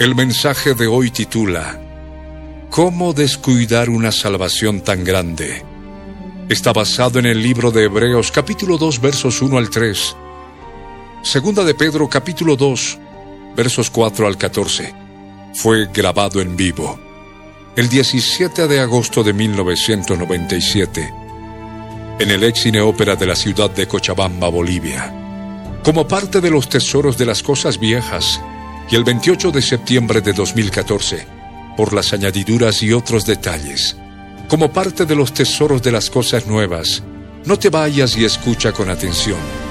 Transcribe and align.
El 0.00 0.16
mensaje 0.16 0.74
de 0.74 0.88
hoy 0.88 1.12
titula 1.12 1.80
¿Cómo 2.68 3.12
descuidar 3.12 3.88
una 3.88 4.10
salvación 4.10 4.80
tan 4.80 5.04
grande? 5.04 5.62
Está 6.48 6.72
basado 6.72 7.20
en 7.20 7.26
el 7.26 7.40
libro 7.40 7.70
de 7.70 7.84
Hebreos 7.84 8.32
capítulo 8.32 8.76
2 8.76 9.00
versos 9.00 9.40
1 9.40 9.56
al 9.56 9.70
3. 9.70 10.16
Segunda 11.22 11.62
de 11.62 11.76
Pedro 11.76 12.08
capítulo 12.08 12.56
2 12.56 12.98
versos 13.54 13.88
4 13.88 14.26
al 14.26 14.36
14. 14.36 14.92
Fue 15.54 15.86
grabado 15.94 16.40
en 16.40 16.56
vivo 16.56 16.98
el 17.76 17.88
17 17.88 18.66
de 18.66 18.80
agosto 18.80 19.22
de 19.22 19.32
1997 19.32 21.14
en 22.18 22.30
el 22.32 22.42
ex 22.42 22.62
cine 22.62 22.80
ópera 22.80 23.14
de 23.14 23.26
la 23.26 23.36
ciudad 23.36 23.70
de 23.70 23.86
Cochabamba, 23.86 24.48
Bolivia. 24.48 25.14
Como 25.84 26.08
parte 26.08 26.40
de 26.40 26.50
los 26.50 26.68
tesoros 26.68 27.16
de 27.16 27.26
las 27.26 27.44
cosas 27.44 27.78
viejas 27.78 28.40
y 28.90 28.96
el 28.96 29.04
28 29.04 29.50
de 29.50 29.62
septiembre 29.62 30.20
de 30.20 30.32
2014, 30.32 31.26
por 31.76 31.92
las 31.92 32.12
añadiduras 32.12 32.82
y 32.82 32.92
otros 32.92 33.24
detalles, 33.24 33.96
como 34.48 34.72
parte 34.72 35.06
de 35.06 35.16
los 35.16 35.32
tesoros 35.32 35.82
de 35.82 35.92
las 35.92 36.10
cosas 36.10 36.46
nuevas, 36.46 37.02
no 37.44 37.58
te 37.58 37.70
vayas 37.70 38.16
y 38.16 38.24
escucha 38.24 38.72
con 38.72 38.90
atención. 38.90 39.63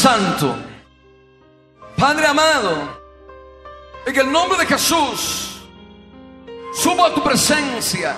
Santo, 0.00 0.56
Padre 1.94 2.26
amado, 2.26 2.74
en 4.06 4.16
el 4.16 4.32
nombre 4.32 4.56
de 4.56 4.64
Jesús, 4.64 5.60
subo 6.72 7.04
a 7.04 7.12
tu 7.12 7.22
presencia 7.22 8.16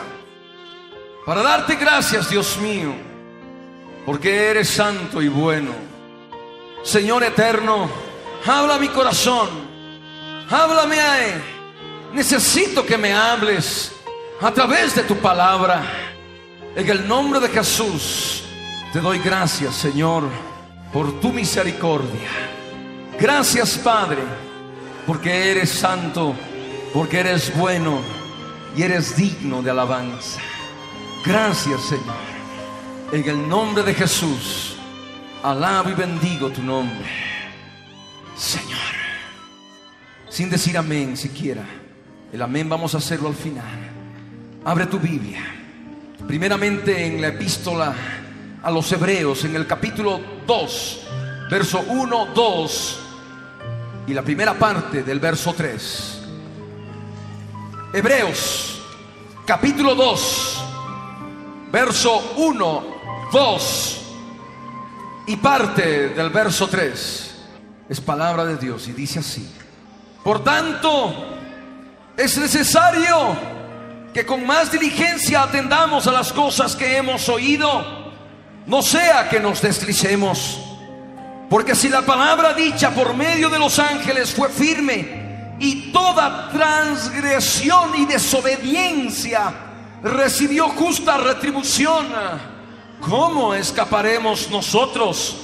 para 1.27 1.43
darte 1.43 1.75
gracias, 1.75 2.31
Dios 2.31 2.57
mío, 2.59 2.95
porque 4.07 4.51
eres 4.51 4.69
santo 4.71 5.21
y 5.21 5.27
bueno. 5.27 5.73
Señor 6.85 7.25
eterno, 7.25 7.91
habla 8.47 8.79
mi 8.79 8.87
corazón, 8.87 9.49
háblame 10.51 11.01
a 11.01 11.27
él. 11.27 11.43
Necesito 12.13 12.87
que 12.87 12.97
me 12.97 13.13
hables 13.13 13.91
a 14.41 14.53
través 14.53 14.95
de 14.95 15.03
tu 15.03 15.17
palabra. 15.17 15.83
En 16.77 16.89
el 16.89 17.09
nombre 17.09 17.41
de 17.41 17.49
Jesús, 17.49 18.45
te 18.93 19.01
doy 19.01 19.19
gracias, 19.19 19.75
Señor 19.75 20.52
por 20.93 21.21
tu 21.21 21.33
misericordia. 21.33 22.29
Gracias 23.19 23.79
Padre, 23.79 24.23
porque 25.07 25.51
eres 25.51 25.71
santo, 25.71 26.35
porque 26.93 27.21
eres 27.21 27.57
bueno 27.57 28.01
y 28.77 28.83
eres 28.83 29.17
digno 29.17 29.63
de 29.63 29.71
alabanza. 29.71 30.41
Gracias 31.25 31.81
Señor. 31.83 32.33
En 33.13 33.29
el 33.29 33.49
nombre 33.49 33.83
de 33.83 33.95
Jesús, 33.95 34.77
alabo 35.43 35.91
y 35.91 35.95
bendigo 35.95 36.51
tu 36.51 36.63
nombre. 36.63 37.07
Señor. 38.37 38.79
Sin 40.29 40.49
decir 40.51 40.77
amén 40.77 41.17
siquiera. 41.17 41.63
El 42.33 42.41
amén 42.41 42.69
vamos 42.69 42.95
a 42.95 42.99
hacerlo 42.99 43.29
al 43.29 43.35
final. 43.35 43.91
Abre 44.65 44.87
tu 44.87 44.99
Biblia. 44.99 45.43
Primeramente 46.27 47.05
en 47.05 47.21
la 47.21 47.29
epístola 47.29 47.95
a 48.63 48.71
los 48.71 48.91
hebreos 48.93 49.45
en 49.45 49.57
el 49.57 49.67
capítulo 49.67 50.21
2, 50.47 51.01
verso 51.51 51.85
1, 51.89 52.27
2 52.35 52.99
y 54.07 54.15
la 54.15 54.23
primera 54.23 54.55
parte 54.55 55.03
del 55.03 55.19
verso 55.19 55.53
3. 55.53 56.21
Hebreos, 57.93 58.81
capítulo 59.45 59.95
2, 59.95 60.65
verso 61.73 62.35
1, 62.37 62.85
2 63.33 64.01
y 65.27 65.37
parte 65.37 66.11
del 66.11 66.31
verso 66.31 66.69
3. 66.69 67.35
Es 67.89 68.01
palabra 68.01 68.45
de 68.45 68.57
Dios 68.57 68.87
y 68.87 68.93
dice 68.93 69.19
así. 69.19 69.53
Por 70.23 70.45
tanto, 70.45 71.13
es 72.17 72.39
necesario 72.39 73.37
que 74.15 74.25
con 74.25 74.47
más 74.47 74.71
diligencia 74.71 75.43
atendamos 75.43 76.07
a 76.07 76.13
las 76.13 76.33
cosas 76.33 76.77
que 76.77 76.97
hemos 76.97 77.29
oído 77.29 78.02
no 78.67 78.83
sea 78.83 79.29
que 79.29 79.41
nos 79.41 79.61
deslicemos. 79.61 80.61
Porque 81.49 81.75
si 81.75 81.89
la 81.89 82.03
palabra 82.03 82.55
dicha 82.55 82.91
por 82.95 83.15
medio 83.15 83.51
de 83.51 83.59
los 83.59 83.79
ángeles 83.79 84.33
fue 84.33 84.49
firme 84.49 85.55
y 85.59 85.93
toda 85.93 86.49
transgresión 86.51 87.95
y 87.97 88.07
desobediencia 88.07 89.53
recibió 90.03 90.69
justa 90.71 91.19
retribución, 91.19 92.07
¿cómo 93.01 93.55
escaparemos 93.55 94.51
nosotros 94.51 95.37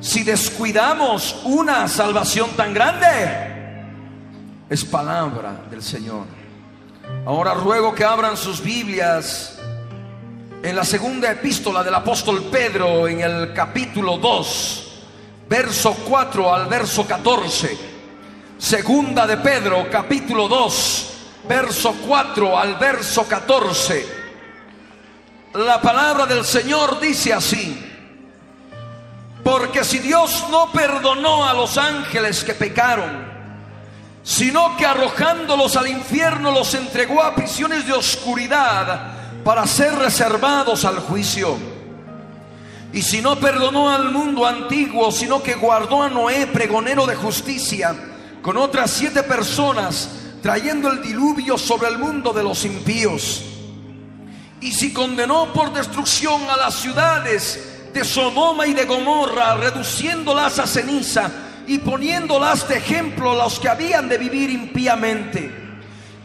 si 0.00 0.22
descuidamos 0.22 1.40
una 1.44 1.88
salvación 1.88 2.50
tan 2.50 2.72
grande? 2.72 3.06
Es 4.70 4.84
palabra 4.84 5.62
del 5.70 5.82
Señor. 5.82 6.26
Ahora 7.26 7.54
ruego 7.54 7.94
que 7.94 8.04
abran 8.04 8.36
sus 8.36 8.62
Biblias 8.62 9.57
en 10.62 10.74
la 10.74 10.84
segunda 10.84 11.30
epístola 11.30 11.84
del 11.84 11.94
apóstol 11.94 12.44
Pedro, 12.50 13.06
en 13.06 13.20
el 13.20 13.52
capítulo 13.52 14.18
2, 14.18 14.88
verso 15.48 15.94
4 16.08 16.54
al 16.54 16.66
verso 16.66 17.06
14. 17.06 17.78
Segunda 18.58 19.26
de 19.26 19.36
Pedro, 19.36 19.86
capítulo 19.90 20.48
2, 20.48 21.10
verso 21.48 21.94
4 22.06 22.58
al 22.58 22.74
verso 22.74 23.24
14. 23.26 24.18
La 25.54 25.80
palabra 25.80 26.26
del 26.26 26.44
Señor 26.44 26.98
dice 26.98 27.32
así. 27.32 27.84
Porque 29.44 29.84
si 29.84 30.00
Dios 30.00 30.44
no 30.50 30.70
perdonó 30.72 31.48
a 31.48 31.54
los 31.54 31.78
ángeles 31.78 32.42
que 32.42 32.52
pecaron, 32.52 33.26
sino 34.24 34.76
que 34.76 34.84
arrojándolos 34.84 35.76
al 35.76 35.88
infierno 35.88 36.50
los 36.50 36.74
entregó 36.74 37.22
a 37.22 37.34
prisiones 37.34 37.86
de 37.86 37.94
oscuridad, 37.94 39.17
para 39.44 39.66
ser 39.66 39.94
reservados 39.94 40.84
al 40.84 40.98
juicio. 40.98 41.56
Y 42.92 43.02
si 43.02 43.20
no 43.20 43.36
perdonó 43.38 43.90
al 43.90 44.10
mundo 44.10 44.46
antiguo, 44.46 45.12
sino 45.12 45.42
que 45.42 45.54
guardó 45.54 46.02
a 46.02 46.08
Noé, 46.08 46.46
pregonero 46.46 47.06
de 47.06 47.14
justicia, 47.14 47.94
con 48.42 48.56
otras 48.56 48.90
siete 48.90 49.22
personas, 49.22 50.08
trayendo 50.42 50.90
el 50.90 51.02
diluvio 51.02 51.58
sobre 51.58 51.88
el 51.88 51.98
mundo 51.98 52.32
de 52.32 52.42
los 52.42 52.64
impíos. 52.64 53.44
Y 54.60 54.72
si 54.72 54.92
condenó 54.92 55.52
por 55.52 55.72
destrucción 55.72 56.42
a 56.48 56.56
las 56.56 56.74
ciudades 56.74 57.90
de 57.92 58.04
Sodoma 58.04 58.66
y 58.66 58.74
de 58.74 58.86
Gomorra, 58.86 59.54
reduciéndolas 59.56 60.58
a 60.58 60.66
ceniza 60.66 61.30
y 61.66 61.78
poniéndolas 61.78 62.68
de 62.68 62.78
ejemplo 62.78 63.32
a 63.32 63.44
los 63.44 63.60
que 63.60 63.68
habían 63.68 64.08
de 64.08 64.18
vivir 64.18 64.50
impíamente 64.50 65.67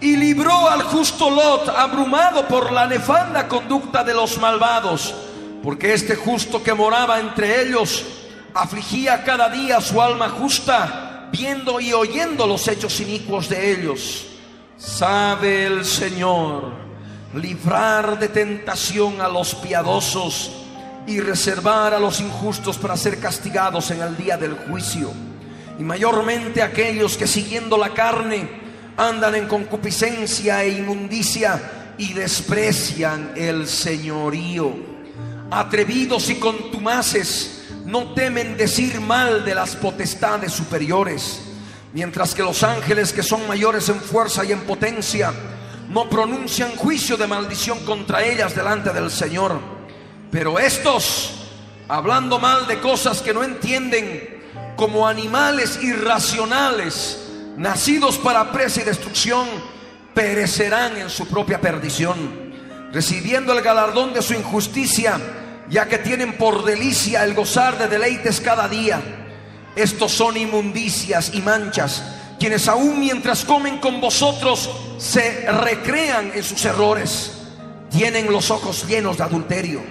y 0.04 0.18
libró 0.18 0.70
al 0.70 0.84
justo 0.84 1.30
Lot, 1.30 1.70
abrumado 1.70 2.46
por 2.46 2.74
la 2.74 2.86
nefanda 2.88 3.48
conducta 3.48 4.04
de 4.04 4.14
los 4.14 4.38
malvados, 4.38 5.16
porque 5.64 5.94
este 5.94 6.18
justo 6.18 6.62
que 6.62 6.74
moraba 6.74 7.22
entre 7.22 7.62
ellos 7.62 8.06
afligía 8.54 9.24
cada 9.24 9.48
día 9.48 9.80
su 9.80 10.02
alma 10.02 10.28
justa, 10.28 11.30
viendo 11.32 11.80
y 11.80 11.94
oyendo 11.94 12.46
los 12.46 12.68
hechos 12.68 13.00
inicuos 13.00 13.48
de 13.48 13.72
ellos. 13.72 14.26
Sabe 14.78 15.68
el 15.68 15.86
Señor 15.86 16.74
librar 17.34 18.20
de 18.20 18.28
tentación 18.28 19.22
a 19.22 19.30
los 19.30 19.56
piadosos 19.56 20.52
y 21.08 21.22
reservar 21.22 21.94
a 21.94 22.00
los 22.00 22.20
injustos 22.20 22.78
para 22.78 22.98
ser 22.98 23.22
castigados 23.22 23.90
en 23.92 24.02
el 24.02 24.18
día 24.18 24.36
del 24.36 24.56
juicio. 24.68 25.14
Y 25.80 25.84
mayormente 25.84 26.62
aquellos 26.62 27.16
que 27.16 27.26
siguiendo 27.26 27.78
la 27.78 27.92
carne, 27.92 28.63
andan 28.98 29.36
en 29.36 29.48
concupiscencia 29.48 30.64
e 30.64 30.70
inmundicia 30.70 31.94
y 31.98 32.14
desprecian 32.14 33.32
el 33.36 33.68
señorío. 33.68 34.74
Atrevidos 35.52 36.30
y 36.30 36.36
contumaces 36.36 37.64
no 37.86 38.14
temen 38.14 38.58
decir 38.58 39.00
mal 39.02 39.44
de 39.46 39.56
las 39.56 39.76
potestades 39.76 40.54
superiores, 40.54 41.42
mientras 41.94 42.34
que 42.34 42.44
los 42.44 42.64
ángeles 42.64 43.14
que 43.14 43.24
son 43.24 43.48
mayores 43.48 43.90
en 43.90 44.00
fuerza 44.00 44.44
y 44.46 44.52
en 44.52 44.62
potencia 44.62 45.34
no 45.90 46.10
pronuncian 46.10 46.76
juicio 46.76 47.18
de 47.18 47.28
maldición 47.28 47.80
contra 47.86 48.24
ellas 48.24 48.56
delante 48.56 48.92
del 48.92 49.12
Señor. 49.12 49.60
Pero 50.32 50.58
estos, 50.58 51.46
hablando 51.88 52.40
mal 52.40 52.66
de 52.66 52.80
cosas 52.80 53.22
que 53.22 53.34
no 53.34 53.44
entienden, 53.44 54.42
como 54.76 55.08
animales 55.08 55.80
irracionales, 55.84 57.23
nacidos 57.58 58.18
para 58.18 58.52
presa 58.52 58.82
y 58.82 58.84
destrucción, 58.84 59.48
perecerán 60.14 60.98
en 60.98 61.10
su 61.10 61.28
propia 61.28 61.60
perdición, 61.60 62.54
recibiendo 62.92 63.54
el 63.54 63.64
galardón 63.64 64.14
de 64.14 64.22
su 64.22 64.34
injusticia, 64.34 65.20
ya 65.70 65.88
que 65.88 65.98
tienen 65.98 66.38
por 66.38 66.64
delicia 66.66 67.24
el 67.24 67.34
gozar 67.34 67.78
de 67.78 67.88
deleites 67.88 68.42
cada 68.42 68.68
día. 68.68 69.02
Estos 69.76 70.12
son 70.12 70.38
inmundicias 70.38 71.34
y 71.34 71.42
manchas, 71.42 72.04
quienes 72.40 72.68
aún 72.68 73.00
mientras 73.00 73.44
comen 73.44 73.80
con 73.80 74.00
vosotros 74.02 74.70
se 74.98 75.52
recrean 75.52 76.32
en 76.36 76.44
sus 76.44 76.64
errores. 76.66 77.32
Tienen 77.90 78.32
los 78.32 78.52
ojos 78.52 78.86
llenos 78.88 79.18
de 79.18 79.24
adulterio, 79.24 79.82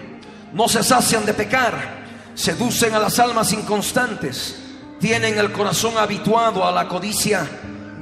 no 0.52 0.68
se 0.68 0.82
sacian 0.82 1.24
de 1.24 1.34
pecar, 1.34 2.02
seducen 2.34 2.94
a 2.94 2.98
las 2.98 3.18
almas 3.18 3.52
inconstantes 3.52 4.61
tienen 5.02 5.36
el 5.36 5.50
corazón 5.50 5.98
habituado 5.98 6.64
a 6.64 6.70
la 6.70 6.86
codicia 6.86 7.44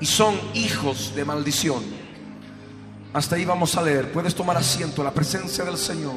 y 0.02 0.04
son 0.04 0.38
hijos 0.52 1.14
de 1.16 1.24
maldición. 1.24 1.82
Hasta 3.14 3.36
ahí 3.36 3.46
vamos 3.46 3.74
a 3.74 3.82
leer. 3.82 4.12
Puedes 4.12 4.34
tomar 4.34 4.58
asiento 4.58 5.00
en 5.00 5.06
la 5.06 5.14
presencia 5.14 5.64
del 5.64 5.78
Señor. 5.78 6.16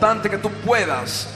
Importante 0.00 0.30
que 0.30 0.38
tú 0.38 0.50
puedas 0.64 1.28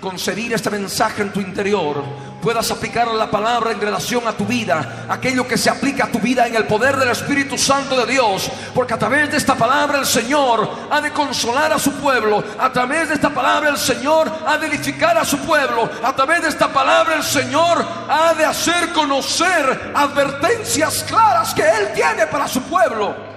concebir 0.00 0.52
este 0.52 0.70
mensaje 0.70 1.22
en 1.22 1.32
tu 1.32 1.40
interior, 1.40 2.02
puedas 2.42 2.68
aplicar 2.72 3.06
la 3.06 3.30
palabra 3.30 3.70
en 3.70 3.80
relación 3.80 4.26
a 4.26 4.32
tu 4.32 4.44
vida, 4.44 5.06
aquello 5.08 5.46
que 5.46 5.56
se 5.56 5.70
aplica 5.70 6.06
a 6.06 6.10
tu 6.10 6.18
vida 6.18 6.44
en 6.48 6.56
el 6.56 6.66
poder 6.66 6.96
del 6.96 7.10
Espíritu 7.10 7.56
Santo 7.56 7.96
de 7.96 8.12
Dios, 8.12 8.50
porque 8.74 8.94
a 8.94 8.98
través 8.98 9.30
de 9.30 9.36
esta 9.36 9.54
palabra 9.54 10.00
el 10.00 10.06
Señor 10.06 10.68
ha 10.90 11.00
de 11.00 11.12
consolar 11.12 11.72
a 11.72 11.78
su 11.78 11.92
pueblo, 11.92 12.42
a 12.58 12.72
través 12.72 13.08
de 13.08 13.14
esta 13.14 13.30
palabra 13.30 13.70
el 13.70 13.78
Señor 13.78 14.28
ha 14.44 14.58
de 14.58 14.66
edificar 14.66 15.16
a 15.16 15.24
su 15.24 15.38
pueblo, 15.38 15.88
a 16.02 16.12
través 16.16 16.42
de 16.42 16.48
esta 16.48 16.72
palabra 16.72 17.14
el 17.14 17.22
Señor 17.22 17.86
ha 18.08 18.34
de 18.34 18.44
hacer 18.44 18.92
conocer 18.92 19.92
advertencias 19.94 21.04
claras 21.04 21.54
que 21.54 21.62
Él 21.62 21.92
tiene 21.94 22.26
para 22.26 22.48
su 22.48 22.62
pueblo. 22.62 23.27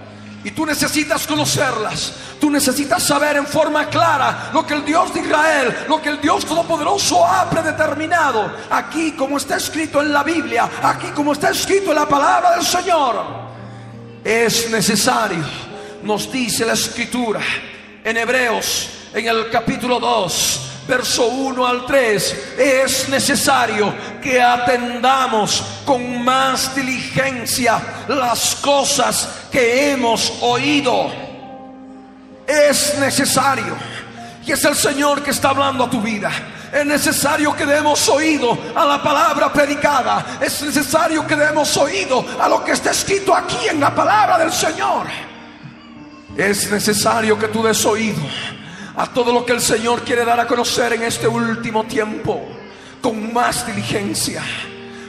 Y 0.44 0.52
tú 0.52 0.66
necesitas 0.66 1.28
conocerlas. 1.28 2.14
Tú 2.40 2.50
necesitas 2.50 3.04
saber 3.04 3.38
en 3.38 3.46
forma 3.46 3.88
clara 3.88 4.50
lo 4.54 4.66
que 4.66 4.74
el 4.74 4.84
Dios 4.84 5.14
de 5.14 5.22
Israel, 5.22 5.86
lo 5.88 6.02
que 6.02 6.10
el 6.10 6.22
Dios 6.22 6.46
Todopoderoso 6.46 7.26
ha 7.26 7.50
predeterminado. 7.50 8.52
Aquí 8.70 9.12
como 9.12 9.38
está 9.38 9.58
escrito 9.58 10.02
en 10.02 10.12
la 10.12 10.24
Biblia, 10.24 10.70
aquí 10.82 11.08
como 11.10 11.34
está 11.34 11.52
escrito 11.52 11.92
en 11.92 11.98
la 11.98 12.08
palabra 12.08 12.56
del 12.56 12.66
Señor. 12.66 13.24
Es 14.24 14.70
necesario, 14.70 15.44
nos 16.04 16.32
dice 16.32 16.66
la 16.66 16.74
escritura 16.74 17.42
en 18.04 18.18
Hebreos, 18.18 18.90
en 19.14 19.28
el 19.28 19.50
capítulo 19.50 20.00
2 20.00 20.71
verso 20.88 21.28
1 21.28 21.66
al 21.66 21.86
3, 21.86 22.36
es 22.58 23.10
necesario 23.10 23.94
que 24.22 24.42
atendamos 24.42 25.64
con 25.86 26.24
más 26.24 26.76
diligencia 26.76 27.82
las 28.08 28.56
cosas 28.56 29.30
que 29.52 29.92
hemos 29.92 30.34
oído. 30.42 31.12
Es 32.48 32.98
necesario. 33.00 33.76
Y 34.46 34.52
es 34.52 34.66
el 34.66 34.76
Señor 34.76 35.24
que 35.24 35.32
está 35.32 35.50
hablando 35.50 35.86
a 35.86 35.90
tu 35.90 36.02
vida. 36.02 36.32
Es 36.72 36.86
necesario 36.86 37.56
que 37.56 37.66
demos 37.66 38.08
oído 38.10 38.58
a 38.76 38.86
la 38.86 39.04
palabra 39.04 39.52
predicada. 39.52 40.40
Es 40.42 40.62
necesario 40.62 41.28
que 41.28 41.36
demos 41.36 41.76
oído 41.78 42.26
a 42.40 42.48
lo 42.48 42.64
que 42.64 42.72
está 42.72 42.92
escrito 42.92 43.36
aquí 43.36 43.68
en 43.70 43.80
la 43.80 43.94
palabra 43.94 44.38
del 44.38 44.52
Señor. 44.52 45.06
Es 46.38 46.72
necesario 46.72 47.38
que 47.38 47.50
tú 47.50 47.62
des 47.62 47.86
oído 47.86 48.22
a 48.96 49.08
todo 49.08 49.34
lo 49.34 49.46
que 49.46 49.54
el 49.54 49.62
Señor 49.62 50.02
quiere 50.02 50.26
dar 50.26 50.40
a 50.40 50.48
conocer 50.48 50.94
en 50.94 51.04
este 51.04 51.28
último 51.28 51.84
tiempo, 51.86 52.42
con 53.02 53.34
más 53.34 53.66
diligencia, 53.66 54.44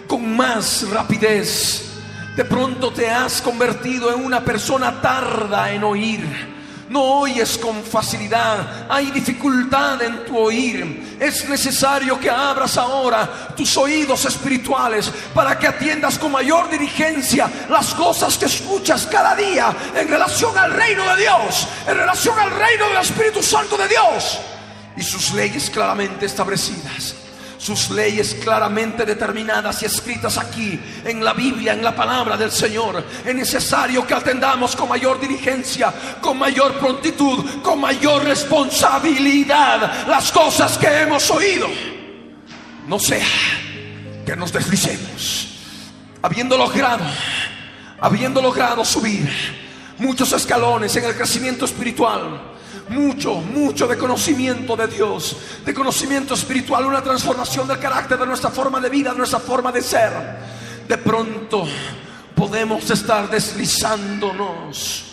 con 0.06 0.36
más 0.36 0.88
rapidez. 0.90 1.88
De 2.36 2.44
pronto 2.44 2.92
te 2.92 3.10
has 3.10 3.42
convertido 3.42 4.14
en 4.14 4.24
una 4.24 4.44
persona 4.44 5.00
tarda 5.00 5.72
en 5.72 5.84
oír 5.84 6.51
no 6.92 7.20
oyes 7.20 7.56
con 7.56 7.82
facilidad, 7.82 8.86
hay 8.88 9.10
dificultad 9.10 10.02
en 10.02 10.24
tu 10.26 10.38
oír. 10.38 11.16
Es 11.18 11.48
necesario 11.48 12.20
que 12.20 12.28
abras 12.28 12.76
ahora 12.76 13.54
tus 13.56 13.76
oídos 13.76 14.24
espirituales 14.26 15.10
para 15.34 15.58
que 15.58 15.66
atiendas 15.66 16.18
con 16.18 16.30
mayor 16.30 16.70
diligencia 16.70 17.50
las 17.70 17.94
cosas 17.94 18.36
que 18.36 18.46
escuchas 18.46 19.06
cada 19.06 19.34
día 19.34 19.74
en 19.96 20.08
relación 20.08 20.56
al 20.56 20.72
reino 20.72 21.04
de 21.14 21.22
Dios, 21.22 21.66
en 21.86 21.96
relación 21.96 22.38
al 22.38 22.50
reino 22.50 22.88
del 22.88 22.98
Espíritu 22.98 23.42
Santo 23.42 23.76
de 23.76 23.88
Dios 23.88 24.38
y 24.96 25.02
sus 25.02 25.32
leyes 25.32 25.70
claramente 25.70 26.26
establecidas 26.26 27.21
sus 27.62 27.90
leyes 27.90 28.34
claramente 28.42 29.04
determinadas 29.04 29.82
y 29.82 29.86
escritas 29.86 30.36
aquí 30.36 30.80
en 31.04 31.24
la 31.24 31.32
Biblia, 31.32 31.74
en 31.74 31.84
la 31.84 31.94
palabra 31.94 32.36
del 32.36 32.50
Señor. 32.50 33.04
Es 33.24 33.32
necesario 33.32 34.04
que 34.04 34.14
atendamos 34.14 34.74
con 34.74 34.88
mayor 34.88 35.20
diligencia, 35.20 35.94
con 36.20 36.38
mayor 36.38 36.76
prontitud, 36.80 37.62
con 37.62 37.80
mayor 37.80 38.24
responsabilidad 38.24 40.08
las 40.08 40.32
cosas 40.32 40.76
que 40.76 40.88
hemos 40.88 41.30
oído. 41.30 41.68
No 42.88 42.98
sea 42.98 43.28
que 44.26 44.34
nos 44.34 44.52
deslicemos, 44.52 45.56
habiendo 46.20 46.58
logrado, 46.58 47.04
habiendo 48.00 48.42
logrado 48.42 48.84
subir 48.84 49.30
muchos 49.98 50.32
escalones 50.32 50.96
en 50.96 51.04
el 51.04 51.14
crecimiento 51.14 51.64
espiritual 51.64 52.51
mucho, 52.88 53.34
mucho 53.34 53.86
de 53.86 53.96
conocimiento 53.96 54.76
de 54.76 54.86
Dios, 54.86 55.36
de 55.64 55.74
conocimiento 55.74 56.34
espiritual, 56.34 56.86
una 56.86 57.02
transformación 57.02 57.68
del 57.68 57.78
carácter 57.78 58.18
de 58.18 58.26
nuestra 58.26 58.50
forma 58.50 58.80
de 58.80 58.88
vida, 58.88 59.12
de 59.12 59.18
nuestra 59.18 59.40
forma 59.40 59.72
de 59.72 59.82
ser. 59.82 60.12
De 60.88 60.98
pronto 60.98 61.66
podemos 62.34 62.90
estar 62.90 63.30
deslizándonos 63.30 65.04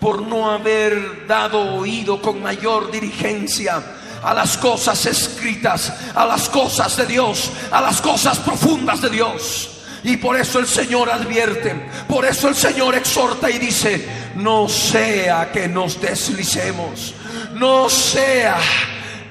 por 0.00 0.22
no 0.22 0.50
haber 0.50 1.26
dado 1.26 1.76
oído 1.76 2.20
con 2.20 2.42
mayor 2.42 2.90
diligencia 2.90 3.82
a 4.22 4.34
las 4.34 4.56
cosas 4.56 5.06
escritas, 5.06 5.92
a 6.14 6.24
las 6.24 6.48
cosas 6.48 6.96
de 6.96 7.06
Dios, 7.06 7.50
a 7.70 7.80
las 7.80 8.00
cosas 8.00 8.38
profundas 8.38 9.00
de 9.00 9.10
Dios. 9.10 9.75
Y 10.06 10.18
por 10.18 10.36
eso 10.36 10.60
el 10.60 10.68
Señor 10.68 11.10
advierte, 11.10 11.74
por 12.06 12.24
eso 12.24 12.46
el 12.46 12.54
Señor 12.54 12.94
exhorta 12.94 13.50
y 13.50 13.58
dice, 13.58 14.08
no 14.36 14.68
sea 14.68 15.50
que 15.50 15.66
nos 15.66 16.00
deslicemos, 16.00 17.12
no 17.54 17.88
sea 17.88 18.56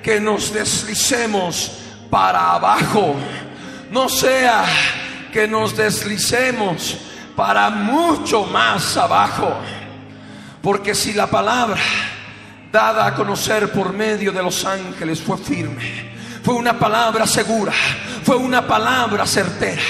que 0.03 0.19
nos 0.19 0.53
deslicemos 0.53 1.71
para 2.09 2.55
abajo, 2.55 3.15
no 3.89 4.09
sea 4.09 4.65
que 5.31 5.47
nos 5.47 5.77
deslicemos 5.77 6.97
para 7.37 7.69
mucho 7.69 8.43
más 8.43 8.97
abajo. 8.97 9.55
Porque 10.61 10.93
si 10.93 11.13
la 11.13 11.27
palabra 11.27 11.79
dada 12.69 13.05
a 13.05 13.15
conocer 13.15 13.71
por 13.71 13.93
medio 13.93 14.33
de 14.33 14.43
los 14.43 14.65
ángeles 14.65 15.21
fue 15.21 15.37
firme, 15.37 16.11
fue 16.43 16.53
una 16.53 16.77
palabra 16.77 17.25
segura, 17.25 17.71
fue 18.25 18.35
una 18.35 18.67
palabra 18.67 19.25
certera 19.25 19.81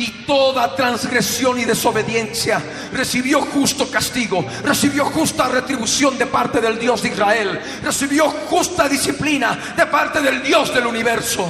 y 0.00 0.24
toda 0.26 0.74
transgresión 0.74 1.60
y 1.60 1.66
desobediencia 1.66 2.62
recibió 2.90 3.42
justo 3.42 3.90
castigo, 3.90 4.42
recibió 4.64 5.04
justa 5.04 5.46
retribución 5.46 6.16
de 6.16 6.24
parte 6.24 6.58
del 6.58 6.78
Dios 6.78 7.02
de 7.02 7.10
Israel, 7.10 7.60
recibió 7.82 8.30
justa 8.30 8.88
disciplina 8.88 9.74
de 9.76 9.84
parte 9.86 10.22
del 10.22 10.42
Dios 10.42 10.72
del 10.74 10.86
universo. 10.86 11.46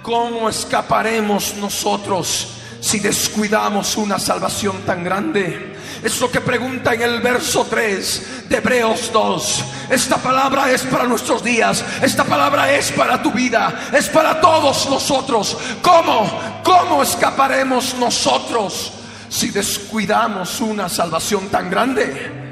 ¿Cómo 0.00 0.48
escaparemos 0.48 1.54
nosotros 1.56 2.48
si 2.80 2.98
descuidamos 2.98 3.98
una 3.98 4.18
salvación 4.18 4.78
tan 4.86 5.04
grande? 5.04 5.71
Es 6.02 6.20
lo 6.20 6.30
que 6.30 6.40
pregunta 6.40 6.94
en 6.94 7.02
el 7.02 7.20
verso 7.20 7.66
3 7.68 8.48
de 8.48 8.56
Hebreos 8.56 9.10
2. 9.12 9.64
Esta 9.90 10.16
palabra 10.16 10.70
es 10.70 10.82
para 10.82 11.04
nuestros 11.04 11.44
días. 11.44 11.84
Esta 12.02 12.24
palabra 12.24 12.72
es 12.72 12.90
para 12.92 13.22
tu 13.22 13.30
vida. 13.30 13.88
Es 13.92 14.08
para 14.08 14.40
todos 14.40 14.90
nosotros. 14.90 15.56
¿Cómo? 15.80 16.40
¿Cómo 16.64 17.02
escaparemos 17.02 17.94
nosotros 17.94 18.92
si 19.28 19.50
descuidamos 19.50 20.60
una 20.60 20.88
salvación 20.88 21.48
tan 21.48 21.70
grande? 21.70 22.42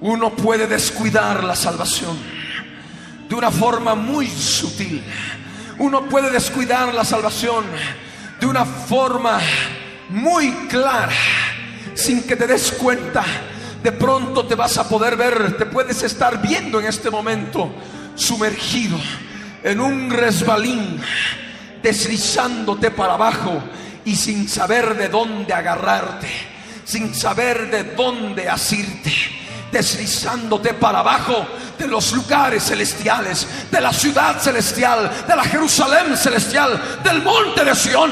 Uno 0.00 0.34
puede 0.34 0.66
descuidar 0.66 1.44
la 1.44 1.54
salvación 1.54 2.16
de 3.28 3.34
una 3.34 3.50
forma 3.50 3.94
muy 3.94 4.26
sutil. 4.28 5.02
Uno 5.78 6.06
puede 6.06 6.30
descuidar 6.30 6.94
la 6.94 7.04
salvación 7.04 7.64
de 8.40 8.46
una 8.46 8.64
forma 8.64 9.40
muy 10.08 10.50
clara, 10.68 11.12
sin 11.96 12.22
que 12.22 12.36
te 12.36 12.46
des 12.46 12.72
cuenta. 12.72 13.24
De 13.82 13.92
pronto 13.92 14.46
te 14.46 14.54
vas 14.54 14.78
a 14.78 14.88
poder 14.88 15.16
ver, 15.16 15.56
te 15.56 15.66
puedes 15.66 16.02
estar 16.02 16.40
viendo 16.40 16.80
en 16.80 16.86
este 16.86 17.10
momento 17.10 17.72
sumergido 18.14 18.98
en 19.62 19.80
un 19.80 20.10
resbalín, 20.10 21.00
deslizándote 21.82 22.90
para 22.90 23.14
abajo 23.14 23.62
y 24.04 24.14
sin 24.14 24.48
saber 24.48 24.96
de 24.96 25.08
dónde 25.08 25.52
agarrarte, 25.52 26.28
sin 26.84 27.14
saber 27.14 27.70
de 27.70 27.84
dónde 27.94 28.48
asirte 28.48 29.12
deslizándote 29.70 30.74
para 30.74 31.00
abajo 31.00 31.46
de 31.78 31.86
los 31.86 32.12
lugares 32.12 32.64
celestiales, 32.64 33.46
de 33.70 33.80
la 33.80 33.92
ciudad 33.92 34.40
celestial, 34.40 35.10
de 35.26 35.36
la 35.36 35.44
Jerusalén 35.44 36.16
celestial, 36.16 37.00
del 37.04 37.22
monte 37.22 37.64
de 37.64 37.74
Sión, 37.74 38.10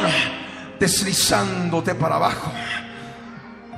deslizándote 0.79 1.95
para 1.95 2.17
abajo, 2.17 2.53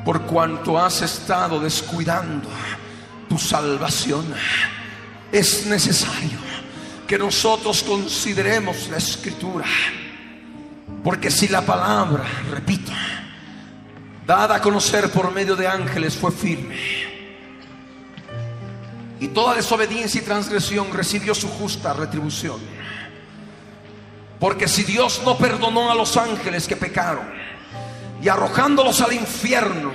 por 0.06 0.22
cuanto 0.22 0.78
has 0.78 1.02
estado 1.02 1.58
descuidando 1.58 2.48
tu 3.28 3.36
salvación. 3.36 4.24
Es 5.32 5.66
necesario 5.66 6.38
que 7.08 7.18
nosotros 7.18 7.82
consideremos 7.82 8.88
la 8.88 8.98
escritura, 8.98 9.64
porque 11.02 11.28
si 11.28 11.48
la 11.48 11.62
palabra, 11.62 12.24
repito, 12.52 12.92
dada 14.24 14.54
a 14.54 14.60
conocer 14.60 15.10
por 15.10 15.32
medio 15.32 15.56
de 15.56 15.66
ángeles 15.66 16.16
fue 16.16 16.30
firme, 16.30 16.78
y 19.18 19.26
toda 19.26 19.56
desobediencia 19.56 20.20
y 20.20 20.24
transgresión 20.24 20.92
recibió 20.92 21.34
su 21.34 21.48
justa 21.48 21.92
retribución. 21.92 22.60
Porque 24.38 24.68
si 24.68 24.84
Dios 24.84 25.22
no 25.24 25.36
perdonó 25.36 25.90
a 25.90 25.96
los 25.96 26.16
ángeles 26.16 26.68
que 26.68 26.76
pecaron 26.76 27.45
y 28.22 28.28
arrojándolos 28.28 29.00
al 29.00 29.12
infierno, 29.12 29.92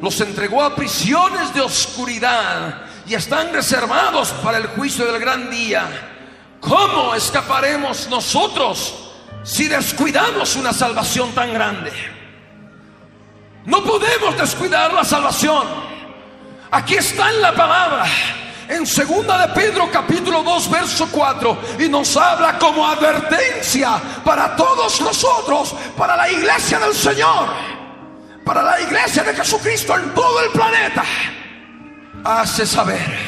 los 0.00 0.20
entregó 0.20 0.62
a 0.62 0.74
prisiones 0.74 1.52
de 1.52 1.60
oscuridad 1.60 2.82
y 3.06 3.14
están 3.14 3.52
reservados 3.52 4.30
para 4.42 4.58
el 4.58 4.66
juicio 4.68 5.04
del 5.04 5.20
gran 5.20 5.50
día, 5.50 5.86
¿cómo 6.60 7.14
escaparemos 7.14 8.08
nosotros 8.08 9.12
si 9.42 9.68
descuidamos 9.68 10.56
una 10.56 10.72
salvación 10.72 11.32
tan 11.32 11.52
grande? 11.52 11.92
No 13.66 13.82
podemos 13.84 14.36
descuidar 14.38 14.92
la 14.92 15.04
salvación. 15.04 15.66
Aquí 16.70 16.94
está 16.94 17.30
en 17.30 17.42
la 17.42 17.54
palabra. 17.54 18.06
En 18.70 18.86
segunda 18.86 19.48
de 19.48 19.52
Pedro 19.52 19.90
capítulo 19.90 20.44
2 20.44 20.70
verso 20.70 21.08
4 21.10 21.58
y 21.80 21.88
nos 21.88 22.16
habla 22.16 22.56
como 22.56 22.86
advertencia 22.86 24.00
para 24.24 24.54
todos 24.54 25.00
nosotros, 25.00 25.74
para 25.96 26.16
la 26.16 26.30
iglesia 26.30 26.78
del 26.78 26.94
Señor, 26.94 27.48
para 28.44 28.62
la 28.62 28.80
iglesia 28.80 29.24
de 29.24 29.34
Jesucristo 29.34 29.98
en 29.98 30.14
todo 30.14 30.44
el 30.44 30.52
planeta. 30.52 31.02
Hace 32.22 32.64
saber 32.64 33.18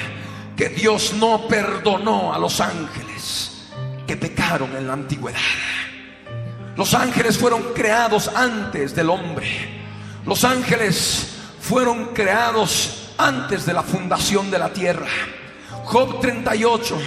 que 0.56 0.68
Dios 0.68 1.12
no 1.14 1.48
perdonó 1.48 2.32
a 2.32 2.38
los 2.38 2.60
ángeles 2.60 3.68
que 4.06 4.16
pecaron 4.16 4.76
en 4.76 4.86
la 4.86 4.92
antigüedad. 4.92 5.40
Los 6.76 6.94
ángeles 6.94 7.36
fueron 7.36 7.74
creados 7.74 8.30
antes 8.32 8.94
del 8.94 9.10
hombre. 9.10 9.82
Los 10.24 10.44
ángeles 10.44 11.34
fueron 11.60 12.14
creados 12.14 13.01
antes 13.22 13.64
de 13.64 13.72
la 13.72 13.82
fundación 13.82 14.50
de 14.50 14.58
la 14.58 14.72
tierra. 14.72 15.06
Job 15.84 16.20
38, 16.20 16.98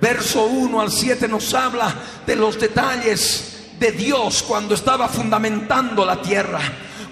verso 0.00 0.44
1 0.44 0.80
al 0.80 0.90
7 0.90 1.28
nos 1.28 1.54
habla 1.54 1.94
de 2.26 2.36
los 2.36 2.58
detalles 2.60 3.70
de 3.78 3.92
Dios 3.92 4.42
cuando 4.42 4.74
estaba 4.74 5.08
fundamentando 5.08 6.04
la 6.04 6.20
tierra, 6.20 6.60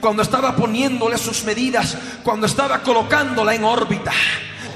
cuando 0.00 0.22
estaba 0.22 0.54
poniéndole 0.54 1.16
sus 1.16 1.44
medidas, 1.44 1.96
cuando 2.22 2.46
estaba 2.46 2.82
colocándola 2.82 3.54
en 3.54 3.64
órbita. 3.64 4.12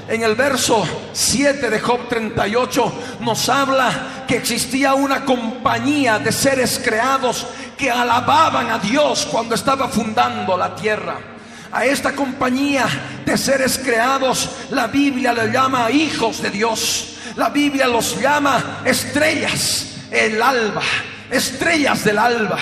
En 0.07 0.23
el 0.23 0.35
verso 0.35 0.83
7 1.13 1.69
de 1.69 1.79
Job 1.79 2.09
38 2.09 2.93
nos 3.21 3.47
habla 3.49 4.25
que 4.27 4.35
existía 4.35 4.95
una 4.95 5.23
compañía 5.23 6.19
de 6.19 6.31
seres 6.31 6.81
creados 6.83 7.45
que 7.77 7.89
alababan 7.89 8.69
a 8.69 8.79
Dios 8.79 9.27
cuando 9.31 9.55
estaba 9.55 9.87
fundando 9.87 10.57
la 10.57 10.75
tierra 10.75 11.32
a 11.73 11.85
esta 11.85 12.13
compañía 12.13 12.85
de 13.25 13.35
seres 13.35 13.79
creados, 13.79 14.49
la 14.69 14.87
Biblia 14.87 15.33
le 15.33 15.51
llama 15.51 15.89
hijos 15.89 16.41
de 16.41 16.51
Dios. 16.51 17.15
La 17.35 17.49
Biblia 17.49 17.87
los 17.87 18.21
llama 18.21 18.81
estrellas, 18.85 19.95
el 20.11 20.39
alba, 20.39 20.83
estrellas 21.31 22.03
del 22.03 22.19
alba. 22.19 22.59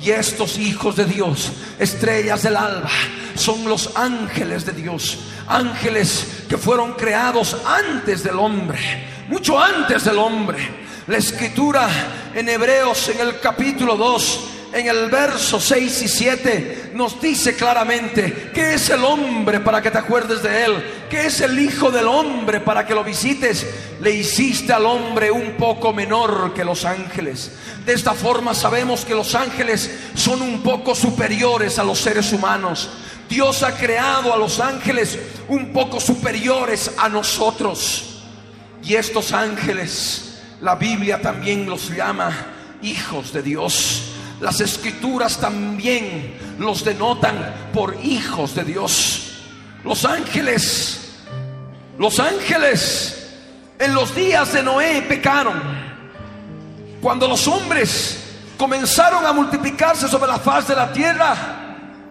Y 0.00 0.10
estos 0.10 0.58
hijos 0.58 0.96
de 0.96 1.04
Dios, 1.04 1.52
estrellas 1.78 2.44
del 2.44 2.56
alba, 2.56 2.88
son 3.34 3.68
los 3.68 3.96
ángeles 3.96 4.64
de 4.64 4.72
Dios. 4.72 5.18
Ángeles 5.48 6.44
que 6.48 6.56
fueron 6.56 6.92
creados 6.92 7.56
antes 7.66 8.22
del 8.22 8.38
hombre, 8.38 8.78
mucho 9.28 9.58
antes 9.60 10.04
del 10.04 10.18
hombre. 10.18 10.58
La 11.08 11.18
escritura 11.18 11.88
en 12.32 12.48
Hebreos 12.48 13.08
en 13.08 13.26
el 13.26 13.40
capítulo 13.40 13.96
2 13.96 14.59
en 14.72 14.86
el 14.86 15.10
verso 15.10 15.60
6 15.60 16.02
y 16.02 16.08
7 16.08 16.90
nos 16.94 17.20
dice 17.20 17.56
claramente 17.56 18.50
que 18.54 18.74
es 18.74 18.90
el 18.90 19.04
hombre 19.04 19.60
para 19.60 19.82
que 19.82 19.90
te 19.90 19.98
acuerdes 19.98 20.42
de 20.42 20.64
él, 20.64 21.06
que 21.08 21.26
es 21.26 21.40
el 21.40 21.58
Hijo 21.58 21.90
del 21.90 22.06
hombre 22.06 22.60
para 22.60 22.86
que 22.86 22.94
lo 22.94 23.02
visites. 23.02 23.66
Le 24.00 24.12
hiciste 24.12 24.72
al 24.72 24.86
hombre 24.86 25.30
un 25.30 25.52
poco 25.52 25.92
menor 25.92 26.54
que 26.54 26.64
los 26.64 26.84
ángeles. 26.84 27.52
De 27.84 27.92
esta 27.92 28.14
forma 28.14 28.54
sabemos 28.54 29.04
que 29.04 29.14
los 29.14 29.34
ángeles 29.34 29.90
son 30.14 30.40
un 30.42 30.62
poco 30.62 30.94
superiores 30.94 31.78
a 31.78 31.84
los 31.84 31.98
seres 31.98 32.32
humanos. 32.32 32.90
Dios 33.28 33.62
ha 33.62 33.76
creado 33.76 34.32
a 34.32 34.36
los 34.36 34.60
ángeles 34.60 35.18
un 35.48 35.72
poco 35.72 36.00
superiores 36.00 36.92
a 36.96 37.08
nosotros. 37.08 38.22
Y 38.82 38.94
estos 38.94 39.32
ángeles, 39.32 40.40
la 40.60 40.74
Biblia 40.74 41.20
también 41.20 41.68
los 41.68 41.90
llama 41.90 42.32
hijos 42.82 43.32
de 43.32 43.42
Dios. 43.42 44.09
Las 44.40 44.60
escrituras 44.60 45.38
también 45.38 46.56
los 46.58 46.82
denotan 46.82 47.70
por 47.74 47.94
hijos 48.02 48.54
de 48.54 48.64
Dios. 48.64 49.42
Los 49.84 50.04
ángeles, 50.06 51.12
los 51.98 52.18
ángeles 52.18 53.32
en 53.78 53.94
los 53.94 54.14
días 54.14 54.52
de 54.52 54.62
Noé 54.62 55.02
pecaron. 55.02 55.60
Cuando 57.02 57.28
los 57.28 57.46
hombres 57.48 58.18
comenzaron 58.56 59.26
a 59.26 59.32
multiplicarse 59.32 60.08
sobre 60.08 60.30
la 60.30 60.38
faz 60.38 60.68
de 60.68 60.76
la 60.76 60.90
tierra, 60.92 61.36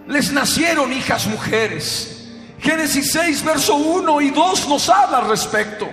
les 0.07 0.31
nacieron 0.31 0.93
hijas 0.93 1.25
mujeres. 1.25 2.27
Génesis 2.59 3.11
6, 3.11 3.43
verso 3.43 3.75
1 3.75 4.21
y 4.21 4.29
2 4.29 4.67
nos 4.67 4.89
habla 4.89 5.19
al 5.19 5.29
respecto. 5.29 5.89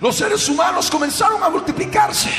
Los 0.00 0.16
seres 0.16 0.48
humanos 0.48 0.90
comenzaron 0.90 1.42
a 1.42 1.48
multiplicarse 1.48 2.30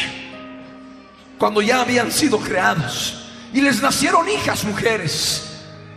cuando 1.37 1.61
ya 1.61 1.81
habían 1.81 2.11
sido 2.11 2.39
creados. 2.39 3.20
Y 3.53 3.61
les 3.61 3.81
nacieron 3.81 4.29
hijas 4.29 4.63
mujeres. 4.63 5.43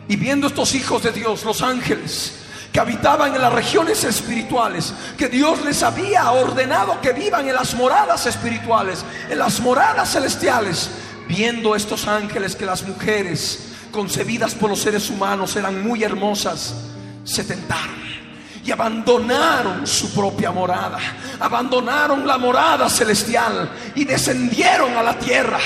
Y 0.09 0.17
viendo 0.17 0.49
estos 0.49 0.75
hijos 0.75 1.03
de 1.03 1.13
Dios, 1.13 1.45
los 1.45 1.63
ángeles, 1.63 2.35
que 2.73 2.81
habitaban 2.81 3.35
en 3.35 3.41
las 3.41 3.53
regiones 3.53 4.03
espirituales, 4.03 4.93
que 5.17 5.29
Dios 5.29 5.65
les 5.65 5.83
había 5.85 6.31
ordenado 6.33 7.01
que 7.01 7.13
vivan 7.13 7.49
en 7.49 7.55
las 7.55 7.75
moradas 7.75 8.27
espirituales, 8.27 9.05
en 9.31 9.39
las 9.39 9.61
moradas 9.61 10.13
celestiales, 10.13 10.91
viendo 11.29 11.77
estos 11.77 12.09
ángeles 12.09 12.57
que 12.57 12.67
las 12.67 12.83
mujeres 12.83 13.69
concebidas 13.93 14.57
por 14.57 14.71
los 14.71 14.81
seres 14.81 15.09
humanos 15.09 15.55
eran 15.55 15.87
muy 15.87 16.03
hermosas, 16.03 16.75
se 17.23 17.45
tentaron 17.45 18.03
y 18.65 18.73
abandonaron 18.73 19.87
su 19.87 20.13
propia 20.13 20.51
morada, 20.51 20.99
abandonaron 21.39 22.27
la 22.27 22.39
morada 22.39 22.89
celestial 22.89 23.71
y 23.95 24.05
descendieron 24.05 24.97
a 24.97 25.03
la 25.05 25.17
tierra 25.17 25.61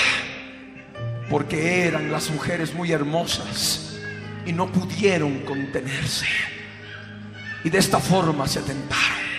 porque 1.29 1.83
eran 1.83 2.11
las 2.11 2.29
mujeres 2.29 2.73
muy 2.73 2.91
hermosas 2.91 3.93
y 4.45 4.51
no 4.51 4.71
pudieron 4.71 5.39
contenerse. 5.39 6.25
Y 7.63 7.69
de 7.69 7.77
esta 7.77 7.99
forma 7.99 8.47
se 8.47 8.61
tentaron. 8.61 9.29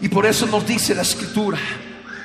Y 0.00 0.08
por 0.08 0.26
eso 0.26 0.46
nos 0.46 0.66
dice 0.66 0.94
la 0.94 1.02
escritura 1.02 1.58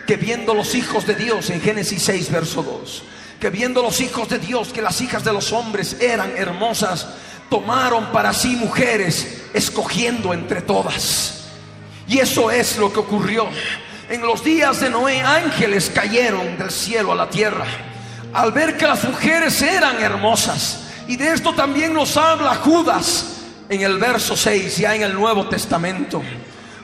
que 0.05 0.17
viendo 0.17 0.53
los 0.53 0.75
hijos 0.75 1.07
de 1.07 1.15
Dios 1.15 1.49
en 1.49 1.61
Génesis 1.61 2.03
6, 2.03 2.31
verso 2.31 2.61
2, 2.61 3.03
que 3.39 3.49
viendo 3.49 3.81
los 3.81 4.01
hijos 4.01 4.27
de 4.27 4.39
Dios 4.39 4.73
que 4.73 4.81
las 4.81 4.99
hijas 5.01 5.23
de 5.23 5.31
los 5.31 5.53
hombres 5.53 5.97
eran 6.01 6.35
hermosas, 6.35 7.07
tomaron 7.49 8.11
para 8.11 8.33
sí 8.33 8.55
mujeres, 8.57 9.45
escogiendo 9.53 10.33
entre 10.33 10.61
todas. 10.61 11.45
Y 12.07 12.19
eso 12.19 12.51
es 12.51 12.77
lo 12.77 12.91
que 12.91 12.99
ocurrió. 12.99 13.47
En 14.09 14.21
los 14.21 14.43
días 14.43 14.81
de 14.81 14.89
Noé, 14.89 15.21
ángeles 15.21 15.89
cayeron 15.93 16.57
del 16.57 16.69
cielo 16.69 17.13
a 17.13 17.15
la 17.15 17.29
tierra 17.29 17.65
al 18.33 18.51
ver 18.51 18.77
que 18.77 18.87
las 18.87 19.03
mujeres 19.03 19.61
eran 19.61 20.01
hermosas. 20.01 20.79
Y 21.07 21.17
de 21.17 21.33
esto 21.33 21.53
también 21.53 21.93
nos 21.93 22.17
habla 22.17 22.55
Judas 22.55 23.37
en 23.69 23.81
el 23.81 23.97
verso 23.97 24.35
6, 24.35 24.77
ya 24.77 24.95
en 24.95 25.03
el 25.03 25.13
Nuevo 25.13 25.47
Testamento. 25.47 26.21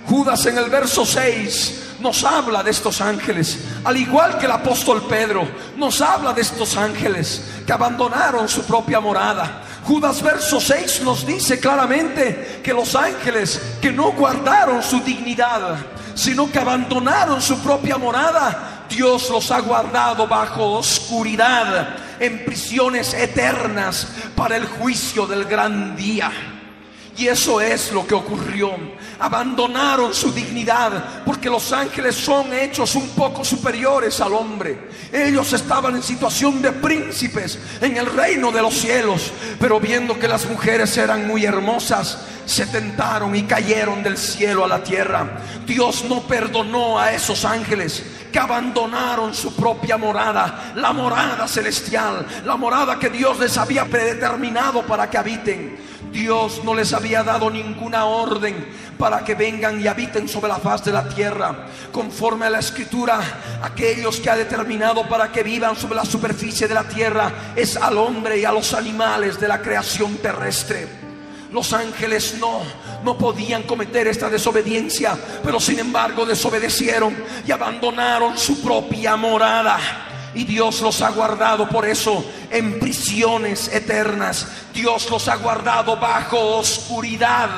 Judas 0.06 0.46
en 0.46 0.58
el 0.58 0.70
verso 0.70 1.06
6 1.06 1.88
nos 2.00 2.24
habla 2.24 2.63
de 2.63 2.72
estos 2.72 3.01
ángeles, 3.01 3.60
al 3.84 3.98
igual 3.98 4.38
que 4.38 4.46
el 4.46 4.51
apóstol 4.51 5.06
Pedro, 5.08 5.48
nos 5.75 6.01
habla 6.01 6.34
de 6.34 6.41
estos 6.41 6.77
ángeles 6.77 7.44
que 7.65 7.74
abandonaron 7.74 8.48
su 8.48 8.63
propia 8.63 9.00
morada. 9.00 9.63
Judas 9.84 10.22
verso 10.22 10.60
6 10.60 11.01
nos 11.03 11.25
dice 11.25 11.60
claramente 11.60 12.62
que 12.63 12.74
los 12.74 12.96
ángeles 12.96 13.62
que 13.82 13.91
no 13.91 14.13
guardaron 14.13 14.82
su 14.82 15.01
dignidad, 15.01 15.77
sino 16.15 16.51
que 16.51 16.60
abandonaron 16.60 17.41
su 17.41 17.60
propia 17.60 17.98
morada, 17.98 18.78
Dios 18.89 19.29
los 19.29 19.51
ha 19.51 19.60
guardado 19.60 20.27
bajo 20.27 20.74
oscuridad, 20.74 21.96
en 22.19 22.43
prisiones 22.43 23.13
eternas 23.13 24.08
para 24.36 24.58
el 24.58 24.65
juicio 24.65 25.25
del 25.25 25.46
gran 25.46 25.96
día. 25.96 26.59
Y 27.20 27.28
eso 27.28 27.60
es 27.60 27.92
lo 27.92 28.08
que 28.08 28.16
ocurrió. 28.16 28.72
Abandonaron 29.20 30.14
su 30.14 30.32
dignidad 30.32 31.22
porque 31.26 31.50
los 31.50 31.74
ángeles 31.74 32.16
son 32.16 32.54
hechos 32.54 32.96
un 32.96 33.10
poco 33.10 33.44
superiores 33.44 34.22
al 34.22 34.32
hombre. 34.32 34.88
Ellos 35.12 35.52
estaban 35.52 35.98
en 35.98 36.02
situación 36.02 36.62
de 36.62 36.72
príncipes 36.72 37.60
en 37.82 37.98
el 37.98 38.06
reino 38.06 38.54
de 38.54 38.62
los 38.62 38.74
cielos, 38.74 39.34
pero 39.60 39.82
viendo 39.82 40.18
que 40.18 40.30
las 40.30 40.46
mujeres 40.46 40.96
eran 40.96 41.28
muy 41.28 41.44
hermosas, 41.44 42.20
se 42.46 42.66
tentaron 42.68 43.36
y 43.36 43.44
cayeron 43.44 44.02
del 44.02 44.18
cielo 44.18 44.64
a 44.64 44.70
la 44.70 44.82
tierra. 44.82 45.42
Dios 45.66 46.06
no 46.06 46.22
perdonó 46.22 46.98
a 46.98 47.12
esos 47.12 47.44
ángeles 47.44 48.02
que 48.32 48.40
abandonaron 48.40 49.34
su 49.34 49.54
propia 49.56 49.98
morada, 49.98 50.72
la 50.76 50.94
morada 50.94 51.50
celestial, 51.50 52.26
la 52.46 52.56
morada 52.56 52.98
que 52.98 53.10
Dios 53.10 53.38
les 53.40 53.58
había 53.58 53.84
predeterminado 53.84 54.84
para 54.84 55.10
que 55.10 55.18
habiten. 55.18 55.88
Dios 56.12 56.62
no 56.63 56.74
les 56.74 56.94
había 56.94 57.24
dado 57.24 57.50
ninguna 57.50 58.06
orden 58.06 58.68
para 58.98 59.24
que 59.24 59.36
vengan 59.36 59.82
y 59.82 59.88
habiten 59.88 60.28
sobre 60.28 60.50
la 60.50 60.58
faz 60.58 60.84
de 60.84 60.92
la 60.92 61.08
tierra. 61.08 61.68
Conforme 61.92 62.48
a 62.48 62.50
la 62.50 62.60
escritura, 62.60 63.20
aquellos 63.62 64.20
que 64.20 64.29
ha 64.29 64.36
determinado 64.36 65.07
para 65.07 65.31
que 65.31 65.44
vivan 65.44 65.75
sobre 65.75 65.96
la 65.96 66.05
superficie 66.05 66.68
de 66.68 66.74
la 66.74 66.83
tierra 66.83 67.53
es 67.55 67.77
al 67.77 67.98
hombre 67.98 68.40
y 68.40 68.46
a 68.46 68.51
los 68.51 68.74
animales 68.74 69.40
de 69.40 69.48
la 69.48 69.62
creación 69.62 70.18
terrestre. 70.18 70.88
Los 71.51 71.74
ángeles 71.74 72.36
no, 72.40 72.62
no 73.03 73.18
podían 73.18 73.64
cometer 73.64 74.07
esta 74.07 74.29
desobediencia, 74.29 75.18
pero 75.44 75.60
sin 75.60 75.79
embargo 75.79 76.25
desobedecieron 76.25 77.16
y 77.48 77.51
abandonaron 77.51 78.38
su 78.38 78.62
propia 78.62 79.16
morada. 79.16 80.08
Y 80.33 80.44
Dios 80.44 80.81
los 80.81 81.01
ha 81.01 81.09
guardado 81.09 81.68
por 81.68 81.87
eso 81.87 82.24
en 82.51 82.79
prisiones 82.79 83.68
eternas. 83.74 84.48
Dios 84.74 85.09
los 85.09 85.27
ha 85.27 85.35
guardado 85.35 85.98
bajo 85.98 86.57
oscuridad 86.57 87.50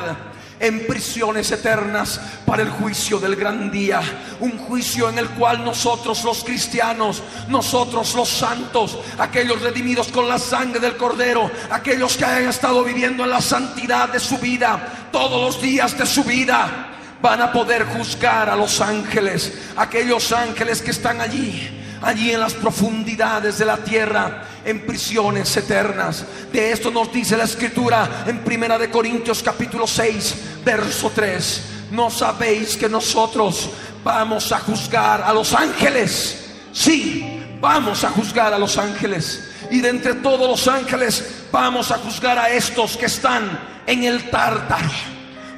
en 0.62 0.86
prisiones 0.86 1.52
eternas 1.52 2.22
para 2.46 2.62
el 2.62 2.70
juicio 2.70 3.20
del 3.20 3.36
gran 3.36 3.72
día. 3.72 4.00
Un 4.40 4.58
juicio 4.58 5.10
en 5.10 5.18
el 5.18 5.28
cual 5.32 5.66
nosotros 5.66 6.24
los 6.24 6.44
cristianos, 6.44 7.22
nosotros 7.50 8.14
los 8.14 8.30
santos, 8.30 8.98
aquellos 9.18 9.62
redimidos 9.62 10.10
con 10.10 10.30
la 10.30 10.40
sangre 10.40 10.80
del 10.80 10.96
cordero, 10.96 11.50
aquellos 11.72 12.16
que 12.16 12.26
hayan 12.26 12.50
estado 12.50 12.84
viviendo 12.84 13.24
en 13.24 13.32
la 13.32 13.42
santidad 13.42 14.10
de 14.10 14.20
su 14.20 14.38
vida 14.38 15.10
todos 15.12 15.42
los 15.42 15.62
días 15.62 15.98
de 15.98 16.06
su 16.06 16.24
vida, 16.24 16.88
van 17.22 17.42
a 17.42 17.52
poder 17.52 17.86
juzgar 17.86 18.50
a 18.50 18.56
los 18.56 18.80
ángeles, 18.82 19.54
aquellos 19.76 20.32
ángeles 20.32 20.82
que 20.82 20.92
están 20.92 21.22
allí 21.22 21.81
allí 22.02 22.32
en 22.32 22.40
las 22.40 22.54
profundidades 22.54 23.58
de 23.58 23.66
la 23.66 23.78
tierra, 23.78 24.44
en 24.66 24.86
prisiones 24.86 25.56
eternas. 25.56 26.26
De 26.52 26.72
esto 26.72 26.92
nos 26.92 27.12
dice 27.12 27.38
la 27.38 27.44
escritura 27.44 28.24
en 28.28 28.44
Primera 28.44 28.78
de 28.78 28.90
Corintios 28.90 29.44
capítulo 29.44 29.88
6, 29.88 30.36
verso 30.66 31.12
3. 31.14 31.62
No 31.92 32.10
sabéis 32.10 32.78
que 32.78 32.90
nosotros 32.90 33.70
vamos 34.04 34.52
a 34.52 34.60
juzgar 34.60 35.22
a 35.22 35.34
los 35.34 35.54
ángeles. 35.54 36.46
Sí, 36.72 37.42
vamos 37.60 38.04
a 38.04 38.10
juzgar 38.10 38.54
a 38.54 38.60
los 38.60 38.78
ángeles. 38.78 39.50
Y 39.70 39.80
de 39.80 39.90
entre 39.90 40.16
todos 40.16 40.50
los 40.50 40.68
ángeles 40.68 41.46
vamos 41.52 41.92
a 41.92 41.98
juzgar 41.98 42.38
a 42.38 42.50
estos 42.50 42.98
que 42.98 43.06
están 43.06 43.60
en 43.86 44.04
el 44.04 44.30
tártaro. 44.30 44.90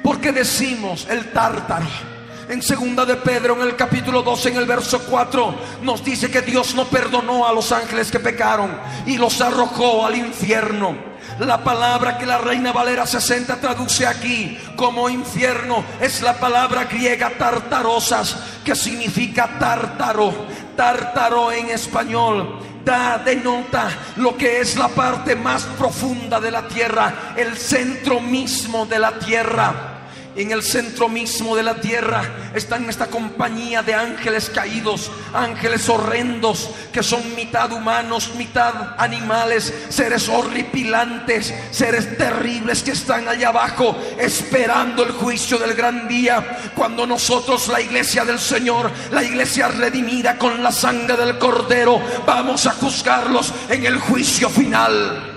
Porque 0.02 0.32
decimos 0.32 1.06
el 1.08 1.32
tártaro? 1.32 2.13
En 2.48 2.60
segunda 2.60 3.06
de 3.06 3.16
Pedro, 3.16 3.54
en 3.54 3.62
el 3.62 3.74
capítulo 3.74 4.22
12, 4.22 4.50
en 4.50 4.56
el 4.56 4.66
verso 4.66 5.00
4, 5.08 5.54
nos 5.82 6.04
dice 6.04 6.30
que 6.30 6.42
Dios 6.42 6.74
no 6.74 6.84
perdonó 6.84 7.46
a 7.46 7.52
los 7.52 7.72
ángeles 7.72 8.10
que 8.10 8.20
pecaron 8.20 8.70
y 9.06 9.16
los 9.16 9.40
arrojó 9.40 10.04
al 10.04 10.14
infierno. 10.14 10.94
La 11.38 11.64
palabra 11.64 12.18
que 12.18 12.26
la 12.26 12.38
Reina 12.38 12.70
Valera 12.70 13.06
60 13.06 13.56
traduce 13.56 14.06
aquí 14.06 14.58
como 14.76 15.08
infierno 15.08 15.84
es 16.00 16.20
la 16.20 16.34
palabra 16.34 16.84
griega 16.84 17.30
tartarosas, 17.30 18.36
que 18.62 18.74
significa 18.74 19.58
tártaro. 19.58 20.34
Tártaro 20.76 21.50
en 21.50 21.70
español 21.70 22.58
da, 22.84 23.18
denota 23.24 23.88
lo 24.16 24.36
que 24.36 24.60
es 24.60 24.76
la 24.76 24.88
parte 24.88 25.34
más 25.34 25.64
profunda 25.78 26.38
de 26.40 26.50
la 26.50 26.68
tierra, 26.68 27.32
el 27.36 27.56
centro 27.56 28.20
mismo 28.20 28.84
de 28.84 28.98
la 28.98 29.18
tierra 29.18 29.93
en 30.36 30.50
el 30.50 30.62
centro 30.62 31.08
mismo 31.08 31.54
de 31.56 31.62
la 31.62 31.80
tierra 31.80 32.50
están 32.54 32.88
esta 32.88 33.06
compañía 33.06 33.82
de 33.82 33.94
ángeles 33.94 34.50
caídos, 34.50 35.10
ángeles 35.32 35.88
horrendos 35.88 36.70
que 36.92 37.02
son 37.02 37.34
mitad 37.34 37.72
humanos, 37.72 38.32
mitad 38.36 38.94
animales, 38.98 39.72
seres 39.88 40.28
horripilantes, 40.28 41.54
seres 41.70 42.16
terribles 42.16 42.82
que 42.82 42.92
están 42.92 43.28
allá 43.28 43.48
abajo 43.48 43.96
esperando 44.18 45.04
el 45.04 45.12
juicio 45.12 45.58
del 45.58 45.74
gran 45.74 46.08
día. 46.08 46.72
Cuando 46.74 47.06
nosotros, 47.06 47.68
la 47.68 47.80
iglesia 47.80 48.24
del 48.24 48.38
Señor, 48.38 48.90
la 49.10 49.22
iglesia 49.22 49.68
redimida 49.68 50.38
con 50.38 50.62
la 50.62 50.72
sangre 50.72 51.16
del 51.16 51.38
Cordero, 51.38 52.00
vamos 52.26 52.66
a 52.66 52.72
juzgarlos 52.72 53.52
en 53.68 53.86
el 53.86 53.98
juicio 53.98 54.48
final. 54.48 55.30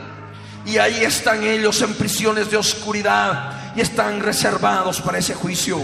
Y 0.65 0.77
ahí 0.77 1.03
están 1.03 1.43
ellos 1.43 1.81
en 1.81 1.93
prisiones 1.93 2.51
de 2.51 2.57
oscuridad 2.57 3.56
y 3.77 3.81
están 3.81 4.21
reservados 4.21 4.99
para 5.01 5.19
ese 5.19 5.35
juicio. 5.35 5.79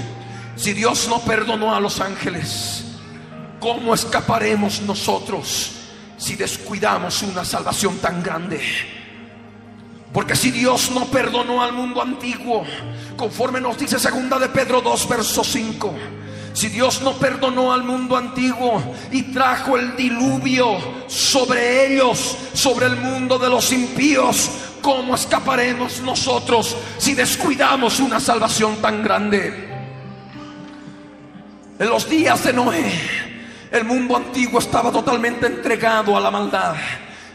Si 0.56 0.74
Dios 0.74 1.08
no 1.08 1.20
perdonó 1.20 1.76
a 1.76 1.80
los 1.80 2.02
ángeles, 2.02 2.86
¿cómo 3.60 3.94
escaparemos 3.94 4.82
nosotros 4.82 5.72
si 6.18 6.36
descuidamos 6.36 7.22
una 7.22 7.46
salvación 7.46 7.98
tan 8.00 8.24
grande? 8.24 8.62
Porque 10.12 10.36
si 10.36 10.50
Dios 10.50 10.92
no 10.92 11.06
perdonó 11.06 11.62
al 11.62 11.74
mundo 11.74 12.02
antiguo, 12.02 12.64
conforme 13.16 13.62
nos 13.62 13.78
dice 13.78 14.00
segunda 14.00 14.40
de 14.40 14.50
Pedro 14.50 14.82
2 14.82 15.08
verso 15.08 15.44
5, 15.44 15.94
si 16.54 16.70
Dios 16.70 17.02
no 17.02 17.14
perdonó 17.14 17.74
al 17.74 17.84
mundo 17.84 18.18
antiguo 18.18 18.82
y 19.12 19.24
trajo 19.34 19.78
el 19.78 19.96
diluvio 19.96 20.78
sobre 21.08 21.94
ellos, 21.94 22.38
sobre 22.54 22.88
el 22.88 22.96
mundo 22.96 23.38
de 23.38 23.50
los 23.50 23.72
impíos, 23.72 24.50
¿Cómo 24.84 25.16
escaparemos 25.16 26.02
nosotros 26.02 26.76
si 26.98 27.14
descuidamos 27.14 28.02
una 28.02 28.20
salvación 28.20 28.82
tan 28.82 29.02
grande? 29.02 29.70
En 31.80 31.88
los 31.88 32.10
días 32.10 32.44
de 32.44 32.52
Noé, 32.52 32.92
el 33.72 33.86
mundo 33.86 34.18
antiguo 34.18 34.60
estaba 34.60 34.92
totalmente 34.92 35.48
entregado 35.48 36.18
a 36.18 36.20
la 36.20 36.30
maldad. 36.30 36.76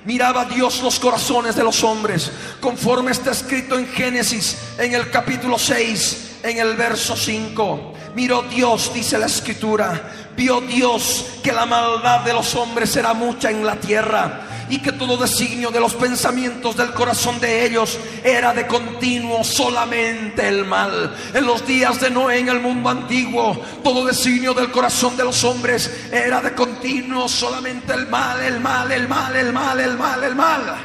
Miraba 0.04 0.44
Dios 0.44 0.82
los 0.82 1.00
corazones 1.00 1.56
de 1.56 1.64
los 1.64 1.82
hombres, 1.82 2.30
conforme 2.60 3.12
está 3.12 3.30
escrito 3.30 3.78
en 3.78 3.88
Génesis, 3.88 4.58
en 4.76 4.94
el 4.94 5.10
capítulo 5.10 5.58
6, 5.58 6.40
en 6.42 6.58
el 6.58 6.76
verso 6.76 7.16
5. 7.16 7.94
Miró 8.14 8.42
Dios, 8.42 8.92
dice 8.92 9.16
la 9.16 9.24
escritura, 9.24 10.12
vio 10.36 10.60
Dios 10.60 11.24
que 11.42 11.52
la 11.52 11.64
maldad 11.64 12.20
de 12.20 12.34
los 12.34 12.54
hombres 12.56 12.94
era 12.94 13.14
mucha 13.14 13.50
en 13.50 13.64
la 13.64 13.76
tierra 13.76 14.47
y 14.70 14.78
que 14.78 14.92
todo 14.92 15.16
designio 15.16 15.70
de 15.70 15.80
los 15.80 15.94
pensamientos 15.94 16.76
del 16.76 16.92
corazón 16.92 17.40
de 17.40 17.64
ellos 17.64 17.98
era 18.22 18.52
de 18.52 18.66
continuo 18.66 19.44
solamente 19.44 20.46
el 20.48 20.64
mal. 20.64 21.14
En 21.34 21.46
los 21.46 21.66
días 21.66 22.00
de 22.00 22.10
Noé 22.10 22.38
en 22.38 22.48
el 22.48 22.60
mundo 22.60 22.88
antiguo, 22.88 23.60
todo 23.82 24.04
designio 24.04 24.54
del 24.54 24.70
corazón 24.70 25.16
de 25.16 25.24
los 25.24 25.42
hombres 25.44 26.08
era 26.12 26.40
de 26.40 26.54
continuo 26.54 27.28
solamente 27.28 27.92
el 27.94 28.06
mal, 28.08 28.42
el 28.42 28.60
mal, 28.60 28.90
el 28.92 29.08
mal, 29.08 29.36
el 29.36 29.52
mal, 29.52 29.80
el 29.80 29.96
mal, 29.96 30.24
el 30.24 30.34
mal. 30.34 30.76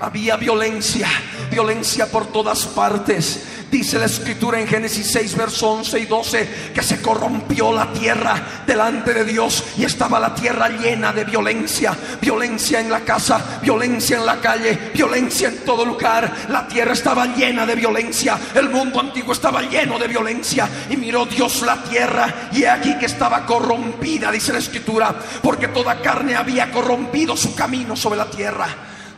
Había 0.00 0.36
violencia, 0.36 1.08
violencia 1.50 2.10
por 2.10 2.26
todas 2.26 2.66
partes 2.66 3.61
Dice 3.72 3.98
la 3.98 4.04
escritura 4.04 4.60
en 4.60 4.66
Génesis 4.68 5.10
6, 5.12 5.34
verso 5.34 5.70
11 5.70 6.00
y 6.00 6.04
12, 6.04 6.48
que 6.74 6.82
se 6.82 7.00
corrompió 7.00 7.72
la 7.72 7.90
tierra 7.90 8.62
delante 8.66 9.14
de 9.14 9.24
Dios 9.24 9.64
y 9.78 9.84
estaba 9.84 10.20
la 10.20 10.34
tierra 10.34 10.68
llena 10.68 11.10
de 11.10 11.24
violencia. 11.24 11.96
Violencia 12.20 12.80
en 12.80 12.90
la 12.90 13.00
casa, 13.00 13.60
violencia 13.62 14.18
en 14.18 14.26
la 14.26 14.38
calle, 14.42 14.78
violencia 14.92 15.48
en 15.48 15.64
todo 15.64 15.86
lugar. 15.86 16.30
La 16.50 16.68
tierra 16.68 16.92
estaba 16.92 17.24
llena 17.34 17.64
de 17.64 17.74
violencia. 17.74 18.38
El 18.54 18.68
mundo 18.68 19.00
antiguo 19.00 19.32
estaba 19.32 19.62
lleno 19.62 19.98
de 19.98 20.06
violencia. 20.06 20.68
Y 20.90 20.98
miró 20.98 21.24
Dios 21.24 21.62
la 21.62 21.82
tierra 21.82 22.50
y 22.52 22.64
he 22.64 22.68
aquí 22.68 22.98
que 22.98 23.06
estaba 23.06 23.46
corrompida, 23.46 24.30
dice 24.30 24.52
la 24.52 24.58
escritura, 24.58 25.14
porque 25.42 25.68
toda 25.68 26.02
carne 26.02 26.36
había 26.36 26.70
corrompido 26.70 27.38
su 27.38 27.54
camino 27.54 27.96
sobre 27.96 28.18
la 28.18 28.28
tierra. 28.28 28.68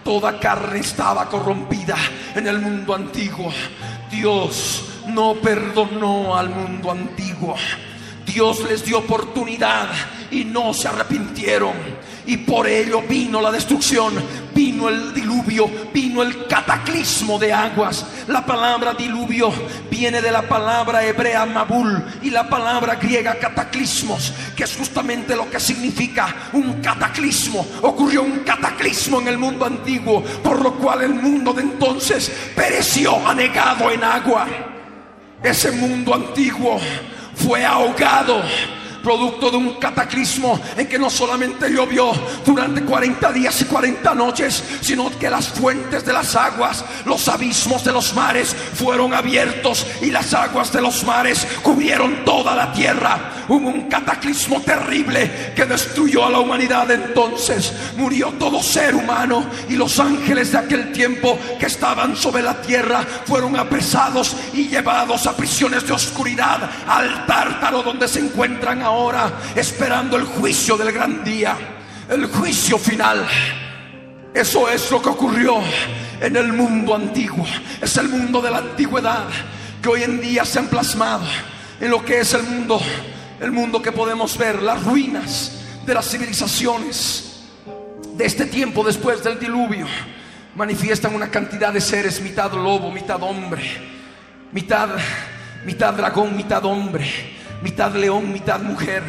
Toda 0.05 0.39
carne 0.39 0.81
estaba 0.81 1.29
corrompida 1.31 1.97
en 2.37 2.47
el 2.47 2.61
mundo 2.61 2.95
antiguo. 2.95 3.51
Dios 4.15 4.85
no 5.09 5.35
perdonó 5.35 6.37
al 6.37 6.49
mundo 6.49 6.93
antiguo. 6.93 7.57
Dios 8.25 8.61
les 8.69 8.85
dio 8.85 8.99
oportunidad 8.99 9.89
y 10.31 10.45
no 10.45 10.73
se 10.73 10.89
arrepintieron. 10.89 11.75
Y 12.27 12.39
por 12.39 12.67
ello 12.67 13.03
vino 13.03 13.41
la 13.41 13.51
destrucción, 13.51 14.15
vino 14.55 14.89
el 14.89 15.13
diluvio, 15.13 15.71
vino 15.93 16.23
el 16.23 16.47
cataclismo 16.47 17.39
de 17.39 17.53
aguas. 17.53 18.07
La 18.29 18.47
palabra 18.47 18.95
diluvio 18.95 19.53
viene 19.91 20.23
de 20.23 20.33
la 20.33 20.43
palabra 20.43 21.05
hebrea 21.05 21.45
mabul 21.45 22.03
y 22.23 22.31
la 22.31 22.49
palabra 22.49 22.95
griega 22.95 23.39
cataclismos, 23.39 24.33
que 24.57 24.65
es 24.65 24.75
justamente 24.75 25.37
lo 25.37 25.51
que 25.51 25.61
significa 25.61 26.35
un 26.55 26.81
cataclismo. 26.81 27.67
Ocurrió 27.83 28.23
un 28.23 28.39
cataclismo 28.39 29.21
en 29.21 29.29
el 29.29 29.37
mundo 29.37 29.67
antiguo, 29.67 30.23
por 30.43 30.63
lo 30.63 30.75
cual 30.75 31.03
el 31.03 31.15
mundo 31.15 31.53
de 31.53 31.63
entonces 31.63 32.33
pereció 32.57 33.27
anegado 33.29 33.91
en 33.91 34.03
agua. 34.03 34.47
Ese 35.43 35.73
mundo 35.73 36.15
antiguo 36.15 36.81
fue 37.35 37.65
ahogado 37.67 38.43
producto 39.05 39.51
de 39.51 39.59
un 39.59 39.75
cataclismo 39.75 40.59
en 40.77 40.89
que 40.89 40.99
no 40.99 41.11
solamente 41.11 41.71
llovió 41.71 42.11
durante 42.45 42.83
40 42.83 43.33
días 43.33 43.61
y 43.61 43.67
40 43.67 44.15
noches, 44.15 44.65
sino 44.81 45.17
que 45.19 45.31
las 45.31 45.49
fuentes 45.51 46.05
de 46.05 46.13
las 46.13 46.35
aguas, 46.35 46.85
los 47.05 47.29
abismos 47.29 47.85
de 47.85 47.93
los 47.93 48.15
mares 48.15 48.57
fueron 48.75 49.13
abiertos 49.13 49.87
y 50.01 50.11
las 50.11 50.33
aguas 50.33 50.73
de 50.73 50.81
los 50.81 51.05
mares 51.05 51.47
cubrieron 51.63 52.25
toda 52.25 52.57
la 52.57 52.73
tierra. 52.73 53.45
Hubo 53.47 53.69
un 53.69 53.91
cataclismo 53.91 54.63
terrible 54.63 55.53
que 55.55 55.67
destruyó 55.67 56.25
a 56.25 56.31
la 56.31 56.41
humanidad 56.41 56.91
entonces. 56.91 57.75
Murió 57.99 58.33
todo 58.39 58.63
ser 58.63 58.95
humano 58.95 59.45
y 59.69 59.75
los 59.75 60.01
ángeles 60.01 60.53
de 60.53 60.59
aquel 60.59 60.93
tiempo 60.93 61.39
que 61.61 61.67
estaban 61.67 62.17
sobre 62.17 62.43
la 62.43 62.63
tierra 62.63 63.05
fueron 63.27 63.55
apresados 63.57 64.35
y 64.55 64.69
llevados 64.69 65.27
a 65.27 65.37
prisiones 65.37 65.87
de 65.87 65.93
oscuridad 65.93 66.71
al 66.89 67.27
tártaro 67.27 67.83
donde 67.83 68.09
se 68.09 68.21
encuentran 68.21 68.81
ahora 68.81 68.94
ahora 68.95 69.33
esperando 69.57 70.17
el 70.17 70.25
juicio 70.25 70.77
del 70.77 70.93
gran 70.93 71.25
día, 71.25 71.57
el 72.09 72.27
juicio 72.27 72.79
final. 72.79 73.27
Eso 74.33 74.69
es 74.69 74.91
lo 74.91 75.03
que 75.03 75.09
ocurrió 75.09 75.57
en 76.21 76.37
el 76.37 76.53
mundo 76.53 76.95
antiguo. 76.95 77.45
Es 77.81 77.97
el 77.97 78.09
mundo 78.09 78.41
de 78.41 78.51
la 78.51 78.59
antigüedad 78.59 79.27
que 79.83 79.89
hoy 79.89 80.03
en 80.05 80.21
día 80.21 80.45
se 80.45 80.61
han 80.61 80.69
plasmado 80.69 81.27
en 81.81 81.91
lo 81.91 82.05
que 82.05 82.21
es 82.21 82.33
el 82.35 82.45
mundo, 82.45 82.81
el 83.41 83.51
mundo 83.51 83.83
que 83.83 83.93
podemos 83.93 84.39
ver, 84.39 84.63
las 84.63 84.83
ruinas 84.85 85.61
de 85.85 85.95
las 85.95 86.09
civilizaciones 86.09 87.43
de 88.17 88.25
este 88.25 88.47
tiempo 88.47 88.85
después 88.85 89.23
del 89.25 89.39
diluvio. 89.39 89.87
Manifiestan 90.55 91.15
una 91.15 91.31
cantidad 91.31 91.73
de 91.73 91.81
seres, 91.81 92.21
mitad 92.21 92.53
lobo, 92.53 92.93
mitad 92.93 93.21
hombre, 93.25 93.65
mitad, 94.53 94.91
mitad 95.65 95.95
dragón, 95.95 96.37
mitad 96.37 96.65
hombre 96.65 97.35
mitad 97.65 97.95
león, 97.95 98.31
mitad 98.31 98.61
mujer. 98.61 99.03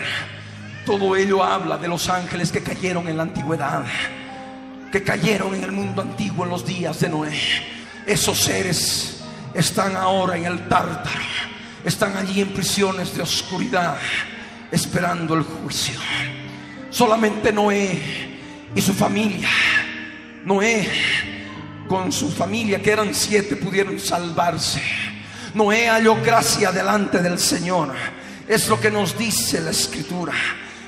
Todo 0.85 1.15
ello 1.17 1.43
habla 1.43 1.77
de 1.77 1.89
los 1.89 2.07
ángeles 2.09 2.53
que 2.53 2.63
cayeron 2.63 3.07
en 3.09 3.17
la 3.17 3.23
antigüedad, 3.23 3.83
que 4.91 5.03
cayeron 5.03 5.53
en 5.55 5.65
el 5.65 5.73
mundo 5.73 6.01
antiguo 6.01 6.45
en 6.45 6.51
los 6.51 6.65
días 6.65 7.01
de 7.01 7.09
Noé. 7.09 7.37
Esos 8.07 8.39
seres 8.39 9.23
están 9.53 9.97
ahora 9.97 10.37
en 10.37 10.45
el 10.45 10.69
tártaro, 10.69 11.25
están 11.83 12.15
allí 12.15 12.39
en 12.39 12.53
prisiones 12.53 13.15
de 13.15 13.23
oscuridad, 13.23 13.97
esperando 14.71 15.35
el 15.35 15.43
juicio. 15.43 15.99
Solamente 16.89 17.51
Noé 17.51 17.99
y 18.73 18.81
su 18.81 18.93
familia, 18.93 19.49
Noé 20.45 20.87
con 21.89 22.09
su 22.09 22.31
familia, 22.31 22.81
que 22.81 22.91
eran 22.91 23.13
siete, 23.13 23.57
pudieron 23.57 23.99
salvarse. 23.99 24.81
Noé 25.53 25.89
halló 25.89 26.15
gracia 26.23 26.71
delante 26.71 27.19
del 27.19 27.37
Señor 27.37 27.93
es 28.47 28.67
lo 28.67 28.79
que 28.79 28.91
nos 28.91 29.17
dice 29.17 29.61
la 29.61 29.71
escritura. 29.71 30.33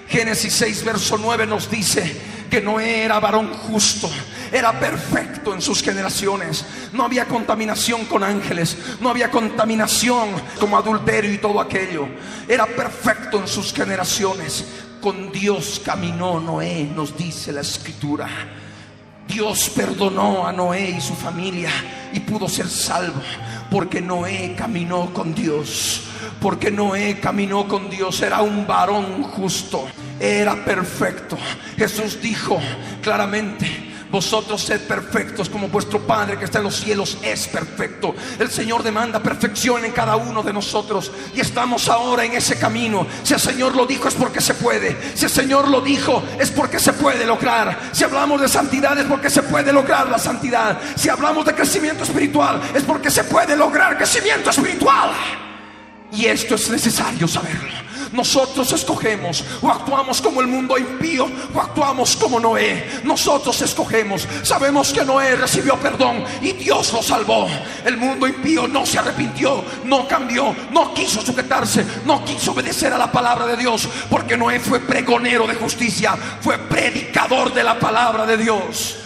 Génesis 0.07 0.53
6, 0.53 0.85
verso 0.85 1.17
9 1.17 1.45
nos 1.45 1.69
dice 1.69 2.37
que 2.49 2.61
no 2.61 2.79
era 2.79 3.19
varón 3.19 3.53
justo, 3.53 4.09
era 4.51 4.79
perfecto 4.79 5.53
en 5.53 5.61
sus 5.61 5.83
generaciones. 5.83 6.65
No 6.93 7.03
había 7.03 7.25
contaminación 7.25 8.05
con 8.05 8.23
ángeles, 8.23 8.77
no 9.01 9.09
había 9.09 9.29
contaminación 9.29 10.29
como 10.59 10.77
adulterio 10.77 11.33
y 11.33 11.39
todo 11.39 11.59
aquello. 11.59 12.07
Era 12.47 12.65
perfecto 12.65 13.39
en 13.39 13.47
sus 13.47 13.73
generaciones. 13.73 14.65
Con 15.01 15.31
Dios 15.31 15.81
caminó 15.83 16.39
Noé, 16.39 16.89
nos 16.95 17.17
dice 17.17 17.51
la 17.51 17.61
escritura. 17.61 18.27
Dios 19.27 19.69
perdonó 19.69 20.47
a 20.47 20.53
Noé 20.53 20.95
y 20.97 21.01
su 21.01 21.13
familia 21.13 21.69
y 22.13 22.21
pudo 22.21 22.47
ser 22.47 22.69
salvo 22.69 23.21
porque 23.69 24.01
Noé 24.01 24.55
caminó 24.57 25.13
con 25.13 25.35
Dios 25.35 26.03
porque 26.41 26.71
Noé 26.71 27.19
caminó 27.19 27.67
con 27.67 27.89
Dios, 27.89 28.21
era 28.21 28.41
un 28.41 28.65
varón 28.67 29.23
justo, 29.23 29.87
era 30.19 30.63
perfecto. 30.63 31.37
Jesús 31.77 32.19
dijo 32.21 32.59
claramente, 33.01 33.87
vosotros 34.09 34.61
sed 34.61 34.81
perfectos 34.87 35.49
como 35.49 35.67
vuestro 35.67 35.99
Padre 35.99 36.37
que 36.37 36.45
está 36.45 36.59
en 36.59 36.65
los 36.65 36.77
cielos 36.77 37.17
es 37.21 37.47
perfecto. 37.47 38.15
El 38.39 38.49
Señor 38.49 38.81
demanda 38.81 39.21
perfección 39.21 39.83
en 39.83 39.91
cada 39.91 40.15
uno 40.15 40.43
de 40.43 40.53
nosotros 40.53 41.11
y 41.35 41.41
estamos 41.41 41.89
ahora 41.89 42.23
en 42.23 42.33
ese 42.33 42.57
camino. 42.57 43.05
Si 43.23 43.33
el 43.33 43.39
Señor 43.39 43.75
lo 43.75 43.85
dijo 43.85 44.07
es 44.07 44.13
porque 44.13 44.39
se 44.39 44.53
puede. 44.53 44.97
Si 45.13 45.25
el 45.25 45.31
Señor 45.31 45.67
lo 45.67 45.81
dijo 45.81 46.23
es 46.39 46.51
porque 46.51 46.79
se 46.79 46.93
puede 46.93 47.25
lograr. 47.25 47.89
Si 47.91 48.03
hablamos 48.03 48.39
de 48.39 48.47
santidad 48.47 48.97
es 48.97 49.05
porque 49.05 49.29
se 49.29 49.43
puede 49.43 49.73
lograr 49.73 50.09
la 50.09 50.19
santidad. 50.19 50.79
Si 50.95 51.09
hablamos 51.09 51.45
de 51.45 51.53
crecimiento 51.53 52.03
espiritual 52.03 52.61
es 52.73 52.83
porque 52.83 53.11
se 53.11 53.25
puede 53.25 53.57
lograr 53.57 53.97
crecimiento 53.97 54.49
espiritual. 54.51 55.11
Y 56.11 56.25
esto 56.25 56.55
es 56.55 56.69
necesario 56.69 57.27
saberlo. 57.27 57.87
Nosotros 58.11 58.71
escogemos 58.71 59.43
o 59.61 59.69
actuamos 59.69 60.21
como 60.21 60.41
el 60.41 60.47
mundo 60.47 60.77
impío 60.77 61.29
o 61.53 61.61
actuamos 61.61 62.15
como 62.15 62.39
Noé. 62.39 63.01
Nosotros 63.03 63.61
escogemos. 63.61 64.27
Sabemos 64.43 64.93
que 64.93 65.03
Noé 65.03 65.35
recibió 65.35 65.75
perdón 65.75 66.23
y 66.41 66.53
Dios 66.53 66.93
lo 66.93 67.01
salvó. 67.03 67.47
El 67.85 67.97
mundo 67.97 68.27
impío 68.27 68.67
no 68.67 68.85
se 68.85 68.99
arrepintió, 68.99 69.63
no 69.83 70.07
cambió, 70.07 70.55
no 70.71 70.93
quiso 70.93 71.21
sujetarse, 71.21 71.85
no 72.05 72.23
quiso 72.23 72.51
obedecer 72.51 72.93
a 72.93 72.97
la 72.97 73.11
palabra 73.11 73.45
de 73.45 73.57
Dios. 73.57 73.87
Porque 74.09 74.37
Noé 74.37 74.59
fue 74.59 74.79
pregonero 74.79 75.45
de 75.45 75.55
justicia, 75.55 76.15
fue 76.41 76.57
predicador 76.57 77.53
de 77.53 77.63
la 77.63 77.77
palabra 77.77 78.25
de 78.25 78.37
Dios 78.37 78.97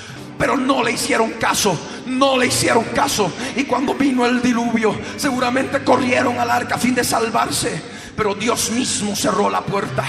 pero 0.41 0.57
no 0.57 0.81
le 0.83 0.93
hicieron 0.93 1.33
caso, 1.33 1.79
no 2.07 2.35
le 2.35 2.47
hicieron 2.47 2.85
caso. 2.95 3.31
Y 3.55 3.65
cuando 3.65 3.93
vino 3.93 4.25
el 4.25 4.41
diluvio, 4.41 4.99
seguramente 5.15 5.83
corrieron 5.83 6.39
al 6.39 6.49
arca 6.49 6.75
a 6.75 6.79
fin 6.79 6.95
de 6.95 7.03
salvarse, 7.03 7.79
pero 8.17 8.33
Dios 8.33 8.71
mismo 8.71 9.15
cerró 9.15 9.51
la 9.51 9.61
puerta. 9.61 10.03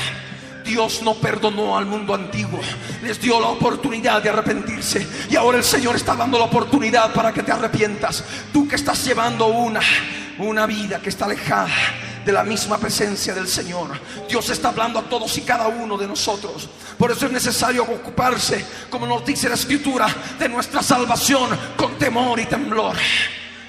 Dios 0.65 1.03
no 1.03 1.17
perdonó 1.17 1.77
al 1.77 1.85
mundo 1.85 2.15
antiguo, 2.15 2.61
les 3.03 3.21
dio 3.21 3.39
la 3.41 3.49
oportunidad 3.49 4.23
de 4.23 4.31
arrepentirse 4.31 5.07
y 5.29 5.37
ahora 5.37 5.59
el 5.59 5.65
Señor 5.65 5.97
está 5.97 6.15
dando 6.15 6.39
la 6.39 6.45
oportunidad 6.45 7.13
para 7.13 7.31
que 7.31 7.43
te 7.43 7.53
arrepientas. 7.53 8.25
Tú 8.55 8.67
que 8.67 8.77
estás 8.77 9.05
llevando 9.05 9.49
una 9.49 9.81
una 10.39 10.65
vida 10.65 10.99
que 10.99 11.11
está 11.11 11.27
alejada 11.27 11.69
de 12.25 12.33
la 12.33 12.45
misma 12.45 12.79
presencia 12.79 13.35
del 13.35 13.49
Señor. 13.49 13.91
Dios 14.29 14.49
está 14.51 14.69
hablando 14.69 14.99
a 14.99 15.03
todos 15.03 15.37
y 15.39 15.43
cada 15.43 15.69
uno 15.69 15.97
de 15.97 16.07
nosotros. 16.07 16.69
Por 16.99 17.11
eso 17.11 17.27
es 17.27 17.33
necesario 17.33 17.83
ocuparse, 17.83 18.65
como 18.91 19.07
nos 19.07 19.25
dice 19.25 19.49
la 19.49 19.55
Escritura, 19.55 20.07
de 20.39 20.49
nuestra 20.49 20.83
salvación 20.83 21.51
con 21.77 21.99
temor 21.99 22.39
y 22.39 22.47
temblor. 22.47 22.97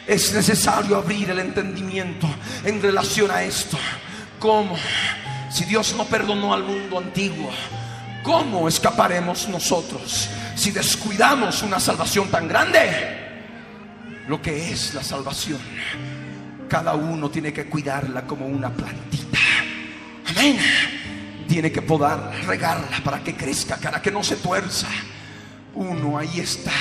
Es 0.06 0.34
necesario 0.34 0.98
abrir 0.98 1.30
el 1.30 1.40
entendimiento 1.40 2.28
en 2.64 2.82
relación 2.82 3.32
a 3.32 3.44
esto. 3.44 3.78
¿Cómo? 4.40 4.76
Si 5.50 5.66
Dios 5.66 5.96
no 5.96 6.06
perdonó 6.06 6.54
al 6.54 6.64
mundo 6.64 6.98
antiguo, 6.98 7.52
¿cómo 8.24 8.68
escaparemos 8.68 9.48
nosotros 9.48 10.30
si 10.56 10.72
descuidamos 10.72 11.62
una 11.64 11.80
salvación 11.80 12.30
tan 12.30 12.48
grande? 12.48 13.22
Lo 14.28 14.42
que 14.42 14.72
es 14.72 14.94
la 14.94 15.04
salvación 15.04 15.60
cada 16.74 16.96
uno 16.96 17.30
tiene 17.30 17.54
que 17.54 17.66
cuidarla 17.66 18.26
como 18.26 18.48
una 18.48 18.72
plantita. 18.74 19.38
Amén. 20.26 20.58
Tiene 21.48 21.72
que 21.72 21.84
podar, 21.84 22.32
regarla 22.48 23.00
para 23.04 23.24
que 23.24 23.36
crezca, 23.36 23.78
para 23.78 24.02
que 24.02 24.10
no 24.10 24.24
se 24.24 24.38
tuerza. 24.38 24.88
Uno 25.76 26.18
ahí 26.18 26.40
está 26.40 26.72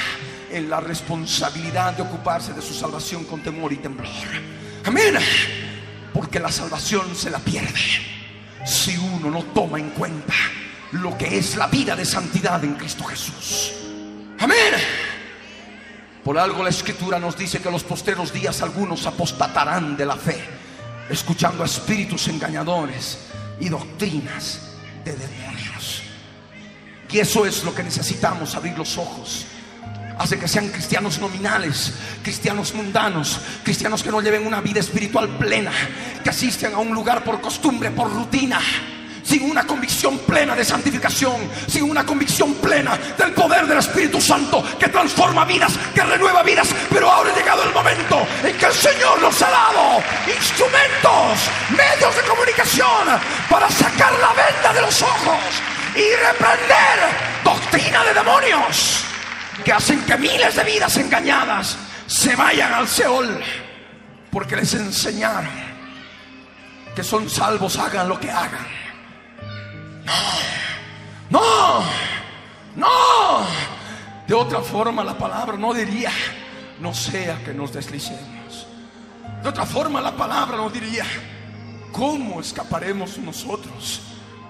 en 0.51 0.71
la 0.71 0.81
responsabilidad 0.81 1.93
de 1.93 2.05
ocuparse 2.05 2.55
de 2.55 2.63
su 2.63 2.73
salvación 2.73 3.25
con 3.25 3.43
temor 3.43 3.71
y 3.71 3.77
temblor. 3.77 4.09
Amén. 4.87 5.15
Porque 6.15 6.41
la 6.41 6.51
salvación 6.51 7.15
se 7.15 7.29
la 7.29 7.41
pierde 7.41 7.79
si 8.65 8.97
uno 8.97 9.31
no 9.31 9.43
toma 9.53 9.79
en 9.79 9.91
cuenta 9.91 10.33
lo 10.93 11.19
que 11.19 11.37
es 11.37 11.55
la 11.57 11.67
vida 11.67 11.95
de 11.95 12.07
santidad 12.07 12.65
en 12.65 12.77
Cristo 12.77 13.05
Jesús. 13.05 13.75
Amén. 14.39 14.73
Por 16.25 16.39
algo 16.39 16.63
la 16.63 16.71
escritura 16.71 17.19
nos 17.19 17.37
dice 17.37 17.61
que 17.61 17.71
los 17.71 17.83
posteros 17.83 18.33
días 18.33 18.63
algunos 18.63 19.07
apostatarán 19.07 19.97
de 19.97 20.07
la 20.07 20.17
fe, 20.17 20.41
escuchando 21.11 21.63
a 21.63 21.67
espíritus 21.67 22.29
engañadores 22.29 23.19
y 23.59 23.69
doctrinas 23.69 24.61
de 25.05 25.17
demonios. 25.17 26.03
Y 27.11 27.19
eso 27.19 27.45
es 27.45 27.65
lo 27.65 27.75
que 27.75 27.83
necesitamos, 27.83 28.55
abrir 28.55 28.79
los 28.79 28.97
ojos. 28.99 29.47
Hace 30.17 30.39
que 30.39 30.47
sean 30.47 30.69
cristianos 30.69 31.19
nominales, 31.19 31.93
cristianos 32.23 32.73
mundanos, 32.75 33.41
cristianos 33.65 34.03
que 34.03 34.11
no 34.11 34.21
lleven 34.21 34.47
una 34.47 34.61
vida 34.61 34.79
espiritual 34.81 35.29
plena, 35.39 35.73
que 36.23 36.31
asisten 36.31 36.73
a 36.75 36.79
un 36.79 36.95
lugar 36.95 37.25
por 37.25 37.41
costumbre, 37.41 37.91
por 37.91 38.13
rutina 38.13 38.61
sin 39.33 39.51
una 39.51 39.67
convicción 39.67 40.19
plena 40.19 40.55
de 40.55 40.63
santificación, 40.63 41.51
sin 41.67 41.85
una 41.85 42.05
convicción 42.05 42.53
plena 42.57 42.99
del 43.17 43.33
poder 43.33 43.67
del 43.67 43.79
Espíritu 43.79 44.21
Santo 44.21 44.63
que 44.79 44.89
transforma 44.89 45.47
vidas, 45.47 45.73
que 45.95 46.03
renueva 46.03 46.43
vidas. 46.43 46.69
Pero 46.91 47.11
ahora 47.11 47.33
ha 47.33 47.35
llegado 47.35 47.63
el 47.63 47.73
momento 47.73 48.27
en 48.45 48.55
que 48.59 48.67
el 48.67 48.75
Señor 48.75 49.23
nos 49.23 49.41
ha 49.41 49.51
dado 49.51 50.03
instrumentos, 50.37 51.49
medios 51.71 52.15
de 52.15 52.23
comunicación 52.29 53.09
para 53.49 53.71
sacar 53.71 54.13
la 54.21 54.35
venda 54.35 54.75
de 54.75 54.83
los 54.83 55.01
ojos 55.01 55.41
y 55.97 56.15
reprender 56.29 56.99
doctrina 57.43 58.05
de 58.05 58.13
demonios 58.13 59.03
que 59.65 59.73
hacen 59.73 60.05
que 60.05 60.19
miles 60.19 60.57
de 60.57 60.65
vidas 60.65 60.95
engañadas 60.99 61.79
se 62.07 62.37
vayan 62.37 62.75
al 62.75 62.87
Seol 62.87 63.43
porque 64.31 64.57
les 64.57 64.75
enseñaron 64.75 65.73
que 66.95 67.03
son 67.03 67.31
salvos, 67.31 67.79
hagan 67.79 68.07
lo 68.11 68.21
que 68.21 68.31
hagan 68.31 68.82
no, 71.31 71.83
no. 72.77 73.47
De 74.27 74.35
otra 74.35 74.61
forma 74.61 75.05
la 75.05 75.17
palabra 75.17 75.57
no 75.57 75.75
diría, 75.75 76.13
no 76.81 76.95
sea 76.95 77.43
que 77.45 77.53
nos 77.53 77.73
deslicemos. 77.73 78.67
De 79.43 79.49
otra 79.49 79.67
forma 79.67 80.01
la 80.01 80.17
palabra 80.17 80.57
no 80.57 80.71
diría, 80.71 81.05
¿cómo 81.91 82.41
escaparemos 82.41 83.19
nosotros 83.19 84.01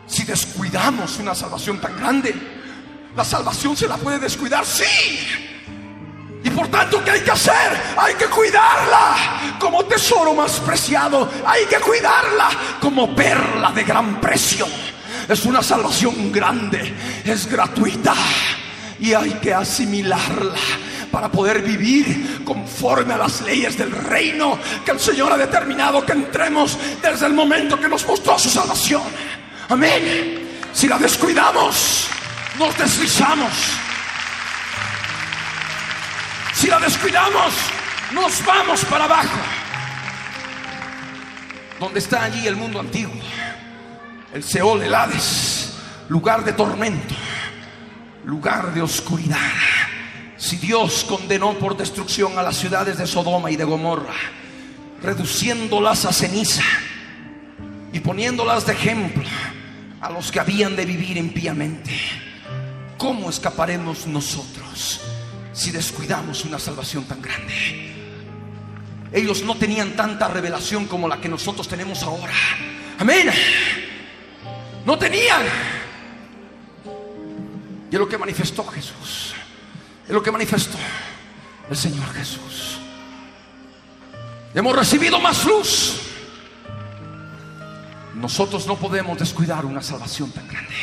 si 0.07 0.25
descuidamos 0.25 1.19
una 1.19 1.35
salvación 1.35 1.81
tan 1.81 1.97
grande? 1.97 2.35
La 3.17 3.25
salvación 3.25 3.77
se 3.77 3.89
la 3.89 3.97
puede 3.97 4.19
descuidar, 4.19 4.65
sí. 4.65 4.85
Y 6.45 6.51
por 6.51 6.69
tanto, 6.69 7.03
¿qué 7.05 7.13
hay 7.13 7.21
que 7.21 7.31
hacer? 7.31 7.95
Hay 7.97 8.15
que 8.15 8.27
cuidarla 8.27 9.57
como 9.61 9.85
tesoro 9.85 10.35
más 10.35 10.59
preciado. 10.61 11.31
Hay 11.47 11.67
que 11.67 11.77
cuidarla 11.77 12.51
como 12.81 13.15
perla 13.15 13.71
de 13.71 13.85
gran 13.85 14.21
precio. 14.21 14.67
Es 15.29 15.45
una 15.45 15.63
salvación 15.63 16.33
grande, 16.33 16.93
es 17.25 17.47
gratuita 17.47 18.15
y 19.01 19.15
hay 19.15 19.33
que 19.35 19.53
asimilarla 19.53 20.55
para 21.11 21.31
poder 21.31 21.63
vivir 21.63 22.43
conforme 22.45 23.15
a 23.15 23.19
las 23.19 23.43
leyes 23.43 23.77
del 23.77 23.91
reino 23.91 24.59
que 24.85 24.93
el 24.93 25.01
Señor 25.01 25.33
ha 25.33 25.37
determinado 25.37 26.05
que 26.05 26.13
entremos 26.13 26.79
desde 27.03 27.27
el 27.27 27.35
momento 27.35 27.79
que 27.79 27.89
nos 27.89 28.07
mostró 28.07 28.39
su 28.39 28.49
salvación. 28.49 29.03
Amén. 29.69 30.49
Si 30.73 30.89
la 30.89 30.99
descuidamos, 30.99 32.09
nos 32.59 32.79
deslizamos. 32.79 33.53
Si 36.55 36.67
la 36.69 36.79
descuidamos, 36.79 37.53
nos 38.13 38.45
vamos 38.45 38.85
para 38.87 39.05
abajo. 39.05 39.39
Donde 41.79 41.99
está 41.99 42.25
allí 42.25 42.47
el 42.47 42.57
mundo 42.57 42.81
antiguo 42.81 43.13
el 44.33 44.43
Seol, 44.43 44.83
el 44.83 44.95
Hades, 44.95 45.75
lugar 46.09 46.45
de 46.45 46.53
tormento, 46.53 47.15
lugar 48.25 48.73
de 48.73 48.83
oscuridad. 48.83 49.39
Si 50.37 50.57
Dios 50.57 51.05
condenó 51.05 51.55
por 51.55 51.77
destrucción 51.77 52.39
a 52.39 52.43
las 52.43 52.57
ciudades 52.57 52.99
de 52.99 53.07
Sodoma 53.07 53.51
y 53.51 53.57
de 53.57 53.65
Gomorra, 53.65 54.15
reduciéndolas 55.03 56.05
a 56.05 56.13
ceniza 56.13 56.65
y 57.93 58.01
poniéndolas 58.01 58.67
de 58.67 58.73
ejemplo 58.73 59.25
a 60.01 60.11
los 60.11 60.33
que 60.33 60.41
habían 60.41 60.75
de 60.77 60.87
vivir 60.87 61.17
impíamente, 61.17 61.93
¿cómo 62.97 63.31
escaparemos 63.31 64.07
nosotros 64.07 65.01
si 65.53 65.71
descuidamos 65.71 66.45
una 66.45 66.59
salvación 66.59 67.05
tan 67.05 67.21
grande? 67.21 67.93
Ellos 69.13 69.43
no 69.43 69.57
tenían 69.57 69.93
tanta 69.93 70.27
revelación 70.29 70.87
como 70.87 71.07
la 71.07 71.21
que 71.21 71.29
nosotros 71.29 71.69
tenemos 71.69 72.03
ahora. 72.03 72.33
Amén. 72.99 73.31
No 74.85 74.99
tenían. 74.99 75.43
Y 77.91 77.95
es 77.95 78.01
lo 78.01 78.09
que 78.09 78.19
manifestó 78.19 78.65
Jesús. 78.67 79.35
Es 80.07 80.11
lo 80.11 80.23
que 80.23 80.31
manifestó 80.31 80.79
el 81.71 81.77
Señor 81.77 82.13
Jesús. 82.13 82.79
Hemos 84.55 84.77
recibido 84.77 85.21
más 85.21 85.45
luz. 85.45 86.01
Nosotros 88.15 88.67
no 88.67 88.77
podemos 88.77 89.19
descuidar 89.19 89.65
una 89.65 89.83
salvación 89.83 90.31
tan 90.31 90.47
grande 90.47 90.75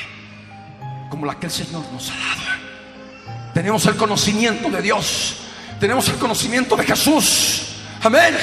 como 1.09 1.25
la 1.25 1.39
que 1.39 1.47
el 1.47 1.51
Señor 1.51 1.83
nos 1.91 2.09
ha 2.09 2.15
dado. 2.15 3.53
Tenemos 3.53 3.85
el 3.85 3.95
conocimiento 3.95 4.69
de 4.69 4.81
Dios. 4.81 5.37
Tenemos 5.79 6.07
el 6.09 6.15
conocimiento 6.15 6.75
de 6.75 6.83
Jesús. 6.83 7.75
Amén. 8.01 8.35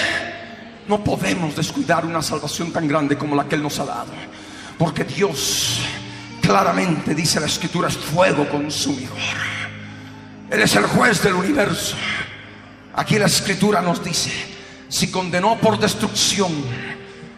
No 0.88 1.02
podemos 1.02 1.56
descuidar 1.56 2.04
una 2.04 2.22
salvación 2.22 2.72
tan 2.72 2.86
grande 2.86 3.16
como 3.18 3.34
la 3.34 3.44
que 3.48 3.56
Él 3.56 3.62
nos 3.62 3.78
ha 3.78 3.84
dado. 3.84 4.12
Porque 4.78 5.04
Dios 5.04 5.80
claramente 6.42 7.14
dice 7.14 7.40
la 7.40 7.46
escritura 7.46 7.88
es 7.88 7.96
fuego 7.96 8.48
consumidor. 8.48 9.16
Él 10.50 10.62
es 10.62 10.76
el 10.76 10.84
juez 10.86 11.22
del 11.22 11.34
universo. 11.34 11.96
Aquí 12.94 13.18
la 13.18 13.26
escritura 13.26 13.80
nos 13.80 14.02
dice, 14.02 14.30
si 14.88 15.10
condenó 15.10 15.56
por 15.58 15.78
destrucción 15.78 16.52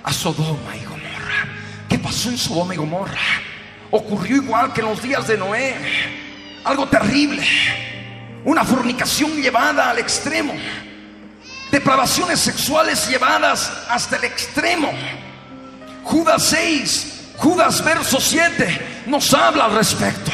a 0.04 0.12
Sodoma 0.12 0.76
y 0.76 0.84
Gomorra. 0.84 1.48
¿Qué 1.88 1.98
pasó 1.98 2.28
en 2.28 2.38
Sodoma 2.38 2.74
y 2.74 2.76
Gomorra? 2.76 3.18
Ocurrió 3.90 4.36
igual 4.36 4.72
que 4.72 4.80
en 4.80 4.88
los 4.88 5.02
días 5.02 5.26
de 5.26 5.38
Noé. 5.38 5.74
Algo 6.64 6.86
terrible. 6.86 7.42
Una 8.44 8.64
fornicación 8.64 9.40
llevada 9.40 9.90
al 9.90 9.98
extremo. 9.98 10.54
Depravaciones 11.70 12.40
sexuales 12.40 13.08
llevadas 13.08 13.72
hasta 13.88 14.16
el 14.16 14.24
extremo. 14.24 14.92
Judas 16.04 16.44
6 16.44 17.17
Judas 17.38 17.84
verso 17.84 18.20
7 18.20 19.04
nos 19.06 19.32
habla 19.32 19.66
al 19.66 19.72
respecto. 19.72 20.30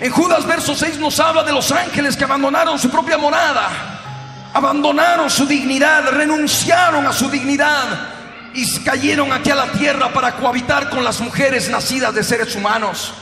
En 0.00 0.10
Judas 0.10 0.44
verso 0.44 0.74
6 0.74 0.98
nos 0.98 1.18
habla 1.20 1.44
de 1.44 1.52
los 1.52 1.70
ángeles 1.70 2.16
que 2.16 2.24
abandonaron 2.24 2.78
su 2.78 2.90
propia 2.90 3.16
morada, 3.16 4.50
abandonaron 4.52 5.30
su 5.30 5.46
dignidad, 5.46 6.08
renunciaron 6.10 7.06
a 7.06 7.12
su 7.12 7.30
dignidad 7.30 8.10
y 8.54 8.80
cayeron 8.80 9.32
aquí 9.32 9.50
a 9.50 9.54
la 9.54 9.70
tierra 9.72 10.12
para 10.12 10.34
cohabitar 10.34 10.90
con 10.90 11.04
las 11.04 11.20
mujeres 11.20 11.70
nacidas 11.70 12.12
de 12.12 12.24
seres 12.24 12.54
humanos. 12.56 13.14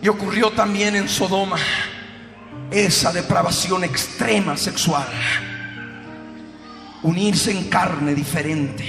Y 0.00 0.08
ocurrió 0.08 0.50
también 0.52 0.94
en 0.94 1.08
Sodoma 1.08 1.58
esa 2.70 3.12
depravación 3.12 3.82
extrema 3.82 4.56
sexual. 4.56 5.06
Unirse 7.02 7.50
en 7.50 7.68
carne 7.68 8.14
diferente. 8.14 8.84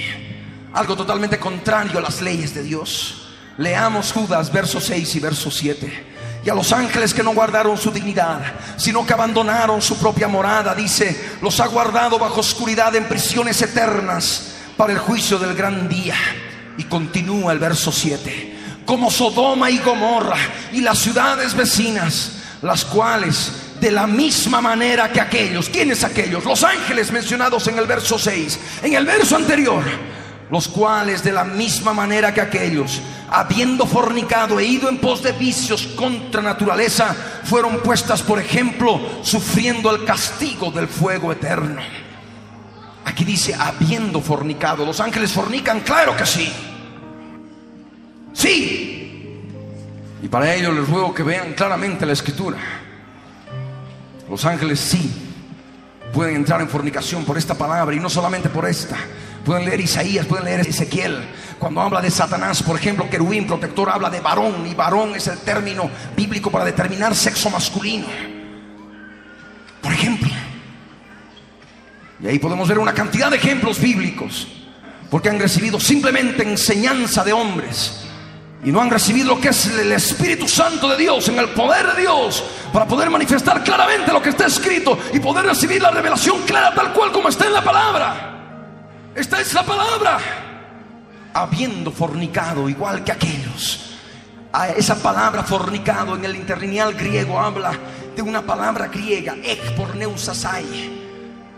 Algo 0.74 0.96
totalmente 0.96 1.38
contrario 1.38 1.98
a 1.98 2.02
las 2.02 2.22
leyes 2.22 2.54
de 2.54 2.62
Dios. 2.62 3.21
Leamos 3.58 4.12
Judas, 4.12 4.52
verso 4.52 4.80
6 4.80 5.16
y 5.16 5.20
verso 5.20 5.50
7. 5.50 6.12
Y 6.44 6.50
a 6.50 6.54
los 6.54 6.72
ángeles 6.72 7.14
que 7.14 7.22
no 7.22 7.34
guardaron 7.34 7.78
su 7.78 7.90
dignidad, 7.90 8.40
sino 8.76 9.06
que 9.06 9.12
abandonaron 9.12 9.80
su 9.80 9.96
propia 9.96 10.26
morada, 10.26 10.74
dice, 10.74 11.36
los 11.40 11.60
ha 11.60 11.66
guardado 11.66 12.18
bajo 12.18 12.40
oscuridad 12.40 12.94
en 12.96 13.08
prisiones 13.08 13.62
eternas 13.62 14.54
para 14.76 14.92
el 14.92 14.98
juicio 14.98 15.38
del 15.38 15.54
gran 15.54 15.88
día. 15.88 16.16
Y 16.78 16.84
continúa 16.84 17.52
el 17.52 17.58
verso 17.58 17.92
7. 17.92 18.80
Como 18.84 19.10
Sodoma 19.10 19.70
y 19.70 19.78
Gomorra 19.78 20.38
y 20.72 20.80
las 20.80 20.98
ciudades 20.98 21.54
vecinas, 21.54 22.32
las 22.62 22.84
cuales 22.84 23.52
de 23.80 23.92
la 23.92 24.06
misma 24.06 24.60
manera 24.60 25.12
que 25.12 25.20
aquellos, 25.20 25.68
¿quiénes 25.68 26.02
aquellos? 26.02 26.44
Los 26.44 26.64
ángeles 26.64 27.12
mencionados 27.12 27.66
en 27.68 27.78
el 27.78 27.86
verso 27.86 28.18
6. 28.18 28.58
En 28.82 28.94
el 28.94 29.06
verso 29.06 29.36
anterior 29.36 29.84
los 30.52 30.68
cuales 30.68 31.24
de 31.24 31.32
la 31.32 31.44
misma 31.44 31.94
manera 31.94 32.34
que 32.34 32.42
aquellos, 32.42 33.00
habiendo 33.30 33.86
fornicado 33.86 34.60
e 34.60 34.66
ido 34.66 34.90
en 34.90 34.98
pos 34.98 35.22
de 35.22 35.32
vicios 35.32 35.86
contra 35.96 36.42
naturaleza, 36.42 37.16
fueron 37.44 37.78
puestas 37.78 38.20
por 38.20 38.38
ejemplo, 38.38 39.00
sufriendo 39.22 39.90
el 39.90 40.04
castigo 40.04 40.70
del 40.70 40.88
fuego 40.88 41.32
eterno. 41.32 41.80
Aquí 43.02 43.24
dice, 43.24 43.54
habiendo 43.54 44.20
fornicado, 44.20 44.84
los 44.84 45.00
ángeles 45.00 45.32
fornican, 45.32 45.80
claro 45.80 46.14
que 46.14 46.26
sí. 46.26 46.52
Sí. 48.34 49.40
Y 50.22 50.28
para 50.28 50.54
ello 50.54 50.70
les 50.70 50.86
ruego 50.86 51.14
que 51.14 51.22
vean 51.22 51.54
claramente 51.54 52.04
la 52.04 52.12
escritura. 52.12 52.58
Los 54.28 54.44
ángeles 54.44 54.78
sí 54.78 55.10
pueden 56.12 56.36
entrar 56.36 56.60
en 56.60 56.68
fornicación 56.68 57.24
por 57.24 57.38
esta 57.38 57.54
palabra 57.54 57.96
y 57.96 58.00
no 58.00 58.10
solamente 58.10 58.50
por 58.50 58.68
esta 58.68 58.98
Pueden 59.44 59.64
leer 59.64 59.80
Isaías, 59.80 60.26
pueden 60.26 60.44
leer 60.44 60.60
Ezequiel. 60.60 61.18
Cuando 61.58 61.80
habla 61.80 62.00
de 62.00 62.10
Satanás, 62.10 62.62
por 62.62 62.76
ejemplo, 62.76 63.08
querubín 63.10 63.46
protector 63.46 63.90
habla 63.90 64.08
de 64.08 64.20
varón 64.20 64.66
y 64.66 64.74
varón 64.74 65.14
es 65.16 65.26
el 65.26 65.38
término 65.38 65.90
bíblico 66.16 66.50
para 66.50 66.64
determinar 66.64 67.14
sexo 67.14 67.50
masculino. 67.50 68.06
Por 69.80 69.92
ejemplo. 69.92 70.30
Y 72.20 72.28
ahí 72.28 72.38
podemos 72.38 72.68
ver 72.68 72.78
una 72.78 72.94
cantidad 72.94 73.30
de 73.30 73.36
ejemplos 73.36 73.80
bíblicos, 73.80 74.46
porque 75.10 75.28
han 75.28 75.40
recibido 75.40 75.80
simplemente 75.80 76.44
enseñanza 76.44 77.24
de 77.24 77.32
hombres 77.32 78.02
y 78.64 78.70
no 78.70 78.80
han 78.80 78.90
recibido 78.90 79.34
lo 79.34 79.40
que 79.40 79.48
es 79.48 79.66
el 79.66 79.90
Espíritu 79.90 80.46
Santo 80.46 80.88
de 80.88 80.96
Dios, 80.96 81.28
en 81.28 81.38
el 81.38 81.48
poder 81.48 81.94
de 81.94 82.02
Dios, 82.02 82.44
para 82.72 82.86
poder 82.86 83.10
manifestar 83.10 83.64
claramente 83.64 84.12
lo 84.12 84.22
que 84.22 84.28
está 84.28 84.46
escrito 84.46 84.96
y 85.12 85.18
poder 85.18 85.46
recibir 85.46 85.82
la 85.82 85.90
revelación 85.90 86.42
clara 86.42 86.72
tal 86.72 86.92
cual 86.92 87.10
como 87.10 87.28
está 87.28 87.46
en 87.46 87.54
la 87.54 87.64
palabra. 87.64 88.31
Esta 89.14 89.40
es 89.40 89.52
la 89.54 89.64
palabra. 89.64 90.18
Habiendo 91.34 91.90
fornicado 91.90 92.68
igual 92.68 93.04
que 93.04 93.12
aquellos. 93.12 93.96
A 94.52 94.68
esa 94.68 95.02
palabra 95.02 95.42
fornicado 95.42 96.16
en 96.16 96.24
el 96.24 96.36
interlineal 96.36 96.94
griego 96.94 97.40
habla 97.40 97.72
de 98.14 98.20
una 98.22 98.42
palabra 98.42 98.88
griega, 98.88 99.34
ek 99.42 99.74
por 99.74 99.96
neusasai 99.96 101.01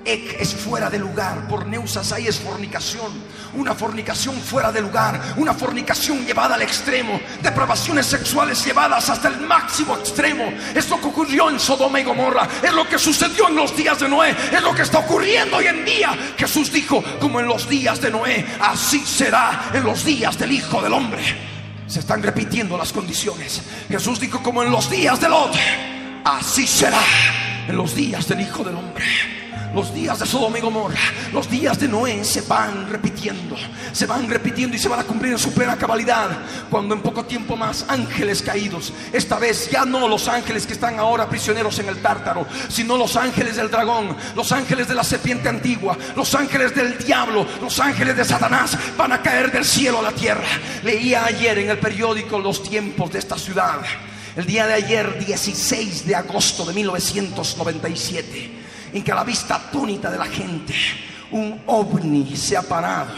Ek 0.04 0.36
es 0.38 0.54
fuera 0.54 0.90
de 0.90 0.98
lugar, 0.98 1.48
por 1.48 1.66
neusasai 1.66 2.26
es 2.26 2.38
fornicación, 2.38 3.10
una 3.54 3.74
fornicación 3.74 4.36
fuera 4.36 4.70
de 4.70 4.82
lugar, 4.82 5.34
una 5.36 5.54
fornicación 5.54 6.26
llevada 6.26 6.56
al 6.56 6.62
extremo, 6.62 7.18
depravaciones 7.42 8.04
sexuales 8.04 8.62
llevadas 8.64 9.08
hasta 9.08 9.28
el 9.28 9.40
máximo 9.40 9.96
extremo. 9.96 10.52
Es 10.74 10.90
lo 10.90 11.00
que 11.00 11.06
ocurrió 11.06 11.48
en 11.48 11.58
Sodoma 11.58 12.00
y 12.00 12.04
Gomorra, 12.04 12.46
es 12.62 12.72
lo 12.72 12.86
que 12.86 12.98
sucedió 12.98 13.48
en 13.48 13.56
los 13.56 13.74
días 13.74 13.98
de 13.98 14.08
Noé, 14.08 14.36
es 14.52 14.62
lo 14.62 14.74
que 14.74 14.82
está 14.82 14.98
ocurriendo 14.98 15.56
hoy 15.56 15.68
en 15.68 15.84
día. 15.86 16.14
Jesús 16.36 16.70
dijo, 16.70 17.02
como 17.18 17.40
en 17.40 17.46
los 17.46 17.66
días 17.66 18.00
de 18.00 18.10
Noé, 18.10 18.44
así 18.60 19.00
será 19.06 19.70
en 19.72 19.84
los 19.84 20.04
días 20.04 20.38
del 20.38 20.52
Hijo 20.52 20.82
del 20.82 20.92
Hombre. 20.92 21.22
Se 21.86 22.00
están 22.00 22.22
repitiendo 22.22 22.76
las 22.76 22.92
condiciones. 22.92 23.62
Jesús 23.88 24.20
dijo, 24.20 24.42
como 24.42 24.62
en 24.62 24.70
los 24.70 24.90
días 24.90 25.18
de 25.20 25.28
Lot, 25.30 25.54
así 26.24 26.66
será 26.66 27.00
en 27.68 27.76
los 27.76 27.94
días 27.94 28.28
del 28.28 28.42
Hijo 28.42 28.62
del 28.62 28.76
Hombre. 28.76 29.43
Los 29.74 29.92
días 29.92 30.20
de 30.20 30.26
Sodoma 30.26 30.58
y 30.58 30.60
Gomorra, 30.60 31.00
los 31.32 31.50
días 31.50 31.80
de 31.80 31.88
Noé 31.88 32.22
se 32.22 32.42
van 32.42 32.88
repitiendo, 32.88 33.56
se 33.92 34.06
van 34.06 34.28
repitiendo 34.28 34.76
y 34.76 34.78
se 34.78 34.88
van 34.88 35.00
a 35.00 35.04
cumplir 35.04 35.32
en 35.32 35.38
su 35.38 35.52
plena 35.52 35.76
cabalidad. 35.76 36.30
Cuando 36.70 36.94
en 36.94 37.02
poco 37.02 37.24
tiempo 37.24 37.56
más 37.56 37.84
ángeles 37.88 38.40
caídos, 38.40 38.92
esta 39.12 39.36
vez 39.40 39.68
ya 39.68 39.84
no 39.84 40.06
los 40.06 40.28
ángeles 40.28 40.64
que 40.64 40.74
están 40.74 41.00
ahora 41.00 41.28
prisioneros 41.28 41.76
en 41.80 41.88
el 41.88 42.00
tártaro, 42.00 42.46
sino 42.68 42.96
los 42.96 43.16
ángeles 43.16 43.56
del 43.56 43.68
dragón, 43.68 44.16
los 44.36 44.52
ángeles 44.52 44.86
de 44.86 44.94
la 44.94 45.02
serpiente 45.02 45.48
antigua, 45.48 45.98
los 46.14 46.32
ángeles 46.36 46.72
del 46.72 46.96
diablo, 46.96 47.44
los 47.60 47.80
ángeles 47.80 48.16
de 48.16 48.24
Satanás 48.24 48.78
van 48.96 49.10
a 49.10 49.22
caer 49.22 49.50
del 49.50 49.64
cielo 49.64 49.98
a 49.98 50.02
la 50.02 50.12
tierra. 50.12 50.46
Leía 50.84 51.24
ayer 51.24 51.58
en 51.58 51.70
el 51.70 51.78
periódico 51.78 52.38
los 52.38 52.62
tiempos 52.62 53.12
de 53.12 53.18
esta 53.18 53.36
ciudad. 53.36 53.80
El 54.36 54.46
día 54.46 54.68
de 54.68 54.74
ayer, 54.74 55.18
16 55.18 56.06
de 56.06 56.14
agosto 56.14 56.64
de 56.64 56.74
1997 56.74 58.63
en 58.94 59.02
que 59.02 59.12
a 59.12 59.16
la 59.16 59.24
vista 59.24 59.56
atónita 59.56 60.08
de 60.08 60.18
la 60.18 60.26
gente, 60.26 60.72
un 61.32 61.62
ovni 61.66 62.36
se 62.36 62.56
ha 62.56 62.62
parado 62.62 63.12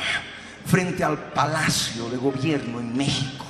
frente 0.64 1.04
al 1.04 1.18
Palacio 1.18 2.08
de 2.08 2.16
Gobierno 2.16 2.80
en 2.80 2.96
México 2.96 3.44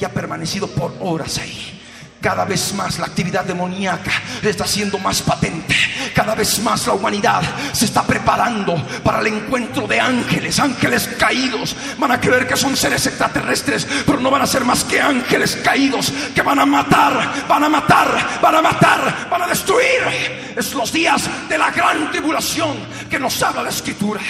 y 0.00 0.04
ha 0.04 0.08
permanecido 0.08 0.66
por 0.66 0.94
horas 1.00 1.38
ahí. 1.38 1.77
Cada 2.20 2.44
vez 2.44 2.74
más 2.74 2.98
la 2.98 3.06
actividad 3.06 3.44
demoníaca 3.44 4.10
está 4.42 4.66
siendo 4.66 4.98
más 4.98 5.22
patente. 5.22 5.74
Cada 6.12 6.34
vez 6.34 6.58
más 6.60 6.84
la 6.86 6.94
humanidad 6.94 7.42
se 7.72 7.84
está 7.84 8.02
preparando 8.02 8.74
para 9.04 9.20
el 9.20 9.28
encuentro 9.28 9.86
de 9.86 10.00
ángeles, 10.00 10.58
ángeles 10.58 11.08
caídos. 11.16 11.76
Van 11.96 12.10
a 12.10 12.20
creer 12.20 12.48
que 12.48 12.56
son 12.56 12.76
seres 12.76 13.06
extraterrestres, 13.06 13.86
pero 14.04 14.18
no 14.18 14.32
van 14.32 14.42
a 14.42 14.48
ser 14.48 14.64
más 14.64 14.82
que 14.82 15.00
ángeles 15.00 15.56
caídos 15.62 16.12
que 16.34 16.42
van 16.42 16.58
a 16.58 16.66
matar, 16.66 17.46
van 17.48 17.62
a 17.62 17.68
matar, 17.68 18.40
van 18.42 18.54
a 18.56 18.62
matar, 18.62 19.28
van 19.30 19.42
a 19.42 19.46
destruir. 19.46 20.54
Es 20.56 20.74
los 20.74 20.92
días 20.92 21.22
de 21.48 21.56
la 21.56 21.70
gran 21.70 22.10
tribulación 22.10 22.78
que 23.08 23.20
nos 23.20 23.40
habla 23.44 23.62
la 23.62 23.70
escritura. 23.70 24.20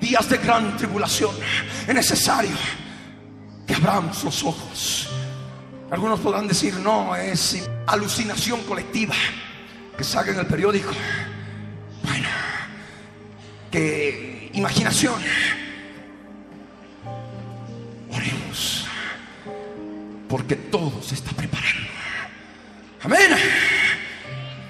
Días 0.00 0.28
de 0.28 0.38
gran 0.38 0.76
tribulación. 0.76 1.32
Es 1.88 1.94
necesario 1.94 2.56
que 3.66 3.74
abramos 3.74 4.22
los 4.22 4.44
ojos 4.44 5.08
algunos 5.90 6.20
podrán 6.20 6.48
decir, 6.48 6.74
no, 6.74 7.14
es 7.14 7.68
alucinación 7.86 8.62
colectiva 8.64 9.14
que 9.96 10.04
salga 10.04 10.32
en 10.32 10.40
el 10.40 10.46
periódico. 10.46 10.90
Bueno, 12.02 12.28
que 13.70 14.50
imaginación. 14.54 15.14
Oremos, 18.10 18.86
porque 20.28 20.56
todo 20.56 21.02
se 21.02 21.14
está 21.14 21.30
preparando. 21.32 21.88
Amén. 23.02 23.30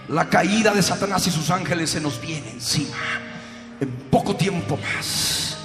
La 0.09 0.29
caída 0.29 0.75
de 0.75 0.83
Satanás 0.83 1.27
y 1.27 1.31
sus 1.31 1.51
ángeles 1.51 1.91
se 1.91 2.01
nos 2.01 2.21
viene 2.21 2.51
encima 2.51 2.97
en 3.81 3.91
poco 4.11 4.37
tiempo 4.37 4.77
más. 4.77 5.57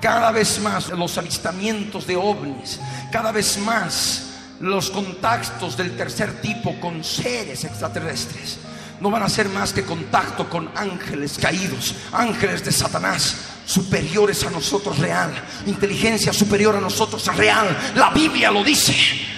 Cada 0.00 0.30
vez 0.30 0.60
más 0.60 0.88
los 0.90 1.18
avistamientos 1.18 2.06
de 2.06 2.16
ovnis, 2.16 2.80
cada 3.12 3.32
vez 3.32 3.58
más 3.58 4.27
los 4.60 4.90
contactos 4.90 5.76
del 5.76 5.96
tercer 5.96 6.40
tipo 6.40 6.78
con 6.80 7.04
seres 7.04 7.64
extraterrestres 7.64 8.58
no 9.00 9.10
van 9.10 9.22
a 9.22 9.28
ser 9.28 9.48
más 9.48 9.72
que 9.72 9.84
contacto 9.84 10.48
con 10.48 10.70
ángeles 10.74 11.38
caídos, 11.40 11.94
ángeles 12.12 12.64
de 12.64 12.72
Satanás, 12.72 13.36
superiores 13.64 14.44
a 14.44 14.50
nosotros 14.50 14.98
real, 14.98 15.32
inteligencia 15.66 16.32
superior 16.32 16.74
a 16.74 16.80
nosotros 16.80 17.24
real. 17.36 17.76
La 17.94 18.10
Biblia 18.10 18.50
lo 18.50 18.64
dice. 18.64 18.94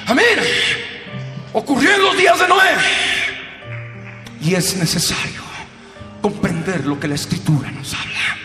Amén. 0.07 0.39
Ocurrió 1.53 1.95
en 1.95 2.03
los 2.03 2.17
días 2.17 2.39
de 2.39 2.49
Noé. 2.49 2.71
Y 4.41 4.55
es 4.55 4.77
necesario 4.77 5.43
comprender 6.23 6.87
lo 6.87 6.99
que 6.99 7.09
la 7.09 7.17
escritura 7.17 7.71
nos 7.71 7.93
habla. 7.93 8.37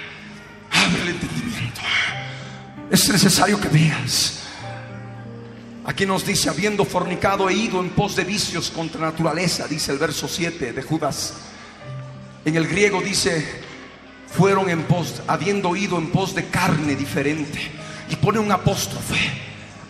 Abre 0.71 1.01
el 1.03 1.09
entendimiento. 1.09 1.81
Es 2.91 3.07
necesario 3.09 3.59
que 3.59 3.69
veas 3.69 4.44
Aquí 5.87 6.07
nos 6.07 6.25
dice, 6.25 6.49
habiendo 6.49 6.83
fornicado 6.83 7.47
e 7.47 7.53
ido 7.53 7.79
en 7.79 7.91
pos 7.91 8.15
de 8.15 8.23
vicios 8.23 8.71
contra 8.71 9.01
naturaleza, 9.01 9.67
dice 9.67 9.91
el 9.91 9.99
verso 9.99 10.27
7 10.27 10.73
de 10.73 10.81
Judas. 10.81 11.33
En 12.43 12.55
el 12.55 12.67
griego 12.67 13.01
dice, 13.01 13.45
fueron 14.27 14.67
en 14.69 14.83
pos, 14.83 15.21
habiendo 15.27 15.75
ido 15.75 15.99
en 15.99 16.09
pos 16.11 16.33
de 16.33 16.45
carne 16.45 16.95
diferente. 16.95 17.59
Y 18.09 18.15
pone 18.15 18.39
un 18.39 18.51
apóstrofe 18.51 19.15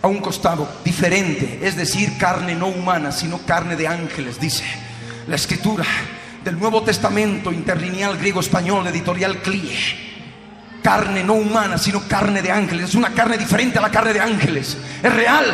a 0.02 0.08
un 0.08 0.20
costado 0.20 0.68
diferente, 0.84 1.60
es 1.62 1.76
decir, 1.76 2.18
carne 2.18 2.54
no 2.54 2.66
humana, 2.66 3.10
sino 3.10 3.38
carne 3.46 3.74
de 3.74 3.88
ángeles, 3.88 4.38
dice 4.38 4.64
la 5.26 5.36
escritura 5.36 5.84
del 6.44 6.58
Nuevo 6.58 6.82
Testamento, 6.82 7.52
interlineal 7.52 8.16
griego-español, 8.18 8.86
editorial 8.86 9.42
CLIE 9.42 10.05
carne 10.86 11.24
no 11.24 11.32
humana, 11.32 11.78
sino 11.78 12.06
carne 12.06 12.40
de 12.40 12.52
ángeles. 12.52 12.90
Es 12.90 12.94
una 12.94 13.10
carne 13.10 13.36
diferente 13.36 13.76
a 13.76 13.82
la 13.82 13.90
carne 13.90 14.12
de 14.12 14.20
ángeles. 14.20 14.78
Es 15.02 15.12
real, 15.12 15.44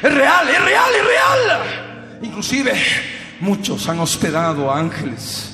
es 0.00 0.14
real, 0.14 0.48
es 0.48 0.62
real, 0.62 0.90
es 0.94 1.04
real. 1.04 2.18
Inclusive 2.22 2.72
muchos 3.40 3.88
han 3.88 3.98
hospedado 3.98 4.70
a 4.70 4.78
ángeles 4.78 5.50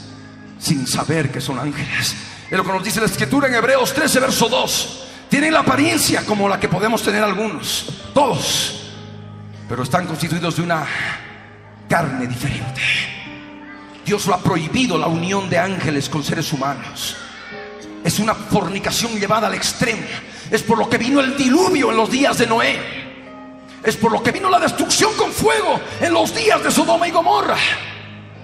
sin 0.58 0.86
saber 0.86 1.32
que 1.32 1.40
son 1.40 1.58
ángeles. 1.58 2.14
Es 2.50 2.58
lo 2.58 2.62
que 2.62 2.72
nos 2.72 2.84
dice 2.84 3.00
la 3.00 3.06
escritura 3.06 3.48
en 3.48 3.54
Hebreos 3.54 3.94
13, 3.94 4.20
verso 4.20 4.50
2. 4.50 5.04
Tienen 5.30 5.54
la 5.54 5.60
apariencia 5.60 6.26
como 6.26 6.46
la 6.46 6.60
que 6.60 6.68
podemos 6.68 7.02
tener 7.02 7.22
algunos, 7.22 7.86
todos, 8.12 8.92
pero 9.66 9.82
están 9.82 10.06
constituidos 10.06 10.56
de 10.56 10.62
una 10.62 10.84
carne 11.88 12.26
diferente. 12.26 12.82
Dios 14.04 14.26
lo 14.26 14.34
ha 14.34 14.42
prohibido 14.42 14.98
la 14.98 15.06
unión 15.06 15.48
de 15.48 15.58
ángeles 15.58 16.10
con 16.10 16.22
seres 16.22 16.52
humanos. 16.52 17.16
Es 18.04 18.18
una 18.18 18.34
fornicación 18.34 19.18
llevada 19.18 19.46
al 19.46 19.54
extremo. 19.54 20.02
Es 20.50 20.62
por 20.62 20.78
lo 20.78 20.88
que 20.88 20.98
vino 20.98 21.20
el 21.20 21.36
diluvio 21.36 21.90
en 21.90 21.96
los 21.96 22.10
días 22.10 22.38
de 22.38 22.46
Noé. 22.46 23.02
Es 23.82 23.96
por 23.96 24.12
lo 24.12 24.22
que 24.22 24.32
vino 24.32 24.48
la 24.48 24.60
destrucción 24.60 25.12
con 25.16 25.32
fuego 25.32 25.80
en 26.00 26.12
los 26.12 26.34
días 26.34 26.62
de 26.62 26.70
Sodoma 26.70 27.08
y 27.08 27.10
Gomorra. 27.10 27.56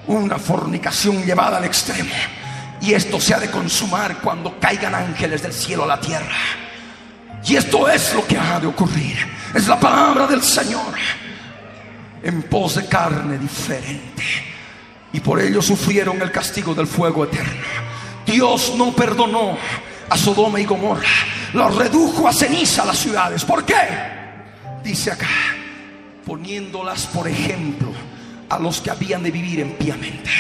Una 0.06 0.38
fornicación 0.38 1.24
llevada 1.24 1.58
al 1.58 1.64
extremo. 1.64 2.14
Y 2.80 2.92
esto 2.94 3.20
se 3.20 3.34
ha 3.34 3.40
de 3.40 3.50
consumar 3.50 4.18
cuando 4.18 4.58
caigan 4.58 4.94
ángeles 4.94 5.42
del 5.42 5.52
cielo 5.52 5.84
a 5.84 5.88
la 5.88 6.00
tierra. 6.00 6.36
Y 7.44 7.56
esto 7.56 7.88
es 7.88 8.14
lo 8.14 8.26
que 8.26 8.38
ha 8.38 8.58
de 8.60 8.66
ocurrir. 8.66 9.16
Es 9.54 9.66
la 9.66 9.78
palabra 9.78 10.26
del 10.26 10.42
Señor. 10.42 10.94
En 12.22 12.42
pos 12.42 12.76
de 12.76 12.86
carne 12.86 13.38
diferente. 13.38 14.24
Y 15.12 15.20
por 15.20 15.40
ello 15.40 15.62
sufrieron 15.62 16.20
el 16.20 16.30
castigo 16.30 16.74
del 16.74 16.86
fuego 16.86 17.24
eterno. 17.24 17.97
Dios 18.30 18.74
no 18.76 18.92
perdonó 18.92 19.56
a 20.10 20.18
Sodoma 20.18 20.60
y 20.60 20.66
Gomorra. 20.66 21.08
Los 21.54 21.74
redujo 21.74 22.28
a 22.28 22.32
ceniza 22.32 22.84
las 22.84 22.98
ciudades. 22.98 23.42
¿Por 23.44 23.64
qué? 23.64 23.74
Dice 24.84 25.10
acá, 25.10 25.28
poniéndolas 26.26 27.06
por 27.06 27.26
ejemplo 27.26 27.88
a 28.50 28.58
los 28.58 28.82
que 28.82 28.90
habían 28.90 29.22
de 29.22 29.30
vivir 29.30 29.64
piamente. 29.78 30.30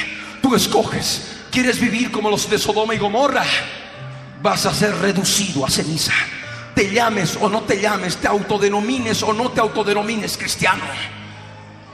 Tú 0.42 0.54
escoges, 0.54 1.38
¿quieres 1.50 1.80
vivir 1.80 2.10
como 2.10 2.30
los 2.30 2.48
de 2.50 2.58
Sodoma 2.58 2.94
y 2.94 2.98
Gomorra? 2.98 3.44
Vas 4.42 4.66
a 4.66 4.74
ser 4.74 4.94
reducido 4.98 5.64
a 5.64 5.70
ceniza. 5.70 6.12
te 6.74 6.92
llames 6.92 7.38
o 7.40 7.48
no 7.48 7.62
te 7.62 7.80
llames, 7.80 8.18
te 8.18 8.28
autodenomines 8.28 9.22
o 9.22 9.32
no 9.32 9.50
te 9.50 9.60
autodenomines 9.60 10.36
cristiano. 10.36 10.84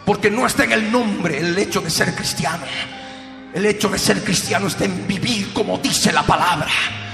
Porque 0.04 0.30
no 0.30 0.44
está 0.44 0.64
en 0.64 0.72
el 0.72 0.92
nombre 0.92 1.38
el 1.38 1.56
hecho 1.56 1.80
de 1.80 1.88
ser 1.88 2.14
cristiano. 2.14 2.66
El 3.54 3.66
hecho 3.66 3.88
de 3.88 4.00
ser 4.00 4.24
cristiano 4.24 4.66
está 4.66 4.84
en 4.84 5.06
vivir 5.06 5.52
como 5.52 5.78
dice 5.78 6.12
la 6.12 6.24
palabra. 6.24 6.68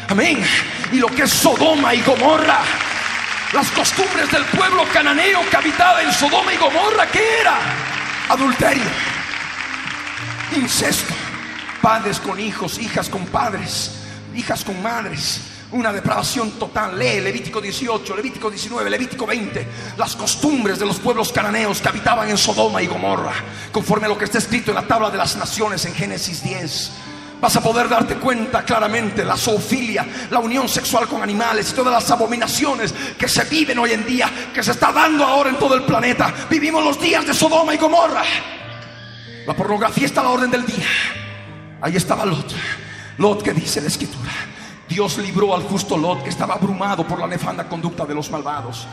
Amén. 0.09 0.43
Y 0.91 0.97
lo 0.97 1.09
que 1.09 1.25
es 1.25 1.31
Sodoma 1.31 1.95
y 1.95 2.01
Gomorra. 2.01 2.61
Las 3.53 3.71
costumbres 3.73 4.31
del 4.33 4.45
pueblo 4.47 4.85
cananeo 4.91 5.41
que 5.51 5.57
habitaba 5.57 6.03
en 6.03 6.11
Sodoma 6.11 6.55
y 6.55 6.57
Gomorra, 6.57 7.07
¿qué 7.09 7.41
era? 7.41 7.59
Adulterio, 8.31 8.85
incesto, 10.57 11.13
padres 11.83 12.19
con 12.21 12.41
hijos, 12.41 12.79
hijas 12.79 13.11
con 13.11 13.27
padres, 13.27 13.91
hijas 14.35 14.65
con 14.65 14.81
madres, 14.81 15.41
una 15.73 15.93
depravación 15.93 16.53
total. 16.53 16.99
Lee 16.99 17.21
Levítico 17.21 17.61
18, 17.61 18.17
Levítico 18.17 18.51
19, 18.51 18.91
Levítico 18.91 19.27
20. 19.27 19.67
Las 19.97 20.17
costumbres 20.17 20.79
de 20.79 20.87
los 20.87 20.99
pueblos 20.99 21.33
cananeos 21.33 21.81
que 21.81 21.89
habitaban 21.89 22.29
en 22.29 22.39
Sodoma 22.39 22.83
y 22.83 22.87
Gomorra, 22.87 23.33
conforme 23.73 24.07
a 24.07 24.09
lo 24.09 24.19
que 24.19 24.25
está 24.25 24.39
escrito 24.39 24.71
en 24.71 24.77
la 24.77 24.87
tabla 24.87 25.11
de 25.11 25.19
las 25.19 25.37
naciones 25.37 25.85
en 25.85 25.95
Génesis 25.95 26.43
10. 26.43 26.93
Vas 27.41 27.57
a 27.57 27.63
poder 27.63 27.89
darte 27.89 28.17
cuenta 28.17 28.65
claramente 28.65 29.25
la 29.25 29.37
zoofilia, 29.37 30.07
la 30.31 30.41
unión 30.41 30.69
sexual 30.69 31.09
con 31.09 31.23
animales 31.23 31.71
y 31.71 31.75
todas 31.75 31.93
las 31.93 32.11
abominaciones 32.11 32.95
que 33.19 33.29
se 33.29 33.45
viven 33.45 33.79
hoy 33.79 33.93
en 33.93 34.05
día, 34.05 34.31
que 34.53 34.63
se 34.63 34.73
está 34.73 34.93
dando 34.93 35.25
ahora 35.25 35.49
en 35.49 35.59
todo 35.59 35.75
el 35.75 35.85
planeta. 35.85 36.35
Vivimos 36.51 36.85
los 36.85 37.01
días 37.01 37.27
de 37.27 37.33
Sodoma 37.33 37.75
y 37.75 37.79
Gomorra. 37.79 38.23
La 39.47 39.57
pornografía 39.57 40.05
está 40.05 40.21
a 40.21 40.25
la 40.25 40.31
orden 40.31 40.51
del 40.51 40.67
día. 40.67 40.87
Ahí 41.81 41.97
estaba 41.97 42.27
Lot. 42.27 42.55
Lot 43.17 43.43
que 43.43 43.55
dice 43.55 43.81
la 43.81 43.89
escritura. 43.89 44.20
Dios 44.91 45.19
libró 45.19 45.55
al 45.55 45.63
justo 45.63 45.97
Lot 45.97 46.25
que 46.25 46.31
estaba 46.31 46.55
abrumado 46.55 47.07
por 47.07 47.21
la 47.21 47.29
nefanda 47.29 47.69
conducta 47.69 48.05
de 48.05 48.13
los 48.13 48.29
malvados. 48.29 48.89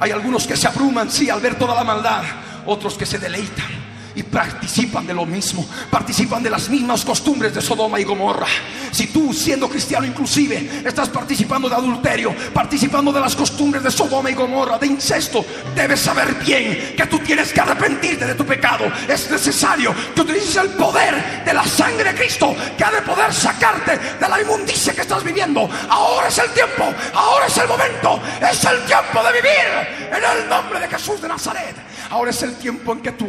Hay 0.00 0.10
algunos 0.10 0.44
que 0.44 0.56
se 0.56 0.66
abruman, 0.66 1.08
sí, 1.08 1.30
al 1.30 1.40
ver 1.40 1.56
toda 1.56 1.76
la 1.76 1.84
maldad. 1.84 2.24
Otros 2.66 2.98
que 2.98 3.06
se 3.06 3.20
deleitan 3.20 3.85
y 4.16 4.22
participan 4.22 5.06
de 5.06 5.14
lo 5.14 5.26
mismo, 5.26 5.64
participan 5.90 6.42
de 6.42 6.50
las 6.50 6.68
mismas 6.68 7.04
costumbres 7.04 7.54
de 7.54 7.60
Sodoma 7.60 8.00
y 8.00 8.04
Gomorra. 8.04 8.46
Si 8.90 9.08
tú, 9.08 9.32
siendo 9.32 9.68
cristiano 9.68 10.06
inclusive, 10.06 10.82
estás 10.84 11.10
participando 11.10 11.68
de 11.68 11.74
adulterio, 11.74 12.34
participando 12.52 13.12
de 13.12 13.20
las 13.20 13.36
costumbres 13.36 13.82
de 13.82 13.90
Sodoma 13.90 14.30
y 14.30 14.34
Gomorra, 14.34 14.78
de 14.78 14.86
incesto, 14.86 15.44
debes 15.74 16.00
saber 16.00 16.34
bien 16.36 16.94
que 16.96 17.06
tú 17.06 17.18
tienes 17.18 17.52
que 17.52 17.60
arrepentirte 17.60 18.26
de 18.26 18.34
tu 18.34 18.46
pecado. 18.46 18.90
Es 19.06 19.30
necesario 19.30 19.94
que 20.14 20.20
utilices 20.22 20.56
el 20.56 20.70
poder 20.70 21.44
de 21.44 21.52
la 21.52 21.64
sangre 21.64 22.12
de 22.12 22.18
Cristo 22.18 22.56
que 22.76 22.84
ha 22.84 22.90
de 22.90 23.02
poder 23.02 23.32
sacarte 23.34 23.98
de 24.18 24.28
la 24.28 24.40
inmundicia 24.40 24.94
que 24.94 25.02
estás 25.02 25.22
viviendo. 25.22 25.68
Ahora 25.90 26.28
es 26.28 26.38
el 26.38 26.50
tiempo, 26.52 26.84
ahora 27.12 27.46
es 27.46 27.56
el 27.58 27.68
momento, 27.68 28.20
es 28.40 28.64
el 28.64 28.82
tiempo 28.86 29.22
de 29.22 29.32
vivir 29.32 30.08
en 30.10 30.40
el 30.40 30.48
nombre 30.48 30.80
de 30.80 30.88
Jesús 30.88 31.20
de 31.20 31.28
Nazaret. 31.28 31.76
Ahora 32.10 32.30
es 32.30 32.42
el 32.42 32.54
tiempo 32.56 32.92
en 32.92 33.00
que 33.00 33.12
tú 33.12 33.28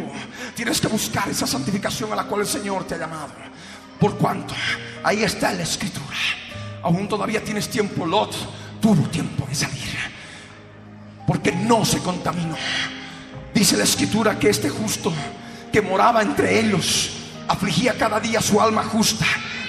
tienes 0.58 0.80
que 0.80 0.88
buscar 0.88 1.28
esa 1.28 1.46
santificación 1.46 2.12
a 2.12 2.16
la 2.16 2.24
cual 2.24 2.40
el 2.40 2.46
Señor 2.48 2.82
te 2.82 2.96
ha 2.96 2.98
llamado. 2.98 3.28
Por 4.00 4.16
cuanto 4.16 4.54
ahí 5.04 5.22
está 5.22 5.52
la 5.52 5.62
escritura. 5.62 6.16
Aún 6.82 7.06
todavía 7.06 7.44
tienes 7.44 7.68
tiempo, 7.68 8.04
Lot 8.04 8.34
tuvo 8.80 9.08
tiempo 9.08 9.46
de 9.46 9.54
salir. 9.54 9.96
Porque 11.28 11.52
no 11.52 11.84
se 11.84 12.00
contaminó. 12.00 12.56
Dice 13.54 13.76
la 13.76 13.84
escritura 13.84 14.36
que 14.36 14.50
este 14.50 14.68
justo 14.68 15.12
que 15.72 15.80
moraba 15.80 16.22
entre 16.22 16.58
ellos 16.58 17.10
afligía 17.46 17.96
cada 17.96 18.18
día 18.18 18.42
su 18.42 18.60
alma 18.60 18.82
justa, 18.82 19.26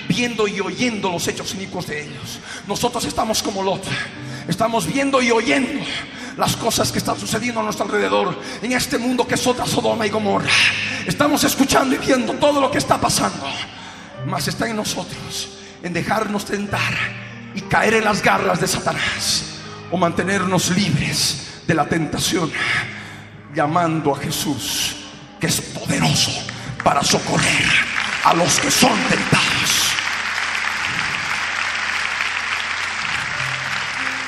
viendo 0.07 0.47
y 0.47 0.59
oyendo 0.59 1.11
los 1.11 1.27
hechos 1.27 1.53
inicuos 1.53 1.85
de 1.85 2.05
ellos. 2.05 2.39
Nosotros 2.65 3.05
estamos 3.05 3.43
como 3.43 3.61
Lot. 3.61 3.83
Estamos 4.49 4.87
viendo 4.91 5.21
y 5.21 5.29
oyendo 5.29 5.85
las 6.35 6.55
cosas 6.55 6.91
que 6.91 6.97
están 6.97 7.19
sucediendo 7.19 7.59
a 7.59 7.63
nuestro 7.63 7.85
alrededor, 7.85 8.35
en 8.63 8.71
este 8.71 8.97
mundo 8.97 9.27
que 9.27 9.35
es 9.35 9.45
otra 9.45 9.67
Sodoma 9.67 10.07
y 10.07 10.09
Gomorra. 10.09 10.49
Estamos 11.05 11.43
escuchando 11.43 11.93
y 11.93 11.99
viendo 11.99 12.33
todo 12.33 12.59
lo 12.59 12.71
que 12.71 12.79
está 12.79 12.99
pasando, 12.99 13.45
mas 14.25 14.47
está 14.47 14.67
en 14.67 14.77
nosotros, 14.77 15.59
en 15.83 15.93
dejarnos 15.93 16.45
tentar 16.45 16.93
y 17.53 17.61
caer 17.61 17.93
en 17.93 18.05
las 18.05 18.23
garras 18.23 18.59
de 18.59 18.67
Satanás 18.67 19.43
o 19.91 19.97
mantenernos 19.97 20.71
libres 20.71 21.61
de 21.67 21.75
la 21.75 21.85
tentación, 21.85 22.51
llamando 23.53 24.15
a 24.15 24.19
Jesús, 24.19 24.95
que 25.39 25.45
es 25.45 25.61
poderoso 25.61 26.31
para 26.83 27.03
socorrer 27.03 27.67
a 28.23 28.33
los 28.33 28.59
que 28.59 28.71
son 28.71 28.97
tentados. 29.09 29.88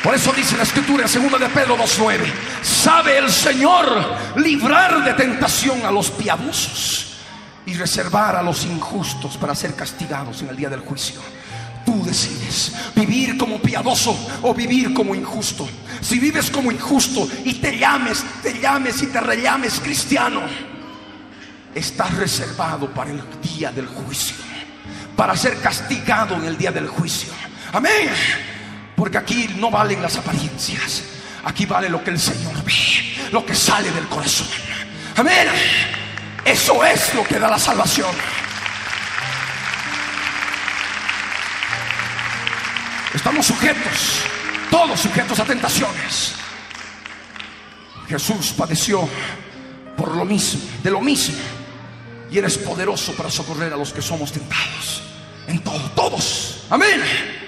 Por 0.04 0.16
eso 0.16 0.34
dice 0.34 0.58
la 0.58 0.64
escritura 0.64 1.06
en 1.06 1.30
2 1.30 1.40
de 1.40 1.50
Pedro 1.50 1.78
2.9, 1.78 2.26
sabe 2.64 3.20
el 3.20 3.30
Señor 3.30 3.86
librar 4.38 5.04
de 5.04 5.14
tentación 5.14 5.86
a 5.86 5.92
los 5.92 6.10
piadosos 6.10 7.18
y 7.68 7.76
reservar 7.76 8.36
a 8.36 8.42
los 8.42 8.66
injustos 8.66 9.38
para 9.38 9.54
ser 9.54 9.76
castigados 9.76 10.42
en 10.42 10.50
el 10.50 10.58
día 10.58 10.70
del 10.70 10.80
juicio. 10.80 11.22
Tú 11.86 12.04
decides 12.04 12.74
vivir 12.96 13.38
como 13.38 13.60
piadoso 13.60 14.18
o 14.42 14.54
vivir 14.56 14.92
como 14.94 15.14
injusto. 15.14 15.70
Si 16.02 16.20
vives 16.20 16.50
como 16.50 16.72
injusto 16.72 17.28
y 17.46 17.56
te 17.56 17.78
llames, 17.78 18.24
te 18.42 18.60
llames 18.60 19.04
y 19.04 19.08
te 19.08 19.22
rellames 19.22 19.80
cristiano, 19.80 20.42
estás 21.76 22.16
reservado 22.16 22.92
para 22.92 23.12
el 23.12 23.22
día 23.42 23.72
del 23.72 23.86
juicio, 23.86 24.36
para 25.16 25.36
ser 25.36 25.60
castigado 25.60 26.36
en 26.36 26.46
el 26.46 26.58
día 26.58 26.72
del 26.72 26.88
juicio. 26.88 27.32
Amén. 27.72 28.10
Porque 29.02 29.18
aquí 29.18 29.56
no 29.58 29.72
valen 29.72 30.00
las 30.00 30.16
apariencias. 30.18 31.02
Aquí 31.46 31.66
vale 31.66 31.90
lo 31.90 32.04
que 32.04 32.12
el 32.12 32.20
Señor 32.20 32.64
ve, 32.64 32.72
lo 33.32 33.44
que 33.44 33.56
sale 33.56 33.90
del 33.90 34.06
corazón. 34.06 34.46
Amén. 35.16 35.48
Eso 36.46 36.86
es 36.86 37.16
lo 37.16 37.24
que 37.24 37.40
da 37.40 37.50
la 37.50 37.58
salvación. 37.58 38.12
Estamos 43.12 43.44
sujetos, 43.44 44.20
todos 44.70 45.00
sujetos 45.00 45.40
a 45.40 45.46
tentaciones. 45.46 46.36
Jesús 48.08 48.54
padeció 48.56 49.10
por 49.98 50.16
lo 50.16 50.26
mismo, 50.26 50.62
de 50.84 50.92
lo 50.92 51.02
mismo. 51.02 51.38
Y 52.30 52.38
eres 52.38 52.56
poderoso 52.60 53.14
para 53.14 53.32
socorrer 53.32 53.74
a 53.74 53.78
los 53.78 53.94
que 53.94 54.02
somos 54.04 54.32
tentados. 54.32 55.02
En 55.48 55.58
todo, 55.64 55.90
todos. 55.96 56.66
Amén. 56.70 57.41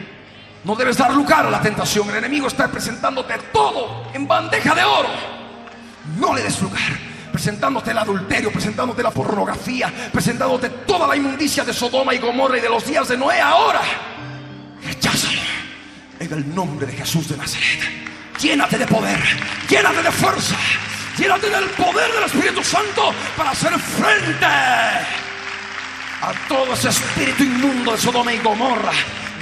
No 0.64 0.76
debes 0.76 0.98
dar 0.98 1.14
lugar 1.14 1.46
a 1.46 1.50
la 1.50 1.62
tentación. 1.62 2.10
El 2.10 2.18
enemigo 2.18 2.48
está 2.48 2.70
presentándote 2.70 3.34
todo 3.52 4.08
en 4.14 4.28
bandeja 4.28 4.74
de 4.74 4.84
oro. 4.84 5.10
No 6.18 6.34
le 6.34 6.42
des 6.42 6.62
lugar. 6.62 7.14
Presentándote 7.32 7.92
el 7.92 7.98
adulterio, 7.98 8.52
presentándote 8.52 9.02
la 9.02 9.10
pornografía, 9.12 9.92
presentándote 10.12 10.70
toda 10.70 11.08
la 11.08 11.16
inmundicia 11.16 11.64
de 11.66 11.74
Sodoma 11.74 12.14
y 12.14 12.20
Gomorra 12.20 12.60
y 12.60 12.62
de 12.62 12.70
los 12.70 12.86
días 12.86 13.08
de 13.08 13.18
Noé 13.18 13.42
ahora. 13.42 13.82
Recházalo 14.86 15.42
en 16.20 16.32
el 16.32 16.56
nombre 16.56 16.86
de 16.86 16.94
Jesús 16.94 17.28
de 17.30 17.38
Nazaret. 17.38 17.80
Llénate 18.40 18.78
de 18.78 18.86
poder, 18.86 19.20
llénate 19.68 20.04
de 20.04 20.12
fuerza, 20.12 20.56
llénate 21.18 21.50
del 21.50 21.66
poder 21.72 22.14
del 22.14 22.24
Espíritu 22.24 22.64
Santo 22.64 23.14
para 23.36 23.50
hacer 23.50 23.74
frente 23.80 24.46
a 24.46 26.32
todo 26.48 26.74
ese 26.74 26.90
espíritu 26.90 27.44
inmundo 27.44 27.94
de 27.94 27.98
Sodoma 27.98 28.32
y 28.32 28.38
Gomorra 28.40 28.92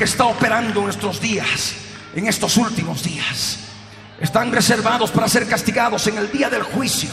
que 0.02 0.06
está 0.06 0.26
operando 0.26 0.80
en 0.80 0.86
nuestros 0.86 1.22
días, 1.22 1.76
en 2.16 2.26
estos 2.26 2.58
últimos 2.58 3.04
días. 3.04 3.60
Están 4.20 4.52
reservados 4.52 5.12
para 5.12 5.30
ser 5.30 5.48
castigados 5.48 6.08
en 6.08 6.18
el 6.18 6.32
día 6.32 6.50
del 6.50 6.64
juicio. 6.64 7.12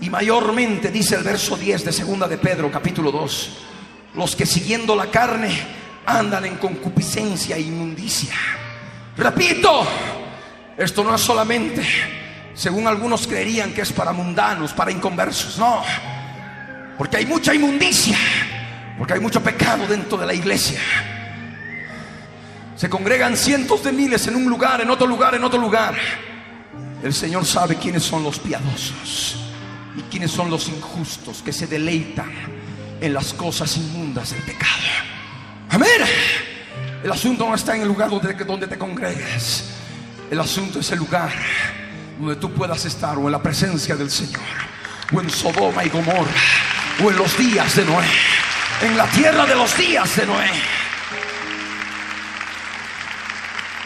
Y 0.00 0.10
mayormente, 0.10 0.92
dice 0.92 1.16
el 1.16 1.24
verso 1.24 1.56
10 1.56 1.84
de 1.84 1.92
segunda 1.92 2.28
de 2.28 2.38
Pedro, 2.38 2.70
capítulo 2.70 3.10
2, 3.10 3.50
los 4.14 4.36
que 4.36 4.46
siguiendo 4.46 4.94
la 4.94 5.10
carne 5.10 5.50
andan 6.06 6.44
en 6.44 6.54
concupiscencia 6.58 7.56
e 7.56 7.62
inmundicia. 7.62 8.36
Repito, 9.16 9.84
esto 10.76 11.02
no 11.02 11.16
es 11.16 11.20
solamente, 11.20 11.84
según 12.54 12.86
algunos 12.86 13.26
creerían 13.26 13.72
que 13.72 13.80
es 13.80 13.92
para 13.92 14.12
mundanos, 14.12 14.72
para 14.72 14.92
inconversos, 14.92 15.58
no, 15.58 15.82
porque 16.96 17.16
hay 17.16 17.26
mucha 17.26 17.52
inmundicia, 17.52 18.16
porque 18.98 19.14
hay 19.14 19.20
mucho 19.20 19.42
pecado 19.42 19.84
dentro 19.88 20.16
de 20.16 20.26
la 20.26 20.34
iglesia. 20.34 20.78
Se 22.76 22.88
congregan 22.88 23.36
cientos 23.36 23.84
de 23.84 23.92
miles 23.92 24.26
en 24.26 24.36
un 24.36 24.46
lugar, 24.46 24.80
en 24.80 24.90
otro 24.90 25.06
lugar, 25.06 25.34
en 25.34 25.44
otro 25.44 25.60
lugar. 25.60 25.94
El 27.02 27.14
Señor 27.14 27.44
sabe 27.44 27.76
quiénes 27.76 28.02
son 28.02 28.24
los 28.24 28.38
piadosos 28.38 29.36
y 29.96 30.02
quiénes 30.10 30.30
son 30.30 30.50
los 30.50 30.68
injustos 30.68 31.42
que 31.42 31.52
se 31.52 31.66
deleitan 31.66 32.32
en 33.00 33.14
las 33.14 33.32
cosas 33.34 33.76
inmundas 33.76 34.30
del 34.30 34.42
pecado. 34.42 34.82
Amén. 35.70 35.88
El 37.04 37.12
asunto 37.12 37.48
no 37.48 37.54
está 37.54 37.76
en 37.76 37.82
el 37.82 37.88
lugar 37.88 38.08
donde, 38.10 38.66
te 38.66 38.78
congregues. 38.78 39.64
El 40.30 40.40
asunto 40.40 40.80
es 40.80 40.90
el 40.90 40.98
lugar 40.98 41.30
donde 42.18 42.36
tú 42.36 42.52
puedas 42.52 42.84
estar 42.86 43.18
o 43.18 43.26
en 43.26 43.32
la 43.32 43.42
presencia 43.42 43.94
del 43.94 44.10
Señor, 44.10 44.40
o 45.12 45.20
en 45.20 45.30
Sodoma 45.30 45.84
y 45.84 45.90
Gomorra, 45.90 46.32
o 47.04 47.10
en 47.10 47.16
los 47.16 47.36
días 47.36 47.76
de 47.76 47.84
Noé, 47.84 48.06
en 48.82 48.96
la 48.96 49.06
tierra 49.08 49.46
de 49.46 49.54
los 49.54 49.76
días 49.76 50.16
de 50.16 50.26
Noé. 50.26 50.50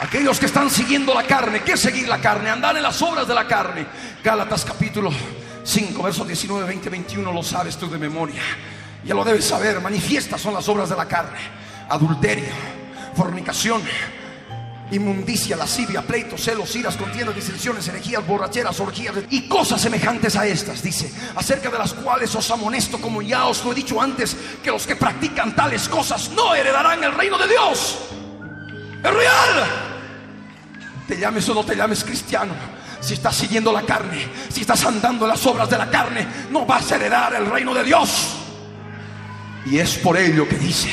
Aquellos 0.00 0.38
que 0.38 0.46
están 0.46 0.70
siguiendo 0.70 1.12
la 1.12 1.24
carne, 1.24 1.62
¿qué 1.64 1.76
seguir 1.76 2.06
la 2.06 2.20
carne? 2.20 2.50
Andar 2.50 2.76
en 2.76 2.84
las 2.84 3.02
obras 3.02 3.26
de 3.26 3.34
la 3.34 3.48
carne. 3.48 3.84
Gálatas 4.22 4.64
capítulo 4.64 5.10
5, 5.64 6.00
versos 6.00 6.26
19, 6.26 6.64
20, 6.66 6.88
21, 6.88 7.32
lo 7.32 7.42
sabes 7.42 7.76
tú 7.76 7.90
de 7.90 7.98
memoria. 7.98 8.40
Ya 9.04 9.14
lo 9.14 9.24
debes 9.24 9.46
saber, 9.46 9.80
manifiestas 9.80 10.40
son 10.40 10.54
las 10.54 10.68
obras 10.68 10.88
de 10.88 10.96
la 10.96 11.06
carne. 11.06 11.40
Adulterio, 11.88 12.46
fornicación, 13.16 13.82
inmundicia, 14.92 15.56
lascivia, 15.56 16.02
pleitos, 16.02 16.42
celos, 16.42 16.76
iras, 16.76 16.96
contiendas, 16.96 17.34
disensiones, 17.34 17.88
herejías, 17.88 18.24
borracheras, 18.24 18.78
orgías 18.78 19.16
y 19.30 19.48
cosas 19.48 19.80
semejantes 19.80 20.36
a 20.36 20.46
estas, 20.46 20.80
dice, 20.80 21.12
acerca 21.34 21.70
de 21.70 21.78
las 21.78 21.92
cuales 21.92 22.32
os 22.36 22.48
amonesto, 22.52 23.00
como 23.00 23.20
ya 23.20 23.46
os 23.46 23.64
lo 23.64 23.72
he 23.72 23.74
dicho 23.74 24.00
antes, 24.00 24.36
que 24.62 24.70
los 24.70 24.86
que 24.86 24.94
practican 24.94 25.56
tales 25.56 25.88
cosas 25.88 26.30
no 26.30 26.54
heredarán 26.54 27.02
el 27.02 27.14
reino 27.14 27.36
de 27.36 27.48
Dios. 27.48 27.98
Es 29.02 29.14
real. 29.14 29.68
Te 31.06 31.18
llames 31.18 31.48
o 31.48 31.54
no 31.54 31.64
te 31.64 31.74
llames 31.74 32.04
cristiano. 32.04 32.52
Si 33.00 33.14
estás 33.14 33.36
siguiendo 33.36 33.72
la 33.72 33.82
carne, 33.82 34.26
si 34.48 34.62
estás 34.62 34.84
andando 34.84 35.24
en 35.24 35.30
las 35.30 35.46
obras 35.46 35.70
de 35.70 35.78
la 35.78 35.88
carne, 35.88 36.26
no 36.50 36.66
vas 36.66 36.90
a 36.90 36.96
heredar 36.96 37.34
el 37.34 37.46
reino 37.46 37.72
de 37.72 37.84
Dios. 37.84 38.34
Y 39.66 39.78
es 39.78 39.96
por 39.98 40.16
ello 40.16 40.48
que 40.48 40.56
dice, 40.56 40.90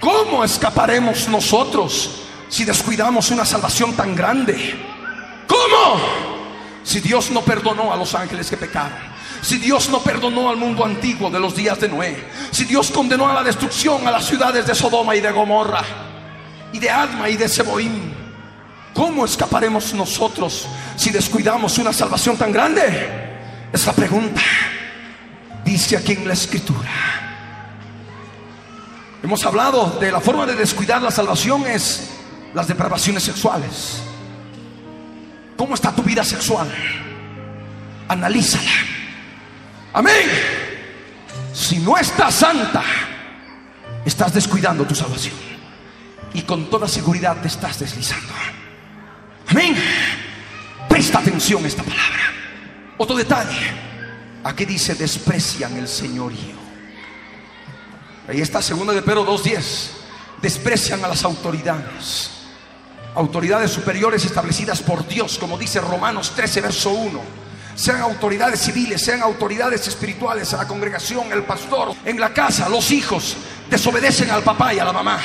¿cómo 0.00 0.42
escaparemos 0.42 1.28
nosotros? 1.28 2.22
si 2.48 2.64
descuidamos 2.64 3.30
una 3.30 3.44
salvación 3.44 3.94
tan 3.94 4.14
grande? 4.14 4.74
¿Cómo? 5.46 6.00
Si 6.82 7.00
Dios 7.00 7.30
no 7.30 7.42
perdonó 7.42 7.92
a 7.92 7.96
los 7.96 8.14
ángeles 8.14 8.48
que 8.48 8.56
pecaron. 8.56 9.16
Si 9.42 9.58
Dios 9.58 9.88
no 9.90 10.00
perdonó 10.00 10.48
al 10.48 10.56
mundo 10.56 10.84
antiguo 10.84 11.30
de 11.30 11.40
los 11.40 11.54
días 11.54 11.78
de 11.80 11.88
Noé. 11.88 12.28
Si 12.50 12.64
Dios 12.64 12.90
condenó 12.90 13.28
a 13.28 13.34
la 13.34 13.42
destrucción 13.42 14.06
a 14.06 14.10
las 14.10 14.24
ciudades 14.24 14.66
de 14.66 14.74
Sodoma 14.74 15.14
y 15.16 15.20
de 15.20 15.30
Gomorra. 15.32 15.84
Y 16.72 16.78
de 16.78 16.90
Adma 16.90 17.28
y 17.28 17.36
de 17.36 17.48
Seboim. 17.48 18.12
¿Cómo 18.94 19.24
escaparemos 19.24 19.92
nosotros 19.92 20.66
si 20.96 21.10
descuidamos 21.10 21.76
una 21.78 21.92
salvación 21.92 22.36
tan 22.36 22.50
grande? 22.50 23.26
Es 23.72 23.84
pregunta. 23.84 24.40
Dice 25.64 25.96
aquí 25.96 26.12
en 26.12 26.26
la 26.26 26.32
escritura. 26.32 26.90
Hemos 29.22 29.44
hablado 29.44 29.98
de 30.00 30.12
la 30.12 30.20
forma 30.20 30.46
de 30.46 30.54
descuidar 30.54 31.02
la 31.02 31.10
salvación 31.10 31.66
es 31.66 32.10
las 32.54 32.68
depravaciones 32.68 33.22
sexuales. 33.22 34.00
¿Cómo 35.56 35.74
está 35.74 35.92
tu 35.92 36.02
vida 36.02 36.24
sexual? 36.24 36.72
Analízala. 38.08 38.70
Amén. 39.92 40.30
Si 41.52 41.78
no 41.78 41.96
estás 41.96 42.34
santa, 42.34 42.82
estás 44.04 44.32
descuidando 44.32 44.84
tu 44.84 44.94
salvación. 44.94 45.55
Y 46.34 46.42
con 46.42 46.68
toda 46.68 46.88
seguridad 46.88 47.40
te 47.40 47.48
estás 47.48 47.78
deslizando. 47.78 48.32
Amén. 49.48 49.76
Presta 50.88 51.18
atención 51.18 51.64
a 51.64 51.68
esta 51.68 51.82
palabra. 51.82 52.32
Otro 52.98 53.16
detalle. 53.16 53.86
Aquí 54.44 54.64
dice 54.64 54.94
desprecian 54.94 55.76
el 55.76 55.88
señorío. 55.88 56.56
Ahí 58.28 58.40
está 58.40 58.60
segunda 58.60 58.92
de 58.92 59.02
Pedro 59.02 59.26
2.10. 59.26 59.90
Desprecian 60.42 61.04
a 61.04 61.08
las 61.08 61.24
autoridades 61.24 62.36
autoridades 63.16 63.70
superiores 63.70 64.24
establecidas 64.24 64.82
por 64.82 65.06
Dios, 65.08 65.38
como 65.38 65.56
dice 65.56 65.80
Romanos 65.80 66.32
13, 66.36 66.60
verso 66.60 66.90
1. 66.90 67.20
Sean 67.74 68.00
autoridades 68.00 68.60
civiles, 68.60 69.02
sean 69.02 69.22
autoridades 69.22 69.86
espirituales, 69.88 70.52
a 70.54 70.58
la 70.58 70.68
congregación, 70.68 71.32
el 71.32 71.42
pastor, 71.42 71.94
en 72.04 72.20
la 72.20 72.32
casa, 72.32 72.68
los 72.68 72.90
hijos, 72.90 73.36
desobedecen 73.68 74.30
al 74.30 74.42
papá 74.42 74.72
y 74.72 74.78
a 74.78 74.84
la 74.84 74.92
mamá, 74.92 75.18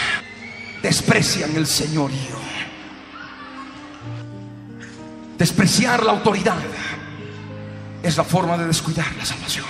desprecian 0.82 1.56
el 1.56 1.68
señorío. 1.68 2.40
Despreciar 5.38 6.04
la 6.04 6.12
autoridad 6.12 6.60
es 8.04 8.18
la 8.18 8.24
forma 8.24 8.58
de 8.58 8.68
descuidar 8.68 9.08
la 9.18 9.26
salvación. 9.26 9.66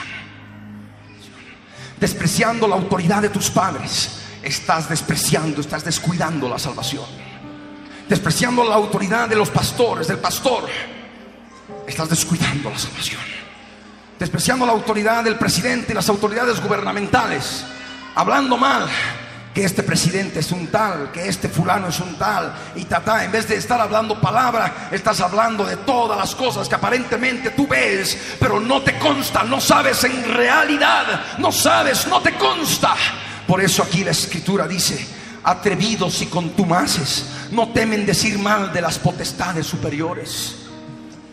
Despreciando 1.99 2.67
la 2.67 2.75
autoridad 2.75 3.21
de 3.21 3.29
tus 3.29 3.49
padres, 3.49 4.19
estás 4.41 4.89
despreciando, 4.89 5.61
estás 5.61 5.83
descuidando 5.83 6.49
la 6.49 6.57
salvación 6.57 7.05
despreciando 8.11 8.65
la 8.65 8.75
autoridad 8.75 9.29
de 9.29 9.37
los 9.37 9.49
pastores, 9.49 10.05
del 10.05 10.19
pastor, 10.19 10.67
estás 11.87 12.09
descuidando 12.09 12.69
la 12.69 12.77
salvación. 12.77 13.21
Despreciando 14.19 14.65
la 14.65 14.73
autoridad 14.73 15.23
del 15.23 15.37
presidente 15.37 15.93
y 15.93 15.95
las 15.95 16.09
autoridades 16.09 16.61
gubernamentales, 16.61 17.63
hablando 18.13 18.57
mal 18.57 18.85
que 19.53 19.65
este 19.65 19.83
presidente 19.83 20.39
es 20.39 20.51
un 20.51 20.67
tal, 20.67 21.11
que 21.11 21.27
este 21.27 21.49
fulano 21.49 21.89
es 21.89 21.99
un 21.99 22.15
tal, 22.15 22.53
y 22.75 22.85
tata, 22.85 23.25
en 23.25 23.31
vez 23.31 23.47
de 23.47 23.55
estar 23.55 23.79
hablando 23.81 24.19
palabra, 24.19 24.89
estás 24.91 25.19
hablando 25.19 25.65
de 25.65 25.77
todas 25.77 26.17
las 26.17 26.33
cosas 26.35 26.69
que 26.69 26.75
aparentemente 26.75 27.51
tú 27.51 27.67
ves, 27.67 28.17
pero 28.39 28.59
no 28.59 28.81
te 28.81 28.97
consta, 28.97 29.43
no 29.43 29.59
sabes 29.59 30.03
en 30.05 30.23
realidad, 30.23 31.37
no 31.37 31.51
sabes, 31.51 32.07
no 32.07 32.21
te 32.21 32.33
consta. 32.35 32.95
Por 33.45 33.61
eso 33.61 33.83
aquí 33.83 34.03
la 34.03 34.11
escritura 34.11 34.67
dice, 34.67 35.05
atrevidos 35.43 36.21
y 36.21 36.27
contumaces, 36.27 37.25
no 37.51 37.69
temen 37.69 38.05
decir 38.05 38.39
mal 38.39 38.71
de 38.71 38.81
las 38.81 38.99
potestades 38.99 39.67
superiores. 39.67 40.60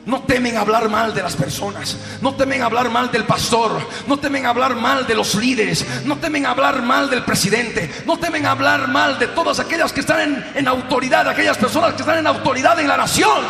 No 0.08 0.22
temen 0.22 0.56
hablar 0.56 0.88
mal 0.88 1.12
de 1.12 1.22
las 1.22 1.36
personas, 1.36 1.98
no 2.22 2.34
temen 2.34 2.62
hablar 2.62 2.88
mal 2.88 3.12
del 3.12 3.24
pastor, 3.24 3.78
no 4.06 4.18
temen 4.18 4.46
hablar 4.46 4.74
mal 4.74 5.06
de 5.06 5.14
los 5.14 5.34
líderes, 5.34 5.84
no 6.06 6.16
temen 6.16 6.46
hablar 6.46 6.80
mal 6.80 7.10
del 7.10 7.26
presidente, 7.26 7.92
no 8.06 8.18
temen 8.18 8.46
hablar 8.46 8.88
mal 8.88 9.18
de 9.18 9.26
todas 9.26 9.60
aquellas 9.60 9.92
que 9.92 10.00
están 10.00 10.20
en, 10.22 10.52
en 10.54 10.66
autoridad, 10.66 11.28
aquellas 11.28 11.58
personas 11.58 11.92
que 11.92 12.00
están 12.00 12.16
en 12.16 12.26
autoridad 12.26 12.80
en 12.80 12.88
la 12.88 12.96
nación. 12.96 13.44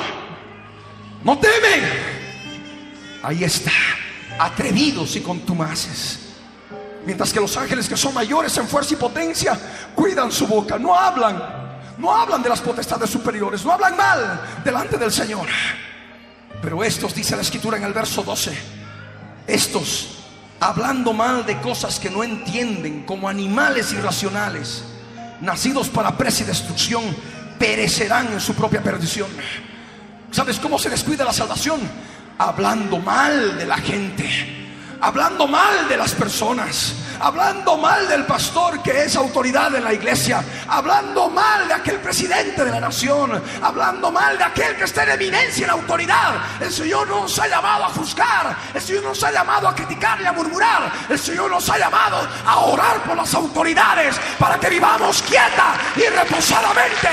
No 1.23 1.39
temen. 1.39 1.89
Ahí 3.23 3.45
está, 3.45 3.71
atrevidos 4.41 5.15
y 5.15 5.21
contumaces. 5.21 6.19
Mientras 7.07 7.33
que 7.33 7.39
los 7.39 7.57
ángeles 7.57 7.89
que 7.89 7.97
son 7.97 8.13
mayores 8.15 8.57
en 8.59 8.67
fuerza 8.67 8.95
y 8.95 8.97
potencia 8.97 9.57
cuidan 9.95 10.33
su 10.33 10.49
boca, 10.49 10.77
no 10.77 10.93
hablan, 10.93 11.41
no 11.99 12.13
hablan 12.13 12.43
de 12.43 12.49
las 12.49 12.61
potestades 12.61 13.09
superiores, 13.09 13.65
no 13.65 13.71
hablan 13.71 13.97
mal 13.97 14.41
delante 14.65 14.99
del 14.99 15.13
Señor. 15.13 15.47
Pero 16.61 16.83
estos, 16.83 17.15
dice 17.15 17.37
la 17.37 17.43
escritura 17.43 17.77
en 17.77 17.85
el 17.85 17.93
verso 17.93 18.23
12, 18.23 18.53
estos 19.47 20.15
hablando 20.61 21.13
mal 21.13 21.47
de 21.47 21.61
cosas 21.61 22.01
que 22.01 22.11
no 22.11 22.25
entienden, 22.25 23.05
como 23.05 23.29
animales 23.29 23.93
irracionales, 23.93 24.85
nacidos 25.41 25.89
para 25.89 26.17
presa 26.17 26.43
y 26.43 26.47
destrucción, 26.47 27.05
perecerán 27.59 28.33
en 28.33 28.41
su 28.41 28.55
propia 28.55 28.83
perdición. 28.83 29.29
¿Sabes 30.33 30.59
cómo 30.59 30.79
se 30.79 30.91
descuida 30.91 31.25
la 31.25 31.33
salvación? 31.33 31.81
Hablando 32.39 32.99
mal 32.99 33.57
de 33.57 33.67
la 33.67 33.79
gente 33.79 34.59
hablando 35.01 35.47
mal 35.47 35.89
de 35.89 35.97
las 35.97 36.15
personas, 36.15 36.95
hablando 37.21 37.77
mal 37.77 38.09
del 38.09 38.25
pastor 38.25 38.83
que 38.83 39.05
es 39.05 39.17
autoridad 39.17 39.75
en 39.75 39.85
la 39.85 39.93
iglesia, 39.93 40.45
hablando 40.69 41.29
mal 41.31 41.69
de 41.69 41.75
aquel 41.75 41.97
presidente 41.97 42.65
de 42.65 42.71
la 42.71 42.81
nación, 42.81 43.43
hablando 43.63 44.11
mal 44.11 44.39
de 44.39 44.45
aquel 44.45 44.77
que 44.77 44.85
está 44.85 45.05
en 45.05 45.11
eminencia 45.11 45.65
en 45.65 45.71
autoridad. 45.71 46.35
El 46.61 46.73
Señor 46.73 47.09
nos 47.09 47.39
ha 47.39 47.49
llamado 47.49 47.85
a 47.85 47.89
juzgar, 47.89 48.57
el 48.75 48.81
Señor 48.81 49.05
nos 49.05 49.23
ha 49.25 49.31
llamado 49.31 49.69
a 49.69 49.75
criticar 49.75 50.21
y 50.21 50.27
a 50.27 50.33
murmurar, 50.33 50.91
el 51.09 51.19
Señor 51.19 51.51
nos 51.51 51.69
ha 51.69 51.79
llamado 51.79 52.27
a 52.47 52.57
orar 52.59 53.03
por 53.05 53.17
las 53.17 53.33
autoridades 53.35 54.17
para 54.39 54.59
que 54.59 54.69
vivamos 54.69 55.23
quieta 55.23 55.75
y 55.97 56.09
reposadamente. 56.09 57.09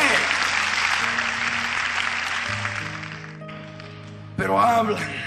Pero 4.38 4.60
hablan 4.60 5.26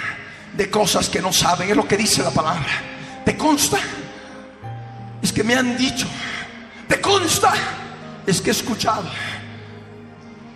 de 0.52 0.70
cosas 0.70 1.08
que 1.08 1.22
no 1.22 1.32
saben. 1.32 1.70
Es 1.70 1.76
lo 1.76 1.86
que 1.86 1.96
dice 1.96 2.22
la 2.22 2.30
palabra. 2.30 2.68
¿Te 3.24 3.36
consta? 3.36 3.78
Es 5.22 5.32
que 5.32 5.42
me 5.42 5.54
han 5.54 5.76
dicho. 5.76 6.06
¿Te 6.86 7.00
consta? 7.00 7.52
Es 8.26 8.40
que 8.40 8.50
he 8.50 8.52
escuchado. 8.52 9.08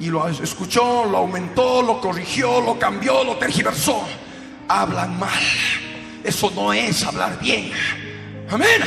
Y 0.01 0.07
lo 0.07 0.27
escuchó, 0.29 1.05
lo 1.05 1.19
aumentó, 1.19 1.83
lo 1.83 2.01
corrigió, 2.01 2.61
lo 2.61 2.79
cambió, 2.79 3.23
lo 3.23 3.37
tergiversó. 3.37 4.03
Hablan 4.69 5.19
mal. 5.19 5.43
Eso 6.25 6.51
no 6.55 6.73
es 6.73 7.05
hablar 7.05 7.39
bien. 7.41 7.73
Amén. 8.51 8.83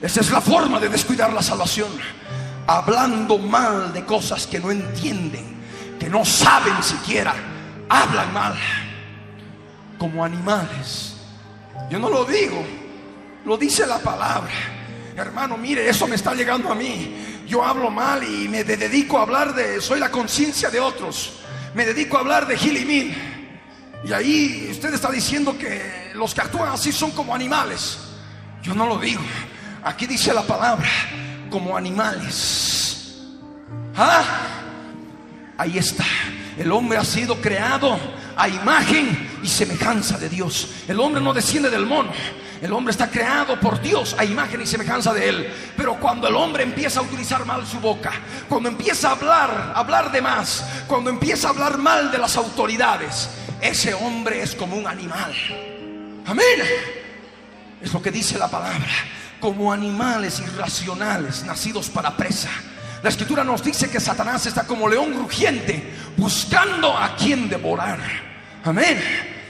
Esa 0.00 0.20
es 0.20 0.30
la 0.30 0.40
forma 0.40 0.80
de 0.80 0.88
descuidar 0.88 1.32
la 1.32 1.42
salvación. 1.42 1.90
Hablando 2.66 3.38
mal 3.38 3.92
de 3.92 4.04
cosas 4.04 4.46
que 4.46 4.58
no 4.58 4.70
entienden, 4.70 5.60
que 5.98 6.08
no 6.08 6.24
saben 6.24 6.82
siquiera. 6.82 7.34
Hablan 7.88 8.32
mal 8.32 8.54
como 9.98 10.24
animales. 10.24 11.14
Yo 11.90 11.98
no 11.98 12.08
lo 12.08 12.24
digo, 12.24 12.64
lo 13.44 13.56
dice 13.56 13.86
la 13.86 13.98
palabra. 13.98 14.52
Hermano, 15.16 15.56
mire, 15.56 15.88
eso 15.88 16.06
me 16.06 16.16
está 16.16 16.34
llegando 16.34 16.70
a 16.70 16.74
mí. 16.74 17.42
Yo 17.46 17.64
hablo 17.64 17.90
mal 17.90 18.22
y 18.22 18.48
me 18.48 18.64
dedico 18.64 19.18
a 19.18 19.22
hablar 19.22 19.54
de, 19.54 19.80
soy 19.80 19.98
la 20.00 20.10
conciencia 20.10 20.70
de 20.70 20.80
otros. 20.80 21.40
Me 21.74 21.84
dedico 21.84 22.16
a 22.16 22.20
hablar 22.20 22.46
de 22.46 22.56
Gil 22.56 22.76
y 22.76 22.84
Mil. 22.84 23.16
Y 24.04 24.12
ahí 24.12 24.68
usted 24.70 24.94
está 24.94 25.10
diciendo 25.10 25.58
que 25.58 26.10
los 26.14 26.34
que 26.34 26.40
actúan 26.40 26.72
así 26.72 26.92
son 26.92 27.10
como 27.10 27.34
animales. 27.34 27.98
Yo 28.62 28.74
no 28.74 28.86
lo 28.86 28.98
digo. 28.98 29.20
Aquí 29.84 30.06
dice 30.06 30.32
la 30.32 30.42
palabra, 30.42 30.88
como 31.50 31.76
animales. 31.76 33.16
¿Ah? 33.96 34.22
Ahí 35.58 35.78
está. 35.78 36.04
El 36.56 36.72
hombre 36.72 36.98
ha 36.98 37.04
sido 37.04 37.40
creado 37.40 37.98
a 38.40 38.48
imagen 38.48 39.28
y 39.42 39.48
semejanza 39.48 40.16
de 40.16 40.30
Dios. 40.30 40.70
El 40.88 40.98
hombre 40.98 41.20
no 41.20 41.34
desciende 41.34 41.68
del 41.68 41.84
mono. 41.84 42.10
El 42.62 42.72
hombre 42.72 42.90
está 42.90 43.10
creado 43.10 43.60
por 43.60 43.82
Dios 43.82 44.16
a 44.18 44.24
imagen 44.24 44.62
y 44.62 44.66
semejanza 44.66 45.12
de 45.12 45.28
Él. 45.28 45.54
Pero 45.76 46.00
cuando 46.00 46.26
el 46.26 46.34
hombre 46.34 46.62
empieza 46.62 47.00
a 47.00 47.02
utilizar 47.02 47.44
mal 47.44 47.66
su 47.66 47.80
boca, 47.80 48.12
cuando 48.48 48.70
empieza 48.70 49.08
a 49.08 49.12
hablar, 49.12 49.72
hablar 49.76 50.10
de 50.10 50.22
más, 50.22 50.64
cuando 50.86 51.10
empieza 51.10 51.48
a 51.48 51.50
hablar 51.50 51.76
mal 51.76 52.10
de 52.10 52.16
las 52.16 52.34
autoridades, 52.38 53.28
ese 53.60 53.92
hombre 53.92 54.42
es 54.42 54.54
como 54.54 54.74
un 54.74 54.86
animal. 54.86 55.34
Amén. 56.26 56.62
Es 57.82 57.92
lo 57.92 58.00
que 58.00 58.10
dice 58.10 58.38
la 58.38 58.48
palabra. 58.48 58.88
Como 59.38 59.70
animales 59.70 60.40
irracionales 60.40 61.44
nacidos 61.44 61.90
para 61.90 62.16
presa. 62.16 62.48
La 63.02 63.10
escritura 63.10 63.44
nos 63.44 63.62
dice 63.62 63.90
que 63.90 64.00
Satanás 64.00 64.46
está 64.46 64.66
como 64.66 64.88
león 64.88 65.14
rugiente 65.14 65.94
buscando 66.16 66.96
a 66.96 67.14
quien 67.16 67.50
devorar. 67.50 68.29
Amén. 68.64 69.00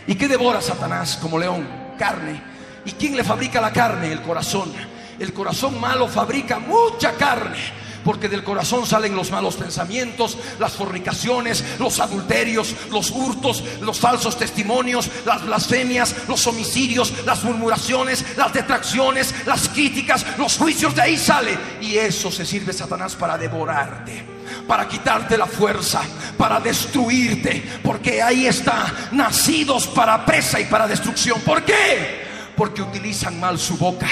¿Y 0.06 0.14
qué 0.14 0.28
devora 0.28 0.61
Satanás 0.61 1.18
como 1.20 1.38
león? 1.38 1.66
Carne. 1.98 2.42
¿Y 2.84 2.92
quién 2.92 3.16
le 3.16 3.24
fabrica 3.24 3.61
la 3.61 3.72
carne? 3.72 4.12
El 4.12 4.22
corazón. 4.22 4.72
El 5.18 5.32
corazón 5.32 5.80
malo 5.80 6.08
fabrica 6.08 6.58
mucha 6.58 7.12
carne 7.12 7.80
porque 8.04 8.28
del 8.28 8.44
corazón 8.44 8.86
salen 8.86 9.14
los 9.14 9.30
malos 9.30 9.56
pensamientos, 9.56 10.38
las 10.58 10.72
fornicaciones, 10.72 11.64
los 11.78 12.00
adulterios, 12.00 12.74
los 12.90 13.11
hurtos, 13.11 13.62
los 13.80 13.98
falsos 13.98 14.38
testimonios, 14.38 15.11
las 15.24 15.44
blasfemias, 15.44 16.28
los 16.28 16.46
homicidios, 16.46 17.24
las 17.24 17.44
murmuraciones, 17.44 18.24
las 18.36 18.52
detracciones, 18.52 19.34
las 19.46 19.68
críticas, 19.68 20.24
los 20.38 20.56
juicios, 20.56 20.94
de 20.94 21.02
ahí 21.02 21.16
sale. 21.16 21.58
Y 21.80 21.96
eso 21.96 22.30
se 22.30 22.46
sirve 22.46 22.72
Satanás 22.72 23.16
para 23.16 23.36
devorarte, 23.36 24.24
para 24.70 24.86
quitarte 24.86 25.36
la 25.36 25.46
fuerza, 25.46 26.00
para 26.38 26.60
destruirte, 26.60 27.80
porque 27.82 28.22
ahí 28.22 28.46
está, 28.46 29.08
nacidos 29.10 29.88
para 29.88 30.24
presa 30.24 30.60
y 30.60 30.66
para 30.66 30.86
destrucción. 30.86 31.40
¿Por 31.40 31.64
qué? 31.64 32.24
Porque 32.56 32.80
utilizan 32.80 33.40
mal 33.40 33.58
su 33.58 33.76
boca 33.76 34.06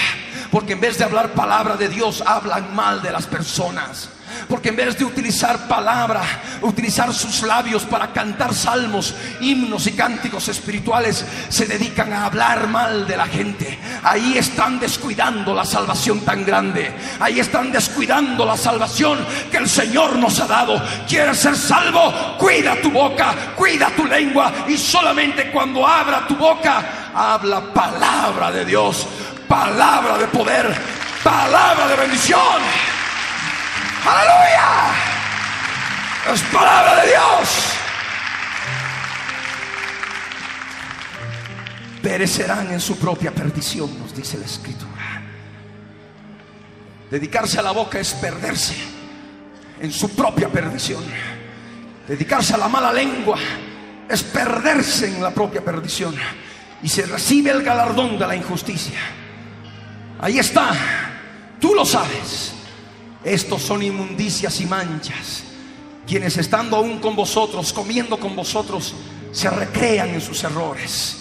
porque 0.51 0.73
en 0.73 0.81
vez 0.81 0.97
de 0.97 1.03
hablar 1.03 1.33
palabra 1.33 1.77
de 1.77 1.87
Dios, 1.87 2.23
hablan 2.25 2.75
mal 2.75 3.01
de 3.01 3.11
las 3.11 3.27
personas. 3.27 4.09
Porque 4.47 4.69
en 4.69 4.75
vez 4.75 4.97
de 4.97 5.05
utilizar 5.05 5.67
palabra, 5.67 6.21
utilizar 6.61 7.13
sus 7.13 7.43
labios 7.43 7.83
para 7.83 8.11
cantar 8.13 8.53
salmos, 8.53 9.15
himnos 9.41 9.87
y 9.87 9.93
cánticos 9.93 10.47
espirituales, 10.47 11.25
se 11.49 11.65
dedican 11.65 12.13
a 12.13 12.25
hablar 12.25 12.67
mal 12.67 13.07
de 13.07 13.17
la 13.17 13.27
gente. 13.27 13.77
Ahí 14.03 14.37
están 14.37 14.79
descuidando 14.79 15.53
la 15.53 15.65
salvación 15.65 16.21
tan 16.21 16.45
grande. 16.45 16.91
Ahí 17.19 17.39
están 17.39 17.71
descuidando 17.71 18.45
la 18.45 18.57
salvación 18.57 19.19
que 19.51 19.57
el 19.57 19.69
Señor 19.69 20.15
nos 20.17 20.39
ha 20.39 20.47
dado. 20.47 20.81
¿Quieres 21.07 21.37
ser 21.37 21.55
salvo? 21.55 22.37
Cuida 22.37 22.79
tu 22.81 22.91
boca, 22.91 23.53
cuida 23.55 23.89
tu 23.95 24.05
lengua 24.05 24.51
y 24.67 24.77
solamente 24.77 25.51
cuando 25.51 25.85
abra 25.85 26.27
tu 26.27 26.35
boca, 26.35 27.11
habla 27.13 27.73
palabra 27.73 28.51
de 28.51 28.65
Dios 28.65 29.07
palabra 29.49 30.19
de 30.19 30.27
poder, 30.27 30.71
palabra 31.23 31.87
de 31.87 31.95
bendición. 31.95 32.98
Aleluya. 34.05 34.93
Es 36.33 36.41
palabra 36.43 37.01
de 37.01 37.07
Dios. 37.09 37.73
Perecerán 42.01 42.71
en 42.71 42.79
su 42.79 42.97
propia 42.97 43.31
perdición, 43.31 43.99
nos 43.99 44.15
dice 44.15 44.37
la 44.37 44.45
escritura. 44.45 45.21
Dedicarse 47.11 47.59
a 47.59 47.61
la 47.61 47.71
boca 47.71 47.99
es 47.99 48.13
perderse 48.13 48.75
en 49.81 49.91
su 49.91 50.15
propia 50.15 50.49
perdición. 50.49 51.03
Dedicarse 52.07 52.53
a 52.53 52.57
la 52.57 52.67
mala 52.67 52.93
lengua 52.93 53.37
es 54.07 54.23
perderse 54.23 55.07
en 55.07 55.21
la 55.21 55.31
propia 55.31 55.63
perdición. 55.63 56.15
Y 56.81 56.87
se 56.87 57.05
recibe 57.05 57.51
el 57.51 57.63
galardón 57.63 58.17
de 58.17 58.27
la 58.27 58.35
injusticia. 58.35 58.99
Ahí 60.19 60.39
está. 60.39 60.71
Tú 61.59 61.73
lo 61.73 61.85
sabes. 61.85 62.58
Estos 63.23 63.61
son 63.61 63.83
inmundicias 63.83 64.61
y 64.61 64.65
manchas. 64.65 65.43
Quienes 66.07 66.37
estando 66.37 66.77
aún 66.77 66.99
con 66.99 67.15
vosotros, 67.15 67.71
comiendo 67.73 68.19
con 68.19 68.35
vosotros, 68.35 68.95
se 69.31 69.49
recrean 69.49 70.09
en 70.09 70.21
sus 70.21 70.43
errores 70.43 71.18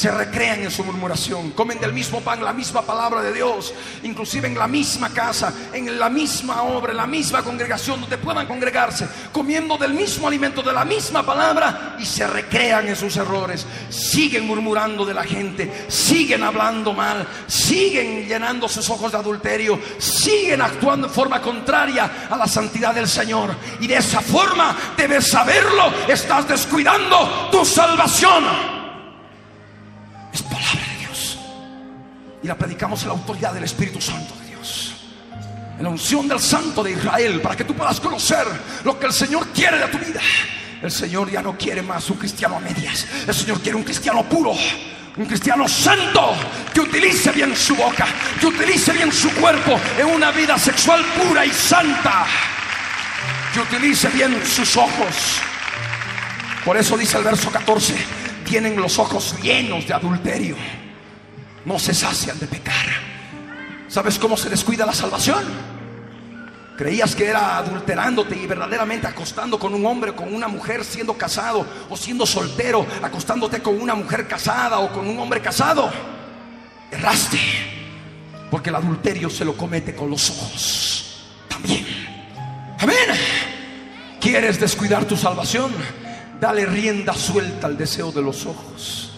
se 0.00 0.10
recrean 0.10 0.62
en 0.62 0.70
su 0.70 0.82
murmuración, 0.82 1.50
comen 1.50 1.78
del 1.78 1.92
mismo 1.92 2.22
pan, 2.22 2.42
la 2.42 2.54
misma 2.54 2.80
palabra 2.80 3.20
de 3.20 3.34
Dios, 3.34 3.74
inclusive 4.02 4.48
en 4.48 4.58
la 4.58 4.66
misma 4.66 5.10
casa, 5.10 5.52
en 5.74 5.98
la 5.98 6.08
misma 6.08 6.62
obra, 6.62 6.92
en 6.92 6.96
la 6.96 7.06
misma 7.06 7.42
congregación 7.42 8.00
donde 8.00 8.16
puedan 8.16 8.46
congregarse, 8.46 9.06
comiendo 9.30 9.76
del 9.76 9.92
mismo 9.92 10.26
alimento, 10.26 10.62
de 10.62 10.72
la 10.72 10.86
misma 10.86 11.22
palabra 11.22 11.96
y 11.98 12.06
se 12.06 12.26
recrean 12.26 12.88
en 12.88 12.96
sus 12.96 13.14
errores, 13.18 13.66
siguen 13.90 14.46
murmurando 14.46 15.04
de 15.04 15.12
la 15.12 15.24
gente, 15.24 15.84
siguen 15.88 16.44
hablando 16.44 16.94
mal, 16.94 17.28
siguen 17.46 18.26
llenando 18.26 18.70
sus 18.70 18.88
ojos 18.88 19.12
de 19.12 19.18
adulterio, 19.18 19.78
siguen 19.98 20.62
actuando 20.62 21.08
en 21.08 21.12
forma 21.12 21.42
contraria 21.42 22.26
a 22.30 22.38
la 22.38 22.46
santidad 22.46 22.94
del 22.94 23.06
Señor 23.06 23.54
y 23.80 23.86
de 23.86 23.98
esa 23.98 24.22
forma 24.22 24.74
debes 24.96 25.28
saberlo, 25.28 25.92
estás 26.08 26.48
descuidando 26.48 27.50
tu 27.52 27.66
salvación. 27.66 28.79
Es 30.32 30.42
palabra 30.42 30.86
de 30.92 30.98
Dios. 31.06 31.38
Y 32.42 32.46
la 32.46 32.56
predicamos 32.56 33.02
en 33.02 33.08
la 33.08 33.14
autoridad 33.14 33.52
del 33.52 33.64
Espíritu 33.64 34.00
Santo 34.00 34.34
de 34.36 34.48
Dios. 34.48 34.94
En 35.78 35.84
la 35.84 35.90
unción 35.90 36.28
del 36.28 36.40
Santo 36.40 36.82
de 36.82 36.92
Israel. 36.92 37.40
Para 37.40 37.56
que 37.56 37.64
tú 37.64 37.74
puedas 37.74 38.00
conocer 38.00 38.46
lo 38.84 38.98
que 38.98 39.06
el 39.06 39.12
Señor 39.12 39.48
quiere 39.48 39.78
de 39.78 39.88
tu 39.88 39.98
vida. 39.98 40.20
El 40.82 40.90
Señor 40.90 41.30
ya 41.30 41.42
no 41.42 41.56
quiere 41.58 41.82
más 41.82 42.08
un 42.10 42.16
cristiano 42.16 42.56
a 42.56 42.60
medias. 42.60 43.06
El 43.26 43.34
Señor 43.34 43.60
quiere 43.60 43.76
un 43.76 43.84
cristiano 43.84 44.22
puro. 44.28 44.54
Un 45.16 45.26
cristiano 45.26 45.68
santo 45.68 46.34
que 46.72 46.80
utilice 46.80 47.32
bien 47.32 47.54
su 47.54 47.74
boca, 47.74 48.06
que 48.40 48.46
utilice 48.46 48.92
bien 48.92 49.12
su 49.12 49.28
cuerpo 49.34 49.78
en 49.98 50.06
una 50.06 50.30
vida 50.30 50.56
sexual 50.56 51.04
pura 51.18 51.44
y 51.44 51.50
santa. 51.50 52.26
Que 53.52 53.60
utilice 53.60 54.08
bien 54.08 54.40
sus 54.46 54.76
ojos. 54.76 55.40
Por 56.64 56.76
eso 56.76 56.96
dice 56.96 57.18
el 57.18 57.24
verso 57.24 57.50
14, 57.50 57.94
tienen 58.50 58.74
los 58.80 58.98
ojos 58.98 59.36
llenos 59.40 59.86
de 59.86 59.94
adulterio. 59.94 60.56
No 61.64 61.78
se 61.78 61.94
sacian 61.94 62.36
de 62.40 62.48
pecar. 62.48 62.74
¿Sabes 63.86 64.18
cómo 64.18 64.36
se 64.36 64.50
descuida 64.50 64.84
la 64.84 64.92
salvación? 64.92 65.44
Creías 66.76 67.14
que 67.14 67.28
era 67.28 67.58
adulterándote 67.58 68.34
y 68.34 68.46
verdaderamente 68.48 69.06
acostando 69.06 69.56
con 69.56 69.72
un 69.72 69.86
hombre, 69.86 70.14
con 70.14 70.34
una 70.34 70.48
mujer, 70.48 70.84
siendo 70.84 71.14
casado 71.14 71.64
o 71.88 71.96
siendo 71.96 72.26
soltero, 72.26 72.84
acostándote 73.00 73.62
con 73.62 73.80
una 73.80 73.94
mujer 73.94 74.26
casada 74.26 74.80
o 74.80 74.92
con 74.92 75.06
un 75.06 75.20
hombre 75.20 75.40
casado. 75.40 75.88
Erraste. 76.90 77.38
Porque 78.50 78.70
el 78.70 78.76
adulterio 78.76 79.30
se 79.30 79.44
lo 79.44 79.56
comete 79.56 79.94
con 79.94 80.10
los 80.10 80.28
ojos. 80.28 81.28
También. 81.48 81.86
Amén. 82.80 82.96
¿Quieres 84.20 84.58
descuidar 84.58 85.04
tu 85.04 85.16
salvación? 85.16 85.70
Dale 86.40 86.64
rienda 86.64 87.12
suelta 87.12 87.66
al 87.66 87.76
deseo 87.76 88.10
de 88.10 88.22
los 88.22 88.46
ojos. 88.46 89.12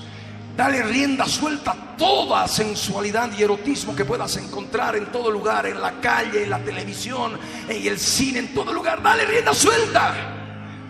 Dale 0.57 0.83
rienda 0.83 1.27
suelta 1.27 1.71
a 1.71 1.97
toda 1.97 2.49
sensualidad 2.49 3.31
y 3.39 3.43
erotismo 3.43 3.95
que 3.95 4.05
puedas 4.05 4.37
encontrar 4.37 4.97
en 4.97 5.07
todo 5.07 5.31
lugar, 5.31 5.67
en 5.67 5.81
la 5.81 6.01
calle, 6.01 6.43
en 6.43 6.51
la 6.51 6.59
televisión, 6.59 7.39
en 7.69 7.87
el 7.87 7.99
cine, 7.99 8.41
en 8.41 8.53
todo 8.53 8.73
lugar. 8.73 9.01
Dale 9.01 9.25
rienda 9.25 9.55
suelta. 9.55 10.15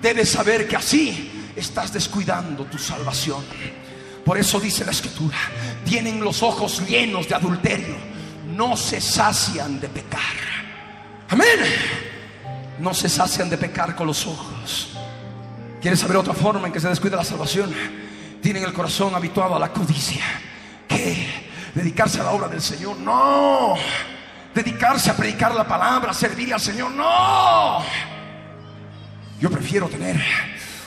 Debes 0.01 0.31
saber 0.31 0.67
que 0.67 0.77
así 0.77 1.53
estás 1.55 1.93
descuidando 1.93 2.65
tu 2.65 2.79
salvación. 2.79 3.45
Por 4.25 4.39
eso 4.39 4.59
dice 4.59 4.85
la 4.85 4.93
escritura, 4.93 5.37
tienen 5.85 6.21
los 6.21 6.43
ojos 6.43 6.83
llenos 6.89 7.29
de 7.29 7.35
adulterio, 7.35 7.97
no 8.55 8.77
se 8.77 9.01
sacian 9.01 9.81
de 9.81 9.89
pecar. 9.89 10.21
Amén. 11.29 11.61
No 12.79 12.95
se 12.95 13.09
sacian 13.09 13.51
de 13.51 13.59
pecar 13.59 13.95
con 13.95 14.07
los 14.07 14.27
ojos. 14.27 14.89
¿Quieres 15.83 15.99
saber 15.99 16.17
otra 16.17 16.33
forma 16.33 16.69
en 16.69 16.73
que 16.73 16.79
se 16.79 16.89
descuida 16.89 17.17
la 17.17 17.25
salvación? 17.25 17.75
Tienen 18.41 18.63
el 18.63 18.73
corazón 18.73 19.17
habituado 19.17 19.57
a 19.57 19.59
la 19.59 19.73
codicia. 19.73 20.25
¿Qué? 20.87 21.27
Dedicarse 21.75 22.21
a 22.21 22.23
la 22.23 22.31
obra 22.31 22.47
del 22.47 22.63
Señor. 22.63 22.97
No. 22.99 23.75
Dedicarse 24.55 25.11
a 25.11 25.17
predicar 25.17 25.53
la 25.57 25.67
palabra, 25.67 26.15
servir 26.15 26.55
al 26.55 26.61
Señor. 26.61 26.93
No. 26.93 27.81
Yo 29.41 29.51
prefiero 29.51 29.89
tener, 29.89 30.23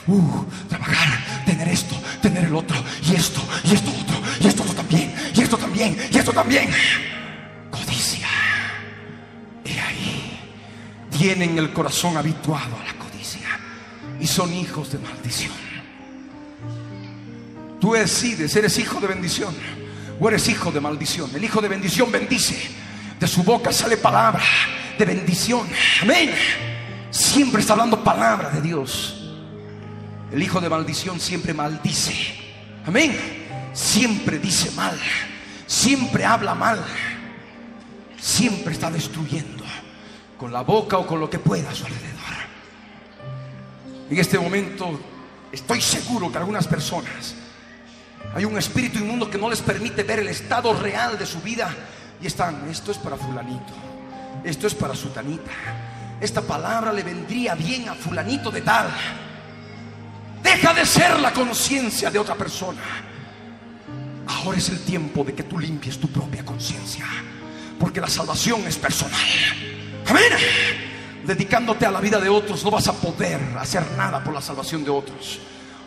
uh, 0.06 0.44
trabajar, 0.66 1.44
tener 1.44 1.68
esto, 1.68 1.94
tener 2.22 2.44
el 2.44 2.54
otro, 2.54 2.82
y 3.02 3.16
esto, 3.16 3.42
y 3.64 3.74
esto 3.74 3.90
otro, 3.90 4.16
y 4.40 4.46
esto 4.46 4.62
otro 4.62 4.74
también, 4.76 5.14
y 5.34 5.42
esto 5.42 5.58
también, 5.58 5.98
y 6.10 6.16
esto 6.16 6.32
también. 6.32 6.70
Codicia. 7.70 8.28
Y 9.62 9.72
ahí 9.72 10.40
tienen 11.10 11.58
el 11.58 11.70
corazón 11.74 12.16
habituado 12.16 12.76
a 12.80 12.84
la 12.86 12.96
y 14.20 14.26
son 14.26 14.52
hijos 14.52 14.92
de 14.92 14.98
maldición. 14.98 15.52
Tú 17.80 17.92
decides, 17.92 18.54
eres 18.56 18.78
hijo 18.78 19.00
de 19.00 19.06
bendición 19.06 19.54
o 20.18 20.28
eres 20.28 20.48
hijo 20.48 20.72
de 20.72 20.80
maldición. 20.80 21.30
El 21.34 21.44
hijo 21.44 21.60
de 21.60 21.68
bendición 21.68 22.10
bendice. 22.10 22.70
De 23.20 23.26
su 23.26 23.42
boca 23.42 23.72
sale 23.72 23.96
palabra 23.96 24.44
de 24.98 25.04
bendición. 25.04 25.66
Amén. 26.02 26.32
Siempre 27.10 27.60
está 27.60 27.72
hablando 27.74 28.02
palabra 28.02 28.50
de 28.50 28.60
Dios. 28.60 29.34
El 30.32 30.42
hijo 30.42 30.60
de 30.60 30.68
maldición 30.68 31.20
siempre 31.20 31.54
maldice. 31.54 32.12
Amén. 32.86 33.16
Siempre 33.72 34.38
dice 34.38 34.70
mal. 34.72 34.98
Siempre 35.66 36.24
habla 36.24 36.54
mal. 36.54 36.82
Siempre 38.20 38.72
está 38.72 38.90
destruyendo. 38.90 39.64
Con 40.38 40.52
la 40.52 40.62
boca 40.62 40.98
o 40.98 41.06
con 41.06 41.20
lo 41.20 41.30
que 41.30 41.38
pueda 41.38 41.74
su 41.74 41.86
alrededor. 41.86 42.15
En 44.10 44.18
este 44.18 44.38
momento 44.38 45.00
estoy 45.52 45.80
seguro 45.80 46.30
que 46.30 46.38
algunas 46.38 46.66
personas 46.66 47.34
hay 48.34 48.44
un 48.44 48.58
espíritu 48.58 48.98
inmundo 48.98 49.30
que 49.30 49.38
no 49.38 49.48
les 49.48 49.62
permite 49.62 50.02
ver 50.02 50.18
el 50.18 50.28
estado 50.28 50.74
real 50.74 51.18
de 51.18 51.24
su 51.24 51.40
vida 51.40 51.74
y 52.20 52.26
están, 52.26 52.68
esto 52.68 52.92
es 52.92 52.98
para 52.98 53.16
fulanito, 53.16 53.72
esto 54.44 54.66
es 54.66 54.74
para 54.74 54.94
sutanita, 54.94 55.50
esta 56.20 56.42
palabra 56.42 56.92
le 56.92 57.02
vendría 57.02 57.54
bien 57.54 57.88
a 57.88 57.94
fulanito 57.94 58.50
de 58.50 58.60
tal. 58.60 58.88
Deja 60.42 60.74
de 60.74 60.84
ser 60.84 61.18
la 61.18 61.32
conciencia 61.32 62.10
de 62.10 62.18
otra 62.18 62.34
persona. 62.34 62.82
Ahora 64.26 64.58
es 64.58 64.68
el 64.68 64.80
tiempo 64.80 65.24
de 65.24 65.34
que 65.34 65.44
tú 65.44 65.58
limpies 65.58 65.98
tu 65.98 66.08
propia 66.08 66.44
conciencia, 66.44 67.06
porque 67.80 68.02
la 68.02 68.08
salvación 68.08 68.66
es 68.66 68.76
personal. 68.76 69.18
Amén. 70.08 70.95
Dedicándote 71.26 71.86
a 71.86 71.90
la 71.90 72.00
vida 72.00 72.20
de 72.20 72.28
otros 72.28 72.62
no 72.64 72.70
vas 72.70 72.86
a 72.88 72.92
poder 72.92 73.40
hacer 73.58 73.82
nada 73.96 74.22
por 74.22 74.32
la 74.32 74.40
salvación 74.40 74.84
de 74.84 74.90
otros 74.90 75.40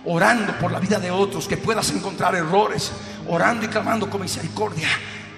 orando 0.06 0.58
por 0.58 0.72
la 0.72 0.80
vida 0.80 1.00
de 1.00 1.12
otros, 1.12 1.48
que 1.48 1.58
puedas 1.58 1.90
encontrar 1.92 2.36
errores, 2.36 2.92
orando 3.28 3.66
y 3.66 3.68
clamando 3.68 4.10
con 4.10 4.22
misericordia. 4.22 4.88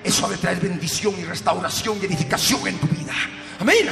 Eso 0.04 0.26
ha 0.26 0.30
de 0.30 0.38
traer 0.38 0.60
bendición 0.60 1.14
y 1.20 1.24
restauración 1.24 1.98
y 2.02 2.06
edificación 2.06 2.68
en 2.68 2.78
tu 2.78 2.88
vida. 2.88 3.14
Amén. 3.60 3.88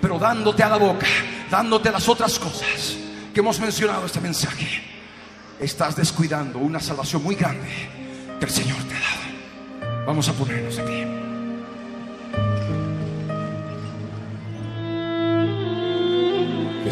Pero 0.00 0.18
dándote 0.18 0.62
a 0.62 0.68
la 0.68 0.76
boca, 0.76 1.06
dándote 1.50 1.90
las 1.90 2.08
otras 2.08 2.38
cosas 2.38 2.96
que 3.32 3.40
hemos 3.40 3.58
mencionado 3.60 4.00
en 4.00 4.06
este 4.06 4.20
mensaje, 4.20 4.82
estás 5.60 5.96
descuidando 5.96 6.58
una 6.58 6.80
salvación 6.80 7.22
muy 7.22 7.34
grande 7.34 7.70
que 8.38 8.44
el 8.44 8.50
Señor 8.50 8.78
te 8.84 8.94
ha 8.94 9.00
dado. 9.00 10.04
Vamos 10.06 10.28
a 10.28 10.32
ponernos 10.32 10.78
aquí. 10.78 11.13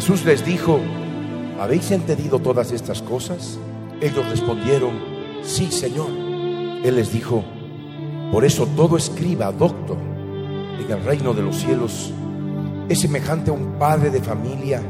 Jesús 0.03 0.25
les 0.25 0.45
dijo, 0.45 0.81
¿habéis 1.61 1.89
entendido 1.91 2.37
todas 2.39 2.73
estas 2.73 3.01
cosas? 3.01 3.57
Ellos 4.01 4.27
respondieron, 4.27 4.99
sí, 5.43 5.71
Señor. 5.71 6.09
Él 6.83 6.97
les 6.97 7.13
dijo, 7.13 7.41
por 8.29 8.43
eso 8.43 8.67
todo 8.75 8.97
escriba, 8.97 9.49
doctor, 9.53 9.95
en 10.77 10.91
el 10.91 11.01
reino 11.05 11.33
de 11.33 11.43
los 11.43 11.55
cielos 11.55 12.11
es 12.89 12.99
semejante 12.99 13.49
a 13.49 13.53
un 13.53 13.79
padre 13.79 14.09
de 14.09 14.21
familia 14.21 14.83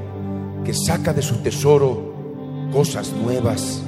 que 0.65 0.73
saca 0.73 1.13
de 1.13 1.21
su 1.21 1.35
tesoro 1.43 2.15
cosas 2.73 3.13
nuevas 3.13 3.83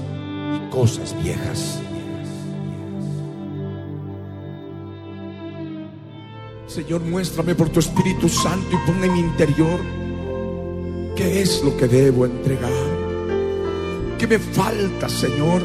y 0.55 0.69
cosas 0.69 1.15
viejas. 1.23 1.79
Señor, 6.67 7.01
muéstrame 7.01 7.55
por 7.55 7.69
tu 7.69 7.79
Espíritu 7.79 8.29
Santo 8.29 8.67
y 8.71 8.85
pon 8.85 9.03
en 9.03 9.13
mi 9.13 9.19
interior 9.21 10.04
qué 11.15 11.41
es 11.41 11.63
lo 11.63 11.75
que 11.77 11.87
debo 11.87 12.25
entregar. 12.25 12.71
¿Qué 14.17 14.27
me 14.27 14.39
falta, 14.39 15.09
Señor? 15.09 15.61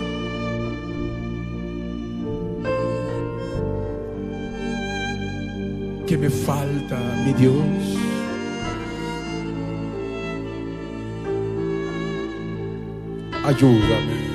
¿Qué 6.07 6.19
me 6.19 6.31
falta, 6.31 6.99
mi 7.25 7.33
Dios? 7.33 7.55
Ayúdame. 13.45 14.31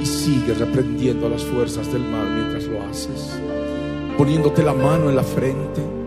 Y 0.00 0.06
sigue 0.06 0.54
reprendiendo 0.54 1.26
a 1.26 1.30
las 1.30 1.44
fuerzas 1.44 1.92
del 1.92 2.02
mal 2.02 2.34
mientras 2.34 2.64
lo 2.64 2.82
haces, 2.84 3.38
poniéndote 4.16 4.62
la 4.62 4.74
mano 4.74 5.10
en 5.10 5.16
la 5.16 5.22
frente. 5.22 5.97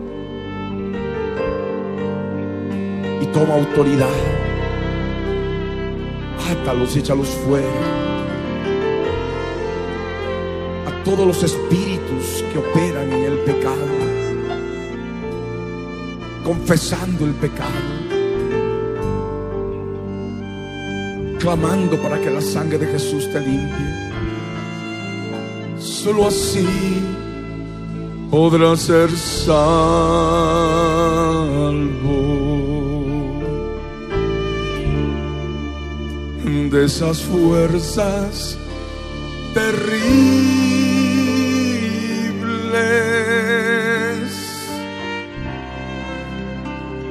Toma 3.32 3.54
autoridad. 3.54 4.08
Átalos 6.50 6.96
y 6.96 6.98
échalos 7.00 7.28
fuera. 7.28 7.66
A 10.86 11.04
todos 11.04 11.26
los 11.26 11.42
espíritus 11.42 12.44
que 12.52 12.58
operan 12.58 13.12
en 13.12 13.24
el 13.24 13.38
pecado 13.38 14.02
confesando 16.44 17.24
el 17.24 17.34
pecado, 17.34 17.70
clamando 21.38 22.00
para 22.00 22.20
que 22.20 22.30
la 22.30 22.40
sangre 22.40 22.78
de 22.78 22.86
Jesús 22.86 23.30
te 23.32 23.40
limpie. 23.40 24.12
Solo 25.78 26.26
así 26.26 26.66
podrás 28.30 28.80
ser 28.80 29.10
salvo 29.10 30.91
de 36.72 36.86
esas 36.86 37.20
fuerzas 37.22 38.56
terribles 39.52 40.62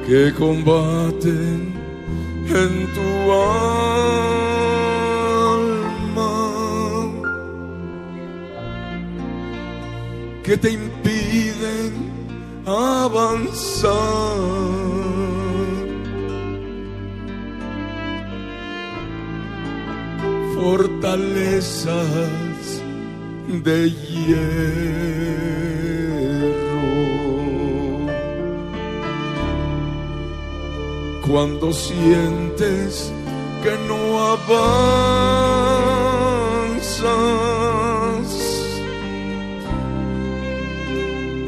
que 0.04 0.32
combaten 0.36 1.72
en 2.48 2.92
tu 2.92 3.32
alma, 3.32 3.62
que 10.42 10.56
te 10.56 10.70
Fortalezas 21.62 22.82
de 23.64 23.90
hierro. 23.90 24.62
cuando 31.26 31.72
sientes 31.72 33.12
que 33.62 33.78
no 33.88 34.18
avanzas 34.32 34.82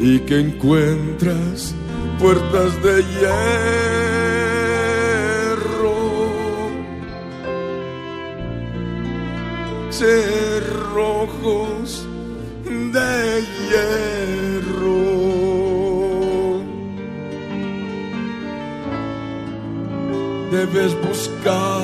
y 0.01 0.21
que 0.21 0.41
encuentras 0.41 1.75
puertas 2.21 2.81
de 2.83 3.03
hierro, 3.03 3.94
cerrojos 9.99 11.87
de 12.65 13.45
hierro. 13.69 15.15
debes 20.55 20.93
buscar 21.03 21.83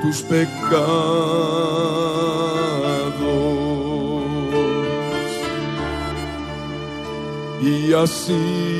tus 0.00 0.22
pecados 0.22 0.82
y 7.60 7.92
así 7.92 8.71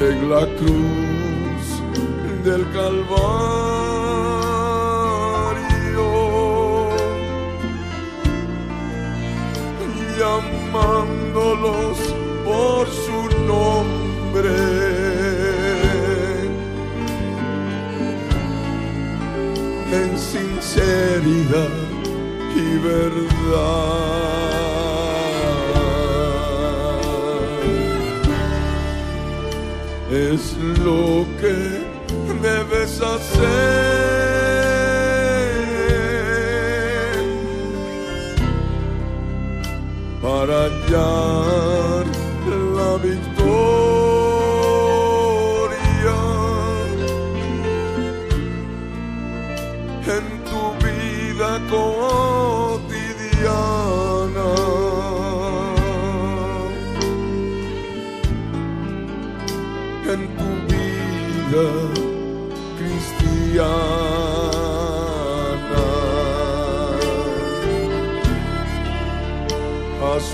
en 0.00 0.30
la 0.30 0.46
cruz 0.58 1.82
del 2.44 2.64
Calvario. 2.72 3.68
llamándolos 10.18 11.98
por 12.44 12.86
su 12.88 13.20
nombre. 13.46 14.56
En 19.92 20.18
sinceridad 20.18 21.70
y 22.54 22.78
verdad. 22.78 24.37
es 30.32 30.56
lo 30.84 31.24
que 31.40 31.54
debes 32.42 33.00
hacer 33.00 33.38
para 40.20 40.68
ya 40.90 41.47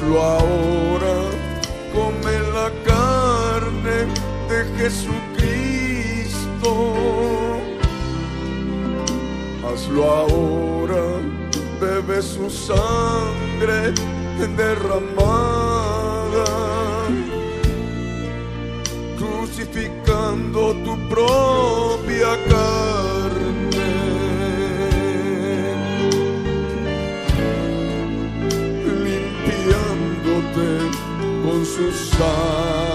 templo 0.05 0.21
ahora, 0.23 1.17
come 1.93 2.39
la 2.53 2.71
carne 2.85 4.07
de 4.49 4.65
Jesucristo. 4.77 6.71
Hazlo 9.67 10.05
ahora, 10.05 11.05
bebe 11.81 12.23
su 12.23 12.51
sangre 12.51 13.95
derramada, 14.57 16.45
crucificando 19.17 20.75
tu 20.85 21.09
propio 21.09 21.64
ressuscitar. 31.77 32.94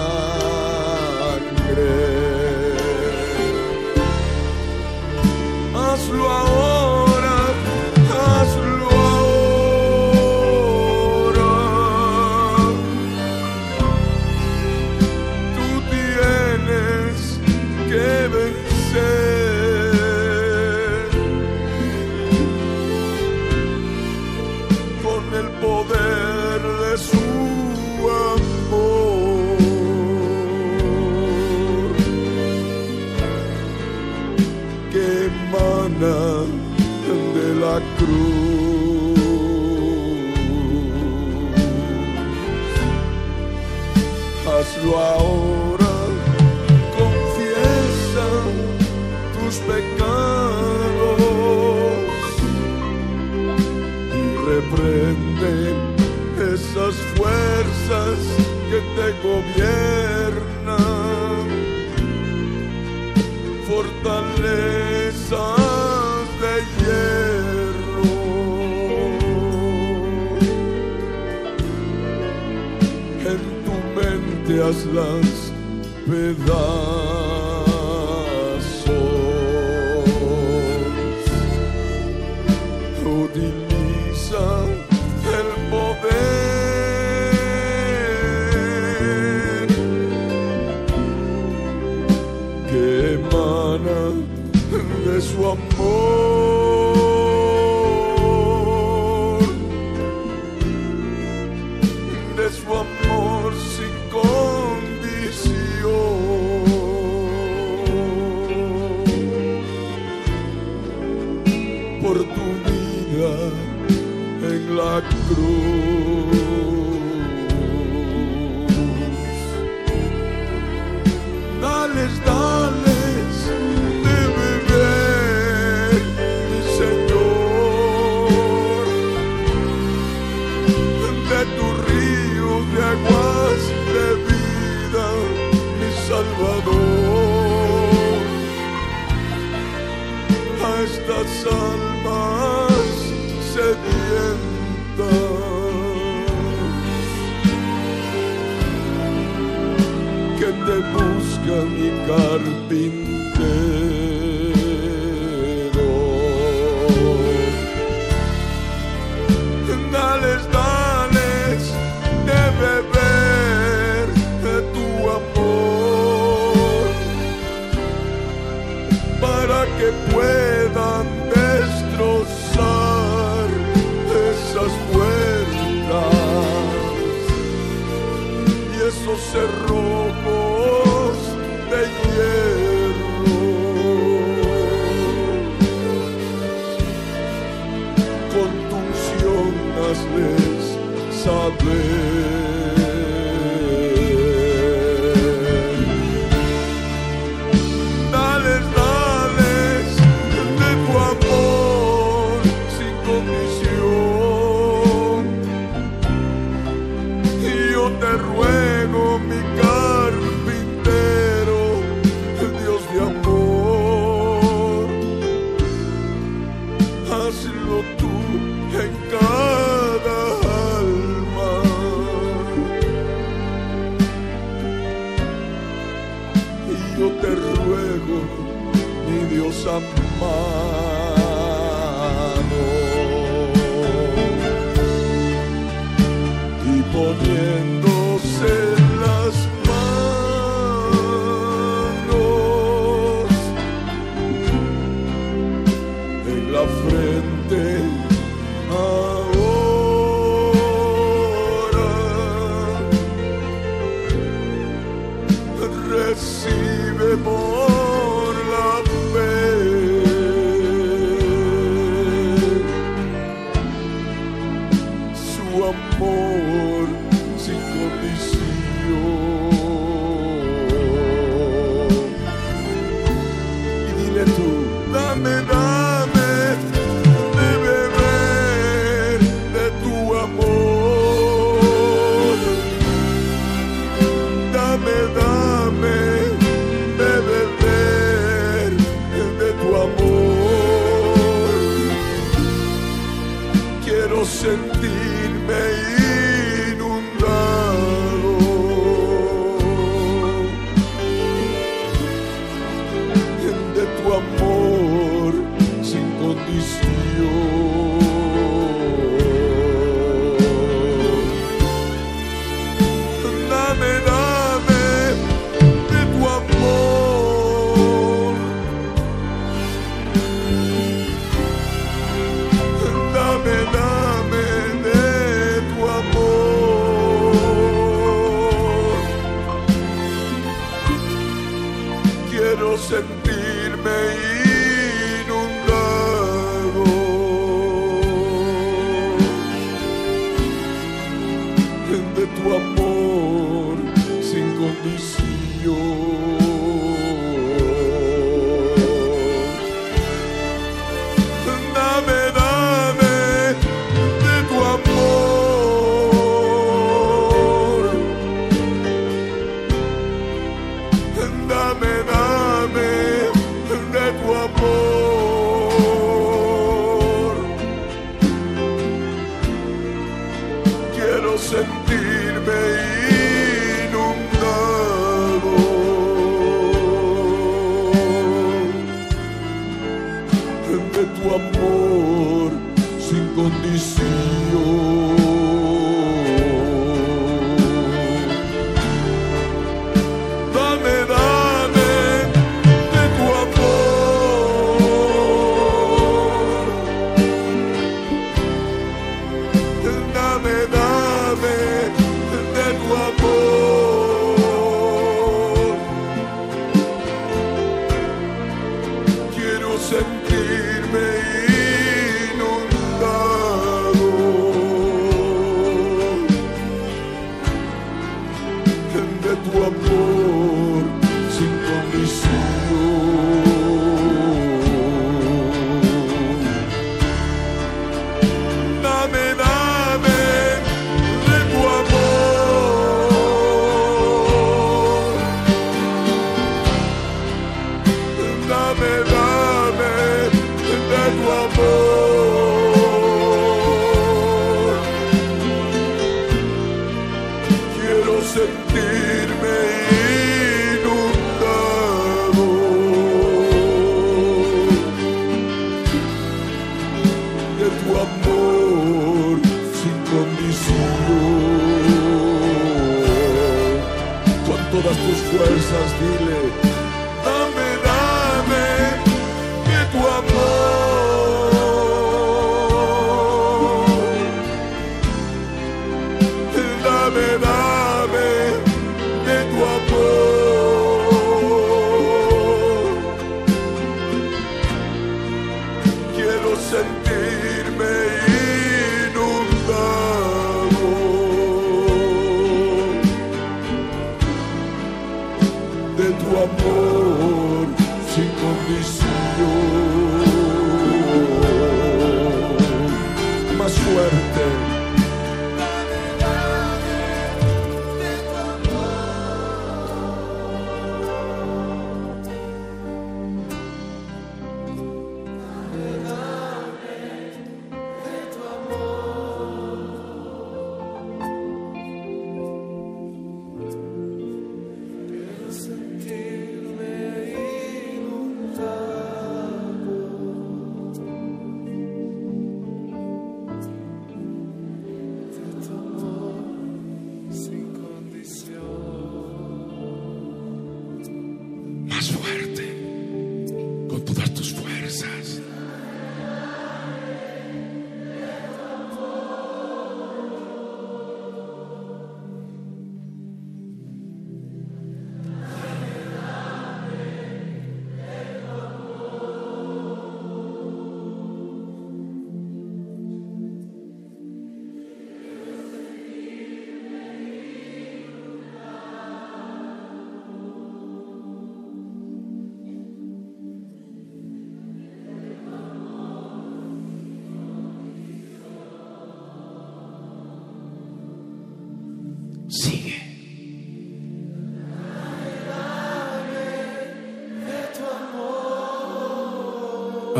said 332.90 333.19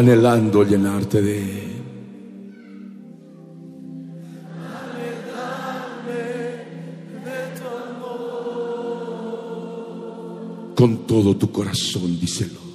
anhelando 0.01 0.64
llenarte 0.64 1.20
de 1.20 1.38
Él. 1.38 1.82
Con 10.74 11.07
todo 11.07 11.36
tu 11.36 11.53
corazón, 11.53 12.18
díselo. 12.18 12.69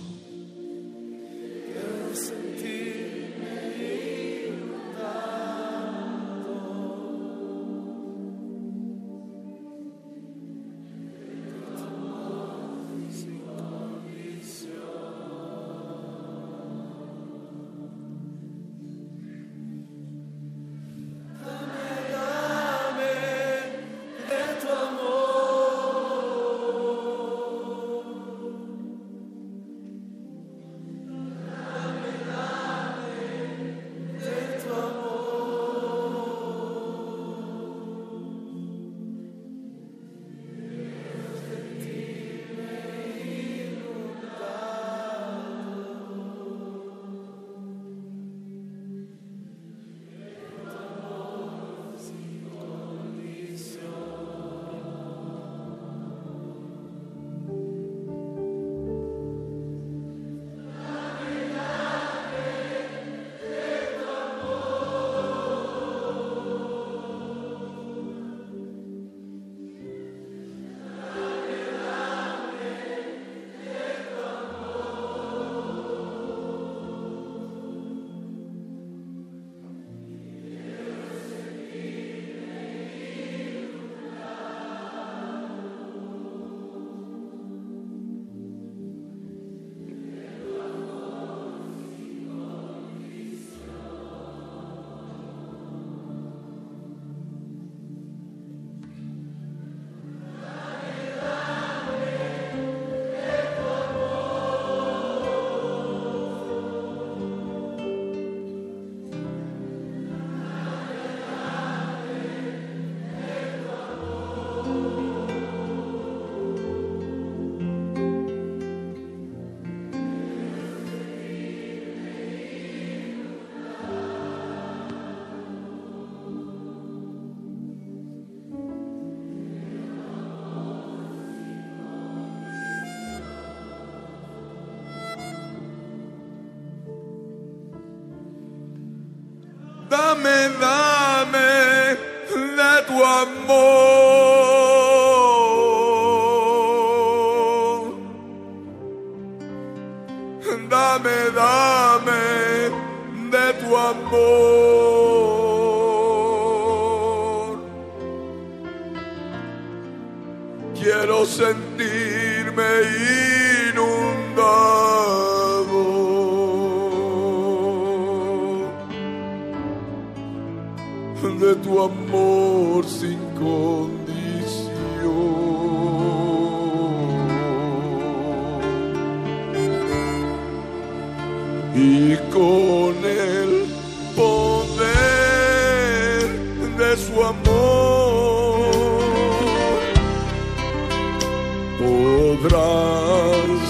podrás 192.45 193.65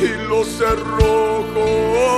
y 0.00 0.08
los 0.28 0.46
cerrojos. 0.48 2.13